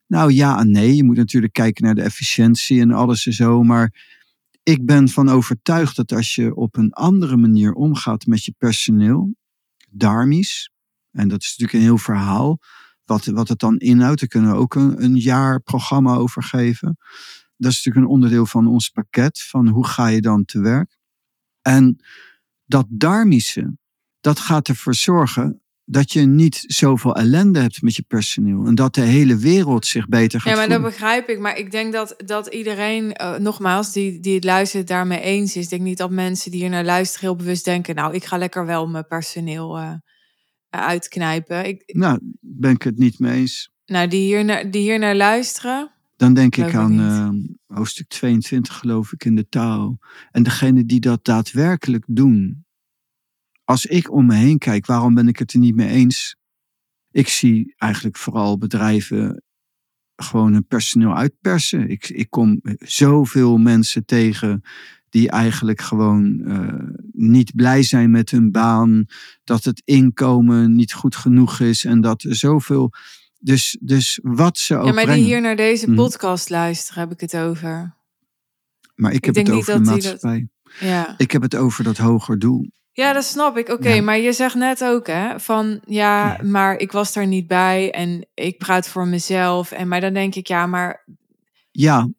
Nou 0.07 0.31
ja 0.31 0.59
en 0.59 0.71
nee. 0.71 0.95
Je 0.95 1.03
moet 1.03 1.17
natuurlijk 1.17 1.53
kijken 1.53 1.83
naar 1.85 1.95
de 1.95 2.01
efficiëntie 2.01 2.81
en 2.81 2.91
alles 2.91 3.25
en 3.25 3.33
zo. 3.33 3.63
Maar 3.63 3.93
ik 4.63 4.85
ben 4.85 5.09
van 5.09 5.29
overtuigd 5.29 5.95
dat 5.95 6.11
als 6.11 6.35
je 6.35 6.55
op 6.55 6.77
een 6.77 6.93
andere 6.93 7.37
manier 7.37 7.73
omgaat 7.73 8.25
met 8.25 8.45
je 8.45 8.53
personeel, 8.57 9.35
darmies, 9.89 10.71
en 11.11 11.27
dat 11.27 11.41
is 11.41 11.49
natuurlijk 11.49 11.73
een 11.73 11.89
heel 11.89 11.97
verhaal, 11.97 12.59
wat, 13.05 13.25
wat 13.25 13.47
het 13.47 13.59
dan 13.59 13.77
inhoudt, 13.77 14.19
daar 14.19 14.29
kunnen 14.29 14.51
we 14.51 14.57
ook 14.57 14.75
een, 14.75 15.03
een 15.03 15.17
jaar 15.17 15.61
programma 15.61 16.15
over 16.15 16.43
geven. 16.43 16.97
Dat 17.57 17.71
is 17.71 17.77
natuurlijk 17.77 18.05
een 18.05 18.11
onderdeel 18.11 18.45
van 18.45 18.67
ons 18.67 18.89
pakket, 18.89 19.41
van 19.41 19.67
hoe 19.67 19.87
ga 19.87 20.07
je 20.07 20.21
dan 20.21 20.45
te 20.45 20.59
werk. 20.59 20.97
En 21.61 22.03
dat 22.65 22.85
darmische, 22.89 23.77
dat 24.19 24.39
gaat 24.39 24.67
ervoor 24.67 24.95
zorgen 24.95 25.62
dat 25.85 26.11
je 26.11 26.21
niet 26.21 26.63
zoveel 26.67 27.15
ellende 27.15 27.59
hebt 27.59 27.81
met 27.81 27.95
je 27.95 28.03
personeel. 28.07 28.65
En 28.65 28.75
dat 28.75 28.95
de 28.95 29.01
hele 29.01 29.37
wereld 29.37 29.85
zich 29.85 30.07
beter 30.07 30.41
gaat 30.41 30.49
Ja, 30.49 30.57
maar 30.57 30.65
voelen. 30.65 30.81
dat 30.81 30.91
begrijp 30.91 31.29
ik. 31.29 31.39
Maar 31.39 31.57
ik 31.57 31.71
denk 31.71 31.93
dat, 31.93 32.15
dat 32.25 32.47
iedereen, 32.47 33.15
uh, 33.21 33.37
nogmaals, 33.37 33.91
die, 33.91 34.19
die 34.19 34.35
het 34.35 34.43
luistert, 34.43 34.87
daarmee 34.87 35.21
eens 35.21 35.55
is. 35.55 35.63
Ik 35.63 35.69
denk 35.69 35.81
niet 35.81 35.97
dat 35.97 36.11
mensen 36.11 36.51
die 36.51 36.59
hier 36.59 36.69
naar 36.69 36.85
luisteren 36.85 37.27
heel 37.27 37.35
bewust 37.35 37.65
denken... 37.65 37.95
nou, 37.95 38.13
ik 38.13 38.25
ga 38.25 38.37
lekker 38.37 38.65
wel 38.65 38.87
mijn 38.87 39.07
personeel 39.07 39.79
uh, 39.79 39.93
uitknijpen. 40.69 41.67
Ik, 41.67 41.83
nou, 41.85 42.19
ben 42.39 42.71
ik 42.71 42.81
het 42.81 42.97
niet 42.97 43.19
mee 43.19 43.39
eens. 43.39 43.71
Nou, 43.85 44.07
die 44.07 44.21
hier 44.21 44.45
naar, 44.45 44.71
die 44.71 44.81
hier 44.81 44.99
naar 44.99 45.15
luisteren... 45.15 45.91
Dan 46.15 46.33
denk 46.33 46.55
ik 46.55 46.73
aan 46.73 46.99
eh, 46.99 47.75
hoofdstuk 47.77 48.07
22, 48.07 48.77
geloof 48.77 49.11
ik, 49.11 49.25
in 49.25 49.35
de 49.35 49.47
taal. 49.49 49.99
En 50.31 50.43
degene 50.43 50.85
die 50.85 50.99
dat 50.99 51.25
daadwerkelijk 51.25 52.03
doen. 52.07 52.65
Als 53.73 53.85
ik 53.85 54.11
om 54.11 54.25
me 54.25 54.35
heen 54.35 54.57
kijk, 54.57 54.85
waarom 54.85 55.13
ben 55.13 55.27
ik 55.27 55.39
het 55.39 55.53
er 55.53 55.59
niet 55.59 55.75
mee 55.75 55.87
eens? 55.87 56.35
Ik 57.11 57.27
zie 57.27 57.73
eigenlijk 57.77 58.17
vooral 58.17 58.57
bedrijven 58.57 59.43
gewoon 60.15 60.53
hun 60.53 60.65
personeel 60.65 61.15
uitpersen. 61.15 61.89
Ik, 61.89 62.09
ik 62.09 62.29
kom 62.29 62.59
zoveel 62.79 63.57
mensen 63.57 64.05
tegen 64.05 64.61
die 65.09 65.29
eigenlijk 65.29 65.81
gewoon 65.81 66.41
eh, 66.45 66.97
niet 67.11 67.55
blij 67.55 67.83
zijn 67.83 68.11
met 68.11 68.29
hun 68.29 68.51
baan. 68.51 69.05
Dat 69.43 69.63
het 69.63 69.81
inkomen 69.85 70.75
niet 70.75 70.93
goed 70.93 71.15
genoeg 71.15 71.59
is 71.59 71.85
en 71.85 72.01
dat 72.01 72.23
er 72.23 72.35
zoveel. 72.35 72.91
Dus, 73.39 73.77
dus 73.81 74.19
wat 74.23 74.57
ze 74.57 74.75
ook 74.77 74.85
Ja, 74.85 74.93
maar 74.93 75.05
die 75.05 75.23
hier 75.23 75.41
naar 75.41 75.55
deze 75.55 75.85
Mhm. 75.87 75.95
podcast 75.95 76.49
luisteren, 76.49 77.01
heb 77.01 77.11
ik 77.11 77.19
het 77.19 77.37
over. 77.37 77.95
Maar 78.95 79.11
ik 79.13 79.25
heb 79.25 79.35
het 79.35 79.49
over 79.49 79.73
de 79.73 79.79
dat- 79.79 79.87
maatschappij. 79.93 80.47
Ja. 80.79 81.13
Ik 81.17 81.31
heb 81.31 81.41
het 81.41 81.55
over 81.55 81.83
dat 81.83 81.97
hoger 81.97 82.39
doel. 82.39 82.71
Ja, 82.95 83.13
dat 83.13 83.23
snap 83.23 83.57
ik. 83.57 83.69
Oké, 83.69 83.89
Ja. 83.89 84.01
maar 84.01 84.17
je 84.19 84.33
zegt 84.33 84.55
net 84.55 84.83
ook, 84.83 85.07
hè, 85.07 85.39
van 85.39 85.79
ja, 85.85 86.39
maar 86.43 86.77
ik 86.79 86.91
was 86.91 87.13
daar 87.13 87.27
niet 87.27 87.47
bij 87.47 87.91
en 87.91 88.25
ik 88.33 88.57
praat 88.57 88.87
voor 88.87 89.07
mezelf. 89.07 89.71
En 89.71 89.87
maar 89.87 90.01
dan 90.01 90.13
denk 90.13 90.35
ik, 90.35 90.47
ja, 90.47 90.65
maar 90.65 91.05
Ja, 91.71 92.09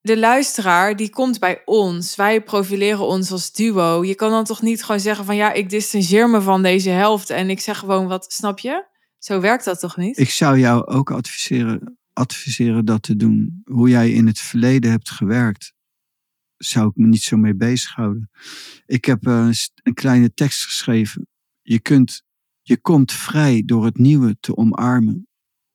de 0.00 0.18
luisteraar 0.18 0.96
die 0.96 1.10
komt 1.10 1.38
bij 1.38 1.62
ons. 1.64 2.16
Wij 2.16 2.42
profileren 2.42 3.06
ons 3.06 3.30
als 3.30 3.52
duo. 3.52 4.04
Je 4.04 4.14
kan 4.14 4.30
dan 4.30 4.44
toch 4.44 4.62
niet 4.62 4.84
gewoon 4.84 5.00
zeggen 5.00 5.24
van 5.24 5.36
ja, 5.36 5.52
ik 5.52 5.70
distancieer 5.70 6.30
me 6.30 6.40
van 6.40 6.62
deze 6.62 6.90
helft 6.90 7.30
en 7.30 7.50
ik 7.50 7.60
zeg 7.60 7.78
gewoon 7.78 8.06
wat, 8.06 8.32
snap 8.32 8.58
je? 8.58 8.84
Zo 9.18 9.40
werkt 9.40 9.64
dat 9.64 9.80
toch 9.80 9.96
niet? 9.96 10.18
ik 10.18 10.30
zou 10.30 10.58
jou 10.58 10.86
ook 10.86 11.10
adviseren, 11.10 11.98
adviseren 12.12 12.84
dat 12.84 13.02
te 13.02 13.16
doen. 13.16 13.62
Hoe 13.64 13.88
jij 13.88 14.10
in 14.10 14.26
het 14.26 14.38
verleden 14.40 14.90
hebt 14.90 15.10
gewerkt, 15.10 15.72
zou 16.64 16.88
ik 16.88 16.96
me 16.96 17.06
niet 17.06 17.22
zo 17.22 17.36
mee 17.36 17.54
bezighouden. 17.54 18.30
Ik 18.86 19.04
heb 19.04 19.26
eh, 19.26 19.48
een 19.82 19.94
kleine 19.94 20.34
tekst 20.34 20.64
geschreven. 20.64 21.26
Je, 21.62 21.80
kunt, 21.80 22.22
je 22.62 22.80
komt 22.80 23.12
vrij 23.12 23.62
door 23.66 23.84
het 23.84 23.98
nieuwe 23.98 24.36
te 24.40 24.56
omarmen, 24.56 25.28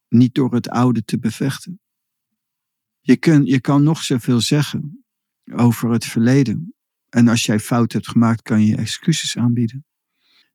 niet 0.09 0.33
door 0.33 0.53
het 0.53 0.69
oude 0.69 1.03
te 1.03 1.19
bevechten. 1.19 1.79
Je, 2.99 3.17
kun, 3.17 3.45
je 3.45 3.61
kan 3.61 3.83
nog 3.83 4.03
zoveel 4.03 4.41
zeggen 4.41 5.05
over 5.51 5.91
het 5.91 6.05
verleden. 6.05 6.75
En 7.09 7.27
als 7.27 7.45
jij 7.45 7.59
fout 7.59 7.91
hebt 7.93 8.07
gemaakt, 8.07 8.41
kan 8.41 8.65
je 8.65 8.75
excuses 8.75 9.37
aanbieden. 9.37 9.85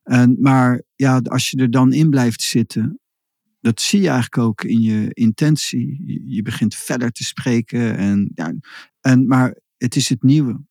En, 0.03 0.37
maar 0.39 0.83
ja, 0.95 1.17
als 1.17 1.49
je 1.49 1.57
er 1.57 1.71
dan 1.71 1.93
in 1.93 2.09
blijft 2.09 2.41
zitten, 2.41 2.99
dat 3.59 3.81
zie 3.81 4.01
je 4.01 4.07
eigenlijk 4.07 4.37
ook 4.37 4.63
in 4.63 4.81
je 4.81 5.13
intentie. 5.13 6.03
Je, 6.05 6.21
je 6.25 6.41
begint 6.41 6.75
verder 6.75 7.11
te 7.11 7.23
spreken. 7.23 7.97
En, 7.97 8.31
ja, 8.35 8.53
en, 8.99 9.27
maar 9.27 9.57
het 9.83 9.95
is 9.95 10.09
het 10.09 10.23
nieuwe 10.23 10.61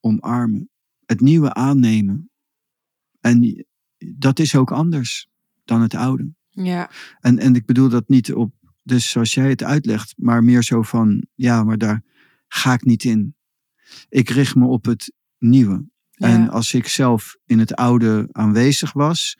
omarmen, 0.00 0.70
het 1.04 1.20
nieuwe 1.20 1.54
aannemen. 1.54 2.30
En 3.20 3.66
dat 3.98 4.38
is 4.38 4.56
ook 4.56 4.70
anders 4.70 5.28
dan 5.64 5.80
het 5.80 5.94
oude. 5.94 6.32
Ja, 6.48 6.90
En, 7.20 7.38
en 7.38 7.54
ik 7.54 7.66
bedoel 7.66 7.88
dat 7.88 8.08
niet 8.08 8.32
op, 8.32 8.54
dus 8.82 9.10
zoals 9.10 9.34
jij 9.34 9.48
het 9.48 9.62
uitlegt, 9.62 10.14
maar 10.16 10.44
meer 10.44 10.62
zo 10.62 10.82
van, 10.82 11.26
ja, 11.34 11.64
maar 11.64 11.78
daar 11.78 12.02
ga 12.48 12.72
ik 12.72 12.84
niet 12.84 13.04
in. 13.04 13.34
Ik 14.08 14.28
richt 14.28 14.54
me 14.54 14.66
op 14.66 14.84
het 14.84 15.12
nieuwe. 15.38 15.84
En 16.12 16.48
als 16.48 16.74
ik 16.74 16.86
zelf 16.86 17.36
in 17.44 17.58
het 17.58 17.74
oude 17.74 18.28
aanwezig 18.32 18.92
was, 18.92 19.38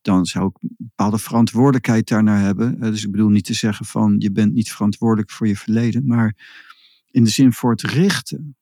dan 0.00 0.26
zou 0.26 0.46
ik 0.46 0.62
een 0.62 0.74
bepaalde 0.78 1.18
verantwoordelijkheid 1.18 2.08
daarnaar 2.08 2.40
hebben. 2.40 2.80
Dus 2.80 3.04
ik 3.04 3.10
bedoel 3.10 3.28
niet 3.28 3.44
te 3.44 3.54
zeggen 3.54 3.86
van 3.86 4.14
je 4.18 4.32
bent 4.32 4.52
niet 4.52 4.72
verantwoordelijk 4.72 5.30
voor 5.30 5.46
je 5.46 5.56
verleden, 5.56 6.06
maar 6.06 6.36
in 7.10 7.24
de 7.24 7.30
zin 7.30 7.52
voor 7.52 7.70
het 7.70 7.82
richten. 7.82 8.56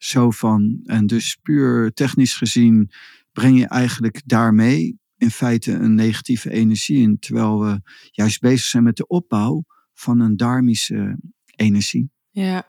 Zo 0.00 0.30
van, 0.30 0.80
en 0.84 1.06
dus 1.06 1.36
puur 1.42 1.92
technisch 1.92 2.34
gezien 2.34 2.90
breng 3.32 3.58
je 3.58 3.66
eigenlijk 3.66 4.22
daarmee 4.24 4.98
in 5.16 5.30
feite 5.30 5.72
een 5.72 5.94
negatieve 5.94 6.50
energie 6.50 7.02
in, 7.02 7.18
terwijl 7.18 7.60
we 7.60 7.80
juist 8.10 8.40
bezig 8.40 8.66
zijn 8.66 8.82
met 8.82 8.96
de 8.96 9.06
opbouw 9.06 9.64
van 9.94 10.20
een 10.20 10.36
dharmische 10.36 11.18
energie. 11.56 12.10
ja, 12.30 12.66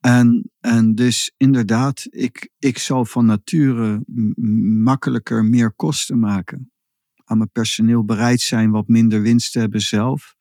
En, 0.00 0.50
en 0.60 0.94
dus 0.94 1.32
inderdaad, 1.36 2.06
ik, 2.10 2.50
ik 2.58 2.78
zal 2.78 3.04
van 3.04 3.26
nature 3.26 4.02
makkelijker 4.82 5.44
meer 5.44 5.72
kosten 5.72 6.18
maken. 6.18 6.72
Aan 7.24 7.38
mijn 7.38 7.50
personeel 7.50 8.04
bereid 8.04 8.40
zijn 8.40 8.70
wat 8.70 8.88
minder 8.88 9.22
winst 9.22 9.52
te 9.52 9.58
hebben 9.58 9.80
zelf. 9.80 10.34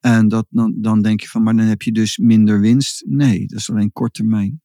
En 0.00 0.28
dat, 0.28 0.46
dan, 0.50 0.74
dan 0.76 1.02
denk 1.02 1.20
je 1.20 1.28
van, 1.28 1.42
maar 1.42 1.56
dan 1.56 1.66
heb 1.66 1.82
je 1.82 1.92
dus 1.92 2.18
minder 2.18 2.60
winst. 2.60 3.04
Nee, 3.06 3.46
dat 3.46 3.58
is 3.58 3.70
alleen 3.70 3.92
kort 3.92 4.14
termijn. 4.14 4.60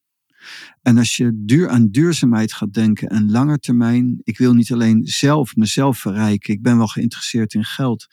En 0.82 0.98
als 0.98 1.18
je 1.18 1.32
duur 1.36 1.70
aan 1.70 1.88
duurzaamheid 1.88 2.54
gaat 2.54 2.74
denken 2.74 3.08
en 3.08 3.32
langer 3.32 3.58
termijn, 3.60 4.20
ik 4.24 4.38
wil 4.38 4.54
niet 4.54 4.72
alleen 4.72 5.06
zelf 5.06 5.56
mezelf 5.56 5.98
verrijken, 5.98 6.54
ik 6.54 6.62
ben 6.62 6.78
wel 6.78 6.88
geïnteresseerd 6.88 7.54
in 7.54 7.64
geld, 7.66 8.08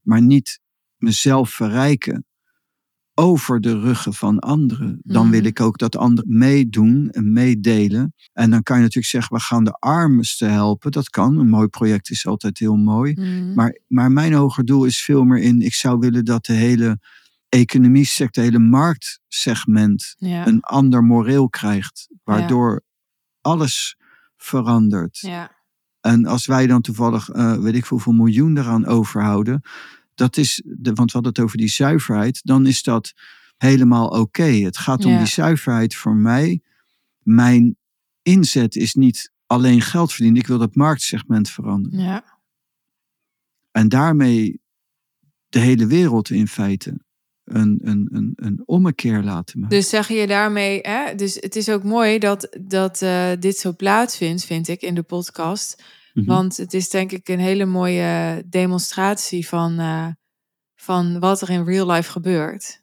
maar 0.00 0.22
niet 0.22 0.60
mezelf 0.96 1.50
verrijken 1.50 2.24
over 3.16 3.60
de 3.60 3.80
ruggen 3.80 4.14
van 4.14 4.38
anderen. 4.38 5.00
Dan 5.02 5.30
wil 5.30 5.38
Mhm. 5.38 5.48
ik 5.48 5.60
ook 5.60 5.78
dat 5.78 5.96
anderen 5.96 6.38
meedoen 6.38 7.10
en 7.10 7.32
meedelen. 7.32 8.14
En 8.32 8.50
dan 8.50 8.62
kan 8.62 8.76
je 8.76 8.82
natuurlijk 8.82 9.12
zeggen, 9.12 9.36
we 9.36 9.42
gaan 9.42 9.64
de 9.64 9.72
armsten 9.72 10.52
helpen. 10.52 10.90
Dat 10.90 11.10
kan, 11.10 11.38
een 11.38 11.48
mooi 11.48 11.68
project 11.68 12.10
is 12.10 12.26
altijd 12.26 12.58
heel 12.58 12.76
mooi. 12.76 13.12
Mhm. 13.12 13.54
Maar, 13.54 13.78
maar 13.86 14.12
mijn 14.12 14.32
hoger 14.32 14.64
doel 14.64 14.84
is 14.84 15.02
veel 15.04 15.24
meer 15.24 15.38
in, 15.42 15.62
ik 15.62 15.74
zou 15.74 15.98
willen 15.98 16.24
dat 16.24 16.44
de 16.46 16.52
hele 16.52 16.98
economie 17.54 18.04
sector, 18.04 18.42
hele 18.42 18.58
marktsegment 18.58 20.14
ja, 20.18 20.46
een 20.46 20.60
ander 20.60 21.04
moreel 21.04 21.48
krijgt. 21.48 22.08
Waardoor 22.24 22.82
alles 23.40 23.96
verandert. 24.36 25.18
ja, 25.18 25.50
En 26.00 26.26
als 26.26 26.46
wij 26.46 26.66
dan 26.66 26.80
toevallig, 26.80 27.30
eh, 27.30 27.56
weet 27.56 27.74
ik 27.74 27.84
hoeveel 27.84 28.12
miljoen 28.12 28.58
eraan 28.58 28.86
overhouden, 28.86 29.62
dat 30.14 30.36
is, 30.36 30.62
de, 30.64 30.92
want 30.92 31.12
we 31.12 31.18
hadden 31.18 31.32
het 31.32 31.40
over 31.40 31.58
die 31.58 31.68
zuiverheid, 31.68 32.40
dan 32.44 32.66
is 32.66 32.82
dat 32.82 33.12
helemaal 33.56 34.08
oké. 34.08 34.42
Het 34.42 34.78
gaat 34.78 35.04
om 35.04 35.16
die 35.16 35.26
zuiverheid 35.26 35.94
voor 35.94 36.14
mij. 36.14 36.62
Mijn 37.22 37.76
inzet 38.22 38.76
is 38.76 38.94
niet 38.94 39.32
alleen 39.46 39.80
geld 39.80 40.12
verdienen, 40.12 40.40
ik 40.40 40.46
wil 40.46 40.58
dat 40.58 40.74
marktsegment 40.74 41.50
veranderen. 41.50 41.98
ja, 41.98 42.24
En 43.70 43.88
daarmee 43.88 44.60
de 45.48 45.58
hele 45.58 45.86
wereld 45.86 46.30
in 46.30 46.48
feite 46.48 47.02
een, 47.44 47.80
een, 47.82 48.08
een, 48.12 48.32
een 48.36 48.62
ommekeer 48.64 49.22
laten 49.22 49.60
maken. 49.60 49.76
Dus 49.76 49.88
zeg 49.88 50.08
je 50.08 50.26
daarmee, 50.26 50.78
hè? 50.80 51.14
dus 51.14 51.34
het 51.34 51.56
is 51.56 51.68
ook 51.68 51.82
mooi 51.82 52.18
dat, 52.18 52.56
dat 52.60 53.02
eh, 53.02 53.30
dit 53.38 53.58
zo 53.58 53.72
plaatsvindt, 53.72 54.44
vind 54.44 54.68
ik, 54.68 54.82
in 54.82 54.94
de 54.94 55.02
podcast. 55.02 55.82
Mhm. 56.12 56.26
Want 56.26 56.56
het 56.56 56.74
is 56.74 56.88
denk 56.88 57.12
ik 57.12 57.28
een 57.28 57.40
hele 57.40 57.64
mooie 57.64 58.42
demonstratie 58.46 59.48
van, 59.48 59.78
eh, 59.78 60.08
van 60.74 61.18
wat 61.20 61.40
er 61.40 61.50
in 61.50 61.64
real 61.64 61.90
life 61.90 62.10
gebeurt. 62.10 62.82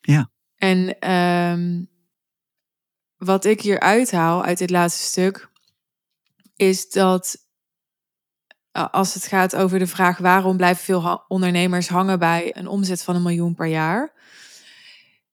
Ja. 0.00 0.30
En 0.56 0.98
ehm, 0.98 1.84
wat 3.16 3.44
ik 3.44 3.60
hier 3.60 3.80
uithaal 3.80 4.44
uit 4.44 4.58
dit 4.58 4.70
laatste 4.70 5.02
stuk, 5.02 5.50
is 6.56 6.90
dat 6.90 7.47
als 8.84 9.14
het 9.14 9.26
gaat 9.26 9.56
over 9.56 9.78
de 9.78 9.86
vraag 9.86 10.18
waarom 10.18 10.56
blijven 10.56 10.84
veel 10.84 11.24
ondernemers 11.28 11.88
hangen 11.88 12.18
bij 12.18 12.56
een 12.56 12.66
omzet 12.66 13.02
van 13.02 13.14
een 13.16 13.22
miljoen 13.22 13.54
per 13.54 13.66
jaar, 13.66 14.12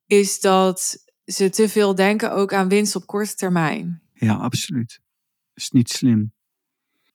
is 0.05 0.39
dat 0.39 1.03
ze 1.25 1.49
te 1.49 1.69
veel 1.69 1.95
denken 1.95 2.31
ook 2.31 2.53
aan 2.53 2.67
winst 2.67 2.95
op 2.95 3.05
korte 3.05 3.35
termijn. 3.35 4.01
Ja, 4.13 4.33
absoluut. 4.33 5.01
is 5.53 5.71
niet 5.71 5.89
slim. 5.89 6.33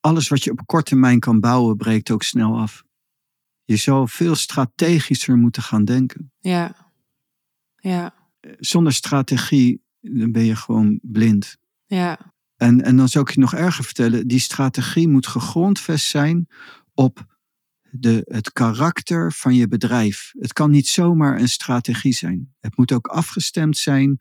Alles 0.01 0.29
wat 0.29 0.45
je 0.45 0.51
op 0.51 0.67
korte 0.67 0.91
termijn 0.91 1.21
kan 1.21 1.41
bouwen, 1.41 1.77
breekt 1.77 2.11
ook 2.11 2.23
snel 2.23 2.59
af. 2.59 2.83
Je 3.65 3.77
zou 3.77 4.09
veel 4.09 4.35
strategischer 4.35 5.37
moeten 5.37 5.63
gaan 5.63 5.85
denken. 5.85 6.33
Ja, 6.41 6.93
ja, 7.77 8.15
Zonder 8.59 8.93
strategie 8.93 9.83
dan 10.01 10.33
ben 10.33 10.45
je 10.45 10.57
gewoon 10.57 10.99
blind. 11.03 11.57
ja, 11.87 12.33
En, 12.61 12.83
en 12.83 12.97
dan 12.97 13.09
zou 13.09 13.25
ik 13.29 13.35
je 13.35 13.41
nog 13.41 13.55
erger 13.55 13.85
vertellen, 13.85 14.27
die 14.27 14.39
strategie 14.39 15.09
moet 15.09 15.27
gegrondvest 15.27 16.07
zijn 16.07 16.49
op 16.95 17.25
de, 17.91 18.23
het 18.25 18.53
karakter 18.53 19.33
van 19.33 19.55
je 19.55 19.69
bedrijf. 19.69 20.33
Het 20.39 20.53
kan 20.53 20.71
niet 20.71 20.89
zomaar 20.89 21.41
een 21.41 21.49
strategie 21.49 22.13
zijn. 22.13 22.55
Het 22.61 22.77
moet 22.77 22.93
ook 22.93 23.07
afgestemd 23.07 23.77
zijn 23.77 24.19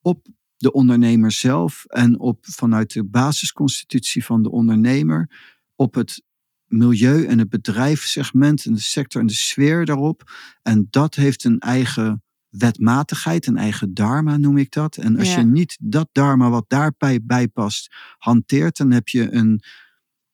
op 0.00 0.26
de 0.56 0.72
ondernemer 0.72 1.32
zelf 1.32 1.84
en 1.84 2.18
op 2.18 2.38
vanuit 2.40 2.92
de 2.92 3.04
basisconstitutie 3.04 4.24
van 4.24 4.42
de 4.42 4.50
ondernemer, 4.50 5.30
op 5.74 5.94
het 5.94 6.22
milieu 6.66 7.26
en 7.26 7.38
het 7.38 7.48
bedrijfssegment 7.48 8.64
en 8.64 8.74
de 8.74 8.80
sector 8.80 9.20
en 9.20 9.26
de 9.26 9.34
sfeer 9.34 9.84
daarop. 9.84 10.32
En 10.62 10.86
dat 10.90 11.14
heeft 11.14 11.44
een 11.44 11.58
eigen 11.58 12.23
wetmatigheid, 12.58 13.46
een 13.46 13.56
eigen 13.56 13.94
dharma 13.94 14.36
noem 14.36 14.56
ik 14.58 14.72
dat. 14.72 14.96
En 14.96 15.18
als 15.18 15.32
Ja. 15.34 15.38
je 15.38 15.44
niet 15.44 15.76
dat 15.80 16.08
dharma 16.12 16.50
wat 16.50 16.64
daarbij 16.68 17.22
bij 17.22 17.48
past 17.48 17.94
hanteert, 18.18 18.76
dan 18.76 18.90
heb 18.90 19.08
je 19.08 19.32
een, 19.32 19.62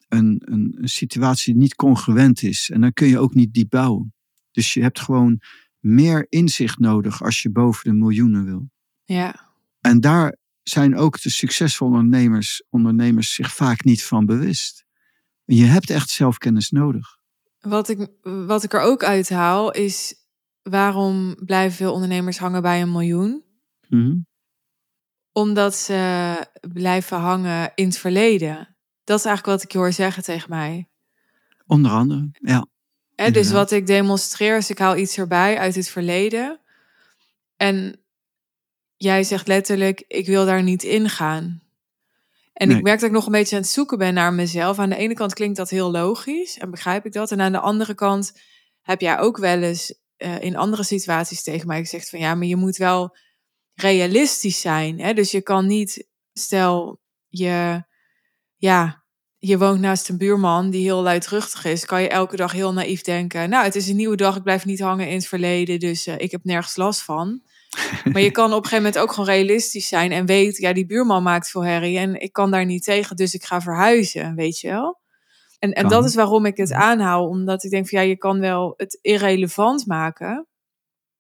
een, 0.09 0.43
een, 0.45 0.77
een 0.81 0.89
situatie 0.89 1.53
die 1.53 1.63
niet 1.63 1.75
congruent 1.75 2.43
is. 2.43 2.71
En 2.71 2.81
dan 2.81 2.93
kun 2.93 3.07
je 3.09 3.19
ook 3.19 3.35
niet 3.35 3.55
diep 3.55 3.71
bouwen. 3.71 4.15
Dus 4.51 4.75
je 4.75 4.83
hebt 4.83 5.01
gewoon 5.01 5.41
meer 5.79 6.27
inzicht 6.29 6.79
nodig 6.79 7.23
als 7.23 7.43
je 7.43 7.51
boven 7.51 7.91
de 7.91 7.97
miljoenen 7.97 8.45
wil. 8.45 8.71
Ja. 9.05 9.49
En 9.81 10.01
daar 10.01 10.37
zijn 10.63 10.97
ook 10.97 11.23
de 11.23 11.31
succesvolle 11.31 11.91
ondernemers, 11.97 12.63
ondernemers 12.69 13.35
zich 13.35 13.55
vaak 13.55 13.85
niet 13.85 14.05
van 14.05 14.27
bewust. 14.27 14.85
Je 15.45 15.65
hebt 15.65 15.91
echt 15.91 16.11
zelfkennis 16.11 16.71
nodig. 16.71 17.19
Wat 17.61 17.89
ik, 17.89 18.09
wat 18.23 18.63
ik 18.65 18.73
er 18.73 18.81
ook 18.81 19.05
uithaal 19.05 19.73
is 19.73 20.15
waarom 20.71 21.35
blijven 21.45 21.77
veel 21.77 21.93
ondernemers 21.93 22.39
hangen 22.39 22.63
bij 22.63 22.83
een 22.83 22.93
miljoen? 22.93 23.45
Mhm. 23.89 24.17
Omdat 25.33 25.75
ze 25.75 26.37
blijven 26.73 27.19
hangen 27.19 27.73
in 27.75 27.85
het 27.87 27.99
verleden. 27.99 28.77
Dat 29.05 29.19
is 29.19 29.25
eigenlijk 29.25 29.57
wat 29.57 29.65
ik 29.65 29.73
je 29.73 29.79
hoor 29.79 29.93
zeggen 29.93 30.23
tegen 30.23 30.51
mij. 30.51 30.89
Onder 31.67 31.91
andere, 31.91 32.29
ja. 32.33 32.67
Dus 33.31 33.51
wat 33.51 33.71
ik 33.71 33.87
demonstreer 33.87 34.57
is, 34.57 34.71
ik 34.71 34.79
haal 34.79 34.97
iets 34.97 35.19
erbij 35.19 35.59
uit 35.59 35.75
het 35.75 35.89
verleden. 35.89 36.61
En 37.57 38.01
jij 38.97 39.23
zegt 39.23 39.47
letterlijk, 39.49 40.05
ik 40.07 40.27
wil 40.27 40.45
daar 40.45 40.63
niet 40.63 40.83
in 40.83 41.09
gaan. 41.09 41.63
En 42.53 42.69
Nee. 42.69 42.77
ik 42.77 42.83
merk 42.83 43.01
dat 43.01 43.09
ik 43.09 43.15
nog 43.15 43.27
een 43.27 43.33
beetje 43.33 43.57
aan 43.57 43.63
het 43.63 43.71
zoeken 43.71 43.99
ben 43.99 44.15
naar 44.15 44.33
mezelf. 44.33 44.79
Aan 44.79 44.89
de 44.89 44.97
ene 44.97 45.15
kant 45.15 45.35
klinkt 45.35 45.57
dat 45.57 45.71
heel 45.71 45.91
logisch 45.91 46.59
en 46.59 46.71
begrijp 46.71 47.07
ik 47.07 47.13
dat. 47.13 47.31
En 47.33 47.41
aan 47.41 47.53
de 47.53 47.61
andere 47.61 47.95
kant 47.95 48.33
heb 48.81 49.01
jij 49.01 49.19
ook 49.19 49.37
wel 49.37 49.63
eens 49.63 49.95
eh, 50.21 50.41
in 50.41 50.57
andere 50.57 50.83
situaties 50.83 51.43
tegen 51.43 51.67
mij 51.67 51.81
gezegd 51.81 52.11
van 52.11 52.19
ja, 52.19 52.35
maar 52.35 52.47
je 52.47 52.57
moet 52.57 52.77
wel 52.77 53.17
realistisch 53.75 54.61
zijn. 54.61 55.01
Hè? 55.01 55.13
Dus 55.13 55.31
je 55.31 55.43
kan 55.43 55.67
niet, 55.67 56.09
stel 56.33 57.01
je, 57.29 57.85
ja, 58.57 59.05
je 59.39 59.59
woont 59.59 59.81
naast 59.81 60.09
een 60.09 60.19
buurman 60.19 60.71
die 60.71 60.83
heel 60.83 61.03
luidruchtig 61.03 61.65
is, 61.65 61.85
kan 61.85 62.03
je 62.03 62.09
elke 62.09 62.37
dag 62.37 62.53
heel 62.53 62.73
naïef 62.73 63.03
denken, 63.03 63.51
nou, 63.51 63.65
het 63.65 63.77
is 63.77 63.89
een 63.89 63.97
nieuwe 63.97 64.17
dag, 64.17 64.37
ik 64.37 64.43
blijf 64.43 64.65
niet 64.65 64.81
hangen 64.81 65.09
in 65.09 65.15
het 65.15 65.27
verleden, 65.27 65.79
dus 65.79 66.07
eh, 66.07 66.15
ik 66.19 66.31
heb 66.31 66.45
nergens 66.45 66.77
last 66.77 67.03
van. 67.03 67.43
Maar 68.13 68.23
je 68.23 68.31
kan 68.31 68.53
op 68.53 68.57
een 68.57 68.69
gegeven 68.69 68.85
moment 68.85 68.99
ook 68.99 69.13
gewoon 69.13 69.29
realistisch 69.29 69.89
zijn 69.89 70.13
en 70.13 70.27
weet, 70.27 70.57
ja, 70.57 70.73
die 70.73 70.87
buurman 70.87 71.23
maakt 71.23 71.51
veel 71.51 71.65
herrie 71.65 71.99
en 71.99 72.21
ik 72.21 72.33
kan 72.33 72.51
daar 72.51 72.65
niet 72.65 72.85
tegen, 72.85 73.17
dus 73.17 73.35
ik 73.35 73.45
ga 73.45 73.61
verhuizen, 73.61 74.35
weet 74.35 74.59
je 74.59 74.69
wel. 74.69 75.00
En, 75.61 75.73
en 75.73 75.83
Kan. 75.83 75.91
dat 75.91 76.05
is 76.05 76.15
waarom 76.15 76.47
ik 76.47 76.57
het 76.57 76.73
aanhaal, 76.73 77.29
omdat 77.29 77.65
ik 77.65 77.71
denk 77.71 77.89
van 77.89 77.99
ja, 77.99 78.05
je 78.05 78.17
kan 78.17 78.41
wel 78.41 78.75
het 78.77 78.99
irrelevant 79.03 79.87
maken. 79.87 80.45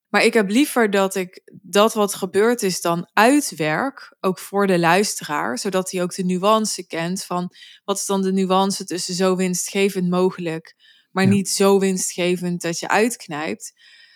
Maar 0.08 0.24
ik 0.24 0.34
heb 0.34 0.48
liever 0.50 0.90
dat 0.90 1.14
ik 1.14 1.42
dat 1.62 1.94
wat 1.94 2.14
gebeurd 2.14 2.62
is 2.62 2.80
dan 2.80 3.10
uitwerk, 3.12 4.16
ook 4.20 4.38
voor 4.38 4.66
de 4.66 4.78
luisteraar, 4.78 5.58
zodat 5.58 5.90
hij 5.90 6.02
ook 6.02 6.14
de 6.14 6.24
nuance 6.24 6.86
kent 6.86 7.24
van 7.24 7.50
wat 7.84 7.96
is 7.96 8.06
dan 8.06 8.22
de 8.22 8.32
nuance 8.32 8.84
tussen 8.84 9.14
zo 9.14 9.36
winstgevend 9.36 10.10
mogelijk, 10.10 10.74
maar 11.10 11.24
Ja. 11.24 11.30
niet 11.30 11.48
zo 11.48 11.78
winstgevend 11.78 12.62
dat 12.62 12.78
je 12.78 12.88
uitknijpt, 12.88 13.72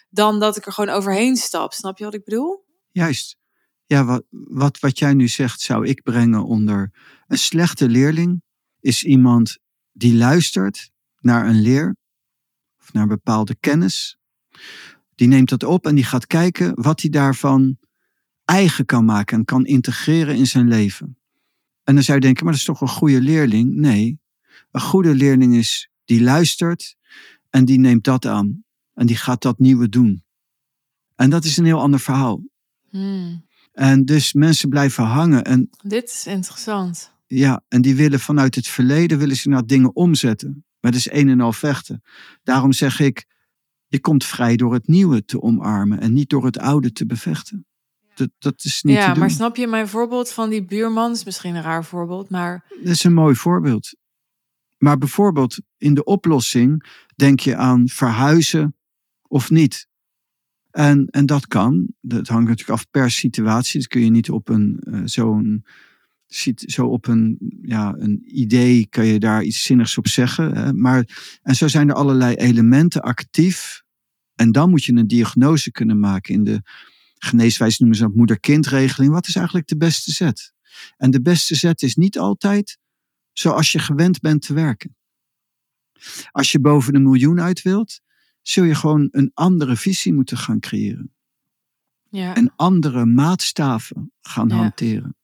dan 0.08 0.40
dat 0.40 0.56
ik 0.56 0.66
er 0.66 0.72
gewoon 0.72 0.94
overheen 0.94 1.36
stap. 1.36 1.72
Snap 1.72 1.98
je 1.98 2.04
wat 2.04 2.14
ik 2.14 2.24
bedoel? 2.24 2.64
Juist. 2.90 3.36
Ja, 3.86 4.04
wat, 4.04 4.24
wat, 4.30 4.78
wat 4.78 4.98
jij 4.98 5.14
nu 5.14 5.28
zegt 5.28 5.60
zou 5.60 5.86
ik 5.86 6.02
brengen 6.02 6.44
onder 6.44 6.92
een 7.26 7.38
slechte 7.38 7.88
leerling 7.88 8.42
is 8.80 9.02
iemand 9.04 9.58
die 9.94 10.14
luistert 10.14 10.90
naar 11.20 11.46
een 11.46 11.60
leer 11.60 11.96
of 12.80 12.92
naar 12.92 13.06
bepaalde 13.06 13.56
kennis. 13.60 14.18
Die 15.14 15.28
neemt 15.28 15.48
dat 15.48 15.62
op 15.62 15.86
en 15.86 15.94
die 15.94 16.04
gaat 16.04 16.26
kijken 16.26 16.82
wat 16.82 17.00
hij 17.00 17.10
daarvan 17.10 17.78
eigen 18.44 18.84
kan 18.84 19.04
maken 19.04 19.38
en 19.38 19.44
kan 19.44 19.66
integreren 19.66 20.36
in 20.36 20.46
zijn 20.46 20.68
leven. 20.68 21.18
En 21.84 21.94
dan 21.94 22.04
zou 22.04 22.18
je 22.18 22.24
denken, 22.24 22.44
maar 22.44 22.52
dat 22.52 22.60
is 22.60 22.66
toch 22.66 22.80
een 22.80 22.88
goede 22.88 23.20
leerling? 23.20 23.74
Nee, 23.74 24.20
een 24.70 24.80
goede 24.80 25.14
leerling 25.14 25.54
is 25.54 25.90
die 26.04 26.22
luistert 26.22 26.96
en 27.50 27.64
die 27.64 27.78
neemt 27.78 28.04
dat 28.04 28.26
aan 28.26 28.64
en 28.94 29.06
die 29.06 29.16
gaat 29.16 29.42
dat 29.42 29.58
nieuwe 29.58 29.88
doen. 29.88 30.24
En 31.16 31.30
dat 31.30 31.44
is 31.44 31.56
een 31.56 31.64
heel 31.64 31.80
ander 31.80 32.00
verhaal. 32.00 32.42
Hmm, 32.90 33.46
En 33.72 34.04
dus 34.04 34.32
mensen 34.32 34.68
blijven 34.68 35.04
hangen. 35.04 35.44
En 35.44 35.70
dit 35.82 36.10
is 36.10 36.26
interessant. 36.26 37.13
Ja, 37.38 37.62
en 37.68 37.82
die 37.82 37.94
willen 37.94 38.20
vanuit 38.20 38.54
het 38.54 38.68
verleden 38.68 39.18
willen 39.18 39.36
ze 39.36 39.48
naar 39.48 39.66
dingen 39.66 39.96
omzetten. 39.96 40.64
Maar 40.80 40.90
dat 40.90 41.00
is 41.00 41.10
een 41.10 41.28
en 41.28 41.40
al 41.40 41.52
vechten. 41.52 42.02
Daarom 42.42 42.72
zeg 42.72 43.00
ik, 43.00 43.26
je 43.86 44.00
komt 44.00 44.24
vrij 44.24 44.56
door 44.56 44.72
het 44.72 44.86
nieuwe 44.86 45.24
te 45.24 45.42
omarmen 45.42 46.00
en 46.00 46.12
niet 46.12 46.30
door 46.30 46.44
het 46.44 46.58
oude 46.58 46.92
te 46.92 47.06
bevechten. 47.06 47.66
Dat, 48.14 48.30
dat 48.38 48.64
is 48.64 48.82
niet 48.82 48.96
Ja, 48.96 49.14
maar 49.14 49.30
snap 49.30 49.56
je 49.56 49.66
mijn 49.66 49.88
voorbeeld 49.88 50.32
van 50.32 50.50
die 50.50 50.64
buurman? 50.64 51.12
is 51.12 51.24
misschien 51.24 51.54
een 51.54 51.62
raar 51.62 51.84
voorbeeld, 51.84 52.30
maar 52.30 52.64
Dat 52.82 52.92
is 52.92 53.04
een 53.04 53.14
mooi 53.14 53.34
voorbeeld. 53.34 53.94
Maar 54.78 54.98
bijvoorbeeld 54.98 55.58
in 55.78 55.94
de 55.94 56.04
oplossing 56.04 56.84
denk 57.16 57.40
je 57.40 57.56
aan 57.56 57.88
verhuizen 57.88 58.76
of 59.22 59.50
niet. 59.50 59.88
En, 60.70 61.06
en 61.10 61.26
dat 61.26 61.46
kan. 61.46 61.86
Dat 62.00 62.28
hangt 62.28 62.48
natuurlijk 62.48 62.78
af 62.78 62.90
per 62.90 63.10
situatie. 63.10 63.80
Dat 63.80 63.88
kun 63.88 64.04
je 64.04 64.10
niet 64.10 64.30
op 64.30 64.48
een 64.48 64.78
eh, 64.80 65.00
zo'n 65.04 65.64
sit- 66.26 66.64
zo 66.66 66.86
op 66.86 67.06
een, 67.06 67.38
ja, 67.62 67.94
een 67.98 68.22
idee 68.40 68.86
kan 68.88 69.06
je 69.06 69.18
daar 69.18 69.42
iets 69.42 69.62
zinnigs 69.62 69.98
op 69.98 70.08
zeggen. 70.08 70.56
Hè? 70.56 70.72
Maar, 70.72 71.38
en 71.42 71.54
zo 71.54 71.68
zijn 71.68 71.88
er 71.88 71.94
allerlei 71.94 72.34
elementen 72.34 73.02
actief. 73.02 73.82
En 74.34 74.52
dan 74.52 74.70
moet 74.70 74.84
je 74.84 74.92
een 74.92 75.06
diagnose 75.06 75.70
kunnen 75.70 75.98
maken. 76.00 76.34
In 76.34 76.44
de 76.44 76.62
geneeswijze 77.18 77.76
noemen 77.78 77.98
ze 77.98 78.04
dat 78.04 78.14
moeder-kindregeling. 78.14 79.12
Wat 79.12 79.26
is 79.28 79.36
eigenlijk 79.36 79.66
de 79.66 79.76
beste 79.76 80.12
zet? 80.12 80.52
En 80.96 81.10
de 81.10 81.22
beste 81.22 81.54
zet 81.54 81.82
is 81.82 81.94
niet 81.94 82.18
altijd 82.18 82.78
zoals 83.32 83.72
je 83.72 83.78
gewend 83.78 84.20
bent 84.20 84.42
te 84.42 84.54
werken. 84.54 84.96
Als 86.30 86.52
je 86.52 86.60
boven 86.60 86.92
de 86.92 86.98
miljoen 86.98 87.40
uit 87.40 87.62
wilt, 87.62 88.00
zul 88.42 88.64
je 88.64 88.74
gewoon 88.74 89.08
een 89.10 89.30
andere 89.34 89.76
visie 89.76 90.12
moeten 90.14 90.36
gaan 90.38 90.60
creëren. 90.60 91.12
ja. 92.10 92.34
En 92.36 92.52
andere 92.56 93.04
maatstaven 93.06 94.12
gaan 94.20 94.48
Ja. 94.48 94.54
hanteren. 94.54 95.16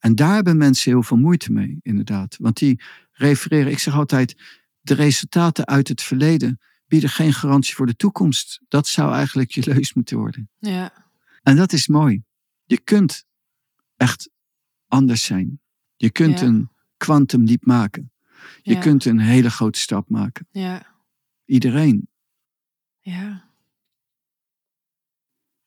En 0.00 0.14
daar 0.14 0.34
hebben 0.34 0.56
mensen 0.56 0.90
heel 0.90 1.02
veel 1.02 1.16
moeite 1.16 1.52
mee, 1.52 1.78
inderdaad. 1.82 2.36
Want 2.40 2.56
die 2.56 2.82
refereren, 3.12 3.72
ik 3.72 3.78
zeg 3.78 3.94
altijd, 3.94 4.36
de 4.80 4.94
resultaten 4.94 5.66
uit 5.66 5.88
het 5.88 6.02
verleden 6.02 6.60
bieden 6.86 7.08
geen 7.10 7.32
garantie 7.32 7.74
voor 7.74 7.86
de 7.86 7.96
toekomst. 7.96 8.60
Dat 8.68 8.86
zou 8.86 9.12
eigenlijk 9.14 9.50
je 9.50 9.72
leus 9.74 9.94
moeten 9.94 10.18
worden. 10.18 10.50
ja. 10.58 11.08
En 11.42 11.56
dat 11.56 11.72
is 11.72 11.86
mooi. 11.88 12.22
Je 12.64 12.80
kunt 12.80 13.24
echt 13.96 14.30
anders 14.86 15.24
zijn. 15.24 15.60
Je 15.96 16.10
kunt 16.10 16.40
Ja. 16.40 16.46
een 16.46 16.70
quantum 16.96 17.44
leap 17.44 17.64
maken. 17.64 18.12
Je 18.62 18.74
ja. 18.74 18.80
kunt 18.80 19.04
een 19.04 19.18
hele 19.18 19.50
grote 19.50 19.78
stap 19.80 20.08
maken. 20.08 20.46
Ja. 20.50 20.86
Iedereen. 21.44 22.08
Ja. 23.00 23.50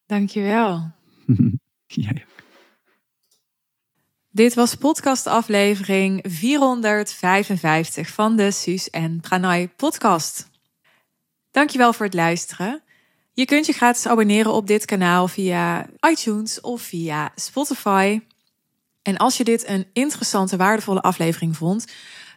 Dankjewel. 0.05 0.91
Jij. 1.85 2.25
Dit 4.35 4.53
was 4.53 4.75
podcastaflevering 4.75 6.25
455 6.27 8.09
van 8.09 8.35
de 8.35 8.51
Suus 8.51 8.89
en 8.89 9.19
Pranay 9.19 9.67
podcast. 9.67 10.49
Dankjewel 11.51 11.93
voor 11.93 12.05
het 12.05 12.15
luisteren. 12.15 12.81
Je 13.33 13.45
kunt 13.45 13.65
je 13.65 13.73
gratis 13.73 14.07
abonneren 14.07 14.53
op 14.53 14.67
dit 14.67 14.85
kanaal 14.85 15.27
via 15.27 15.89
iTunes 16.09 16.61
of 16.61 16.81
via 16.81 17.31
Spotify. 17.35 18.21
En 19.01 19.17
als 19.17 19.37
je 19.37 19.43
dit 19.43 19.67
een 19.67 19.85
interessante, 19.93 20.57
waardevolle 20.57 21.01
aflevering 21.01 21.57
vond, 21.57 21.85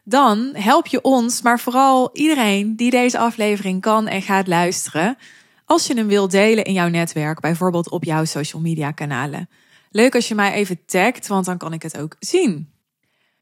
dan 0.05 0.51
help 0.53 0.86
je 0.86 1.03
ons, 1.03 1.42
maar 1.42 1.61
vooral 1.61 2.11
iedereen 2.12 2.76
die 2.76 2.90
deze 2.90 3.18
aflevering 3.18 3.80
kan 3.80 4.09
en 4.09 4.22
gaat 4.22 4.47
luisteren, 4.47 5.18
als 5.64 5.86
je 5.86 5.94
hem 5.94 6.07
wilt 6.07 6.30
delen 6.30 6.64
in 6.64 6.72
jouw 6.72 6.88
netwerk, 6.88 7.40
bijvoorbeeld 7.40 7.90
op 7.90 8.05
jouw 8.05 8.24
social 8.24 8.62
media 8.62 8.90
kanalen. 8.90 9.49
Leuk 9.91 10.14
als 10.14 10.28
je 10.28 10.34
mij 10.34 10.53
even 10.53 10.84
tagt, 10.87 11.26
want 11.26 11.45
dan 11.45 11.59
kan 11.59 11.72
ik 11.72 11.82
het 11.82 11.99
ook 11.99 12.16
zien. 12.18 12.72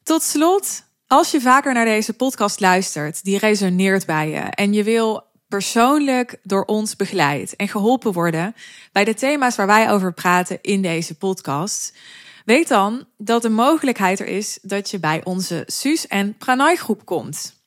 Tot 0.03 0.23
slot, 0.23 0.85
als 1.07 1.31
je 1.31 1.41
vaker 1.41 1.75
naar 1.75 1.85
deze 1.85 2.13
podcast 2.13 2.61
luistert, 2.61 3.25
die 3.25 3.39
resoneert 3.39 4.07
bij 4.07 4.29
je 4.29 4.41
en 4.41 4.73
je 4.73 4.83
wil 4.83 5.23
persoonlijk 5.49 6.39
door 6.43 6.65
ons 6.65 6.97
begeleid 6.97 7.57
en 7.57 7.69
geholpen 7.69 8.13
worden 8.13 8.55
bij 8.93 9.05
de 9.05 9.15
thema's 9.15 9.57
waar 9.57 9.67
wij 9.67 9.91
over 9.91 10.13
praten 10.13 10.59
in 10.61 10.83
deze 10.83 11.15
podcast, 11.15 11.97
weet 12.45 12.69
dan 12.69 13.07
dat 13.17 13.43
de 13.43 13.49
mogelijkheid 13.49 14.21
er 14.21 14.27
is 14.27 14.59
dat 14.63 14.91
je 14.91 14.99
bij 14.99 15.25
onze 15.25 15.63
Suus 15.67 16.07
en 16.07 16.37
Pranay 16.37 16.77
groep 16.77 17.05
komt. 17.05 17.63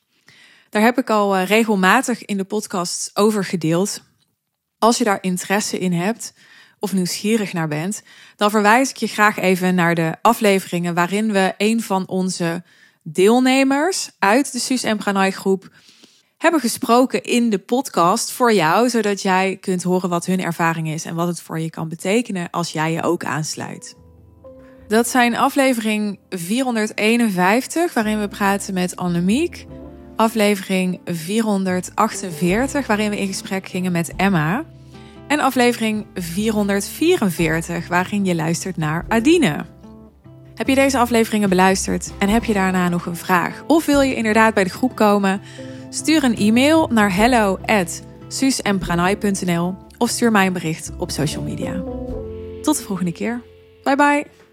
Daar 0.69 0.81
heb 0.81 0.97
ik 0.97 1.09
al 1.09 1.35
eh, 1.35 1.47
regelmatig 1.47 2.25
in 2.25 2.37
de 2.37 2.43
podcast 2.43 3.11
over 3.13 3.45
gedeeld. 3.45 4.01
Als 4.79 4.97
je 4.97 5.03
daar 5.03 5.21
interesse 5.21 5.79
in 5.79 5.93
hebt 5.93 6.33
of 6.79 6.93
nieuwsgierig 6.93 7.53
naar 7.53 7.67
bent, 7.67 8.01
dan 8.35 8.49
verwijs 8.49 8.89
ik 8.89 8.97
je 8.97 9.07
graag 9.07 9.37
even 9.37 9.75
naar 9.75 9.95
de 9.95 10.15
afleveringen 10.21 10.93
waarin 10.93 11.31
we 11.31 11.53
een 11.57 11.81
van 11.81 12.07
onze 12.07 12.63
deelnemers 13.03 14.09
uit 14.19 14.51
de 14.51 14.59
Suus 14.59 14.83
en 14.83 14.97
Pranay 14.97 15.31
groep 15.31 15.69
hebben 16.37 16.59
gesproken 16.59 17.23
in 17.23 17.49
de 17.49 17.59
podcast 17.59 18.31
voor 18.31 18.53
jou, 18.53 18.89
zodat 18.89 19.21
jij 19.21 19.57
kunt 19.61 19.83
horen 19.83 20.09
wat 20.09 20.25
hun 20.25 20.41
ervaring 20.41 20.89
is 20.89 21.05
en 21.05 21.15
wat 21.15 21.27
het 21.27 21.41
voor 21.41 21.59
je 21.59 21.69
kan 21.69 21.89
betekenen 21.89 22.49
als 22.49 22.71
jij 22.71 22.91
je 22.91 23.03
ook 23.03 23.23
aansluit. 23.23 23.95
Dat 24.87 25.07
zijn 25.07 25.35
aflevering 25.35 26.19
451, 26.29 27.93
waarin 27.93 28.19
we 28.19 28.27
praten 28.27 28.73
met 28.73 28.95
Annemiek. 28.95 29.65
Aflevering 30.15 30.99
448, 31.05 32.87
waarin 32.87 33.09
we 33.09 33.19
in 33.19 33.27
gesprek 33.27 33.67
gingen 33.67 33.91
met 33.91 34.13
Emma. 34.15 34.65
En 35.27 35.39
aflevering 35.39 36.05
444, 36.13 37.87
waarin 37.87 38.25
je 38.25 38.35
luistert 38.35 38.77
naar 38.77 39.05
Adine. 39.07 39.65
Heb 40.55 40.67
je 40.67 40.75
deze 40.75 40.97
afleveringen 40.97 41.49
beluisterd 41.49 42.11
en 42.19 42.29
heb 42.29 42.43
je 42.43 42.53
daarna 42.53 42.89
nog 42.89 43.05
een 43.05 43.15
vraag? 43.15 43.63
Of 43.67 43.85
wil 43.85 44.01
je 44.01 44.15
inderdaad 44.15 44.53
bij 44.53 44.63
de 44.63 44.69
groep 44.69 44.95
komen? 44.95 45.41
Stuur 45.89 46.23
een 46.23 46.35
e-mail 46.35 46.87
naar 46.87 47.15
hello@susempranay.nl 47.15 49.75
of 49.97 50.09
stuur 50.09 50.31
mij 50.31 50.45
een 50.45 50.53
bericht 50.53 50.91
op 50.97 51.11
social 51.11 51.43
media. 51.43 51.83
Tot 52.61 52.77
de 52.77 52.83
volgende 52.83 53.11
keer. 53.11 53.41
Bye 53.83 53.95
bye. 53.95 54.46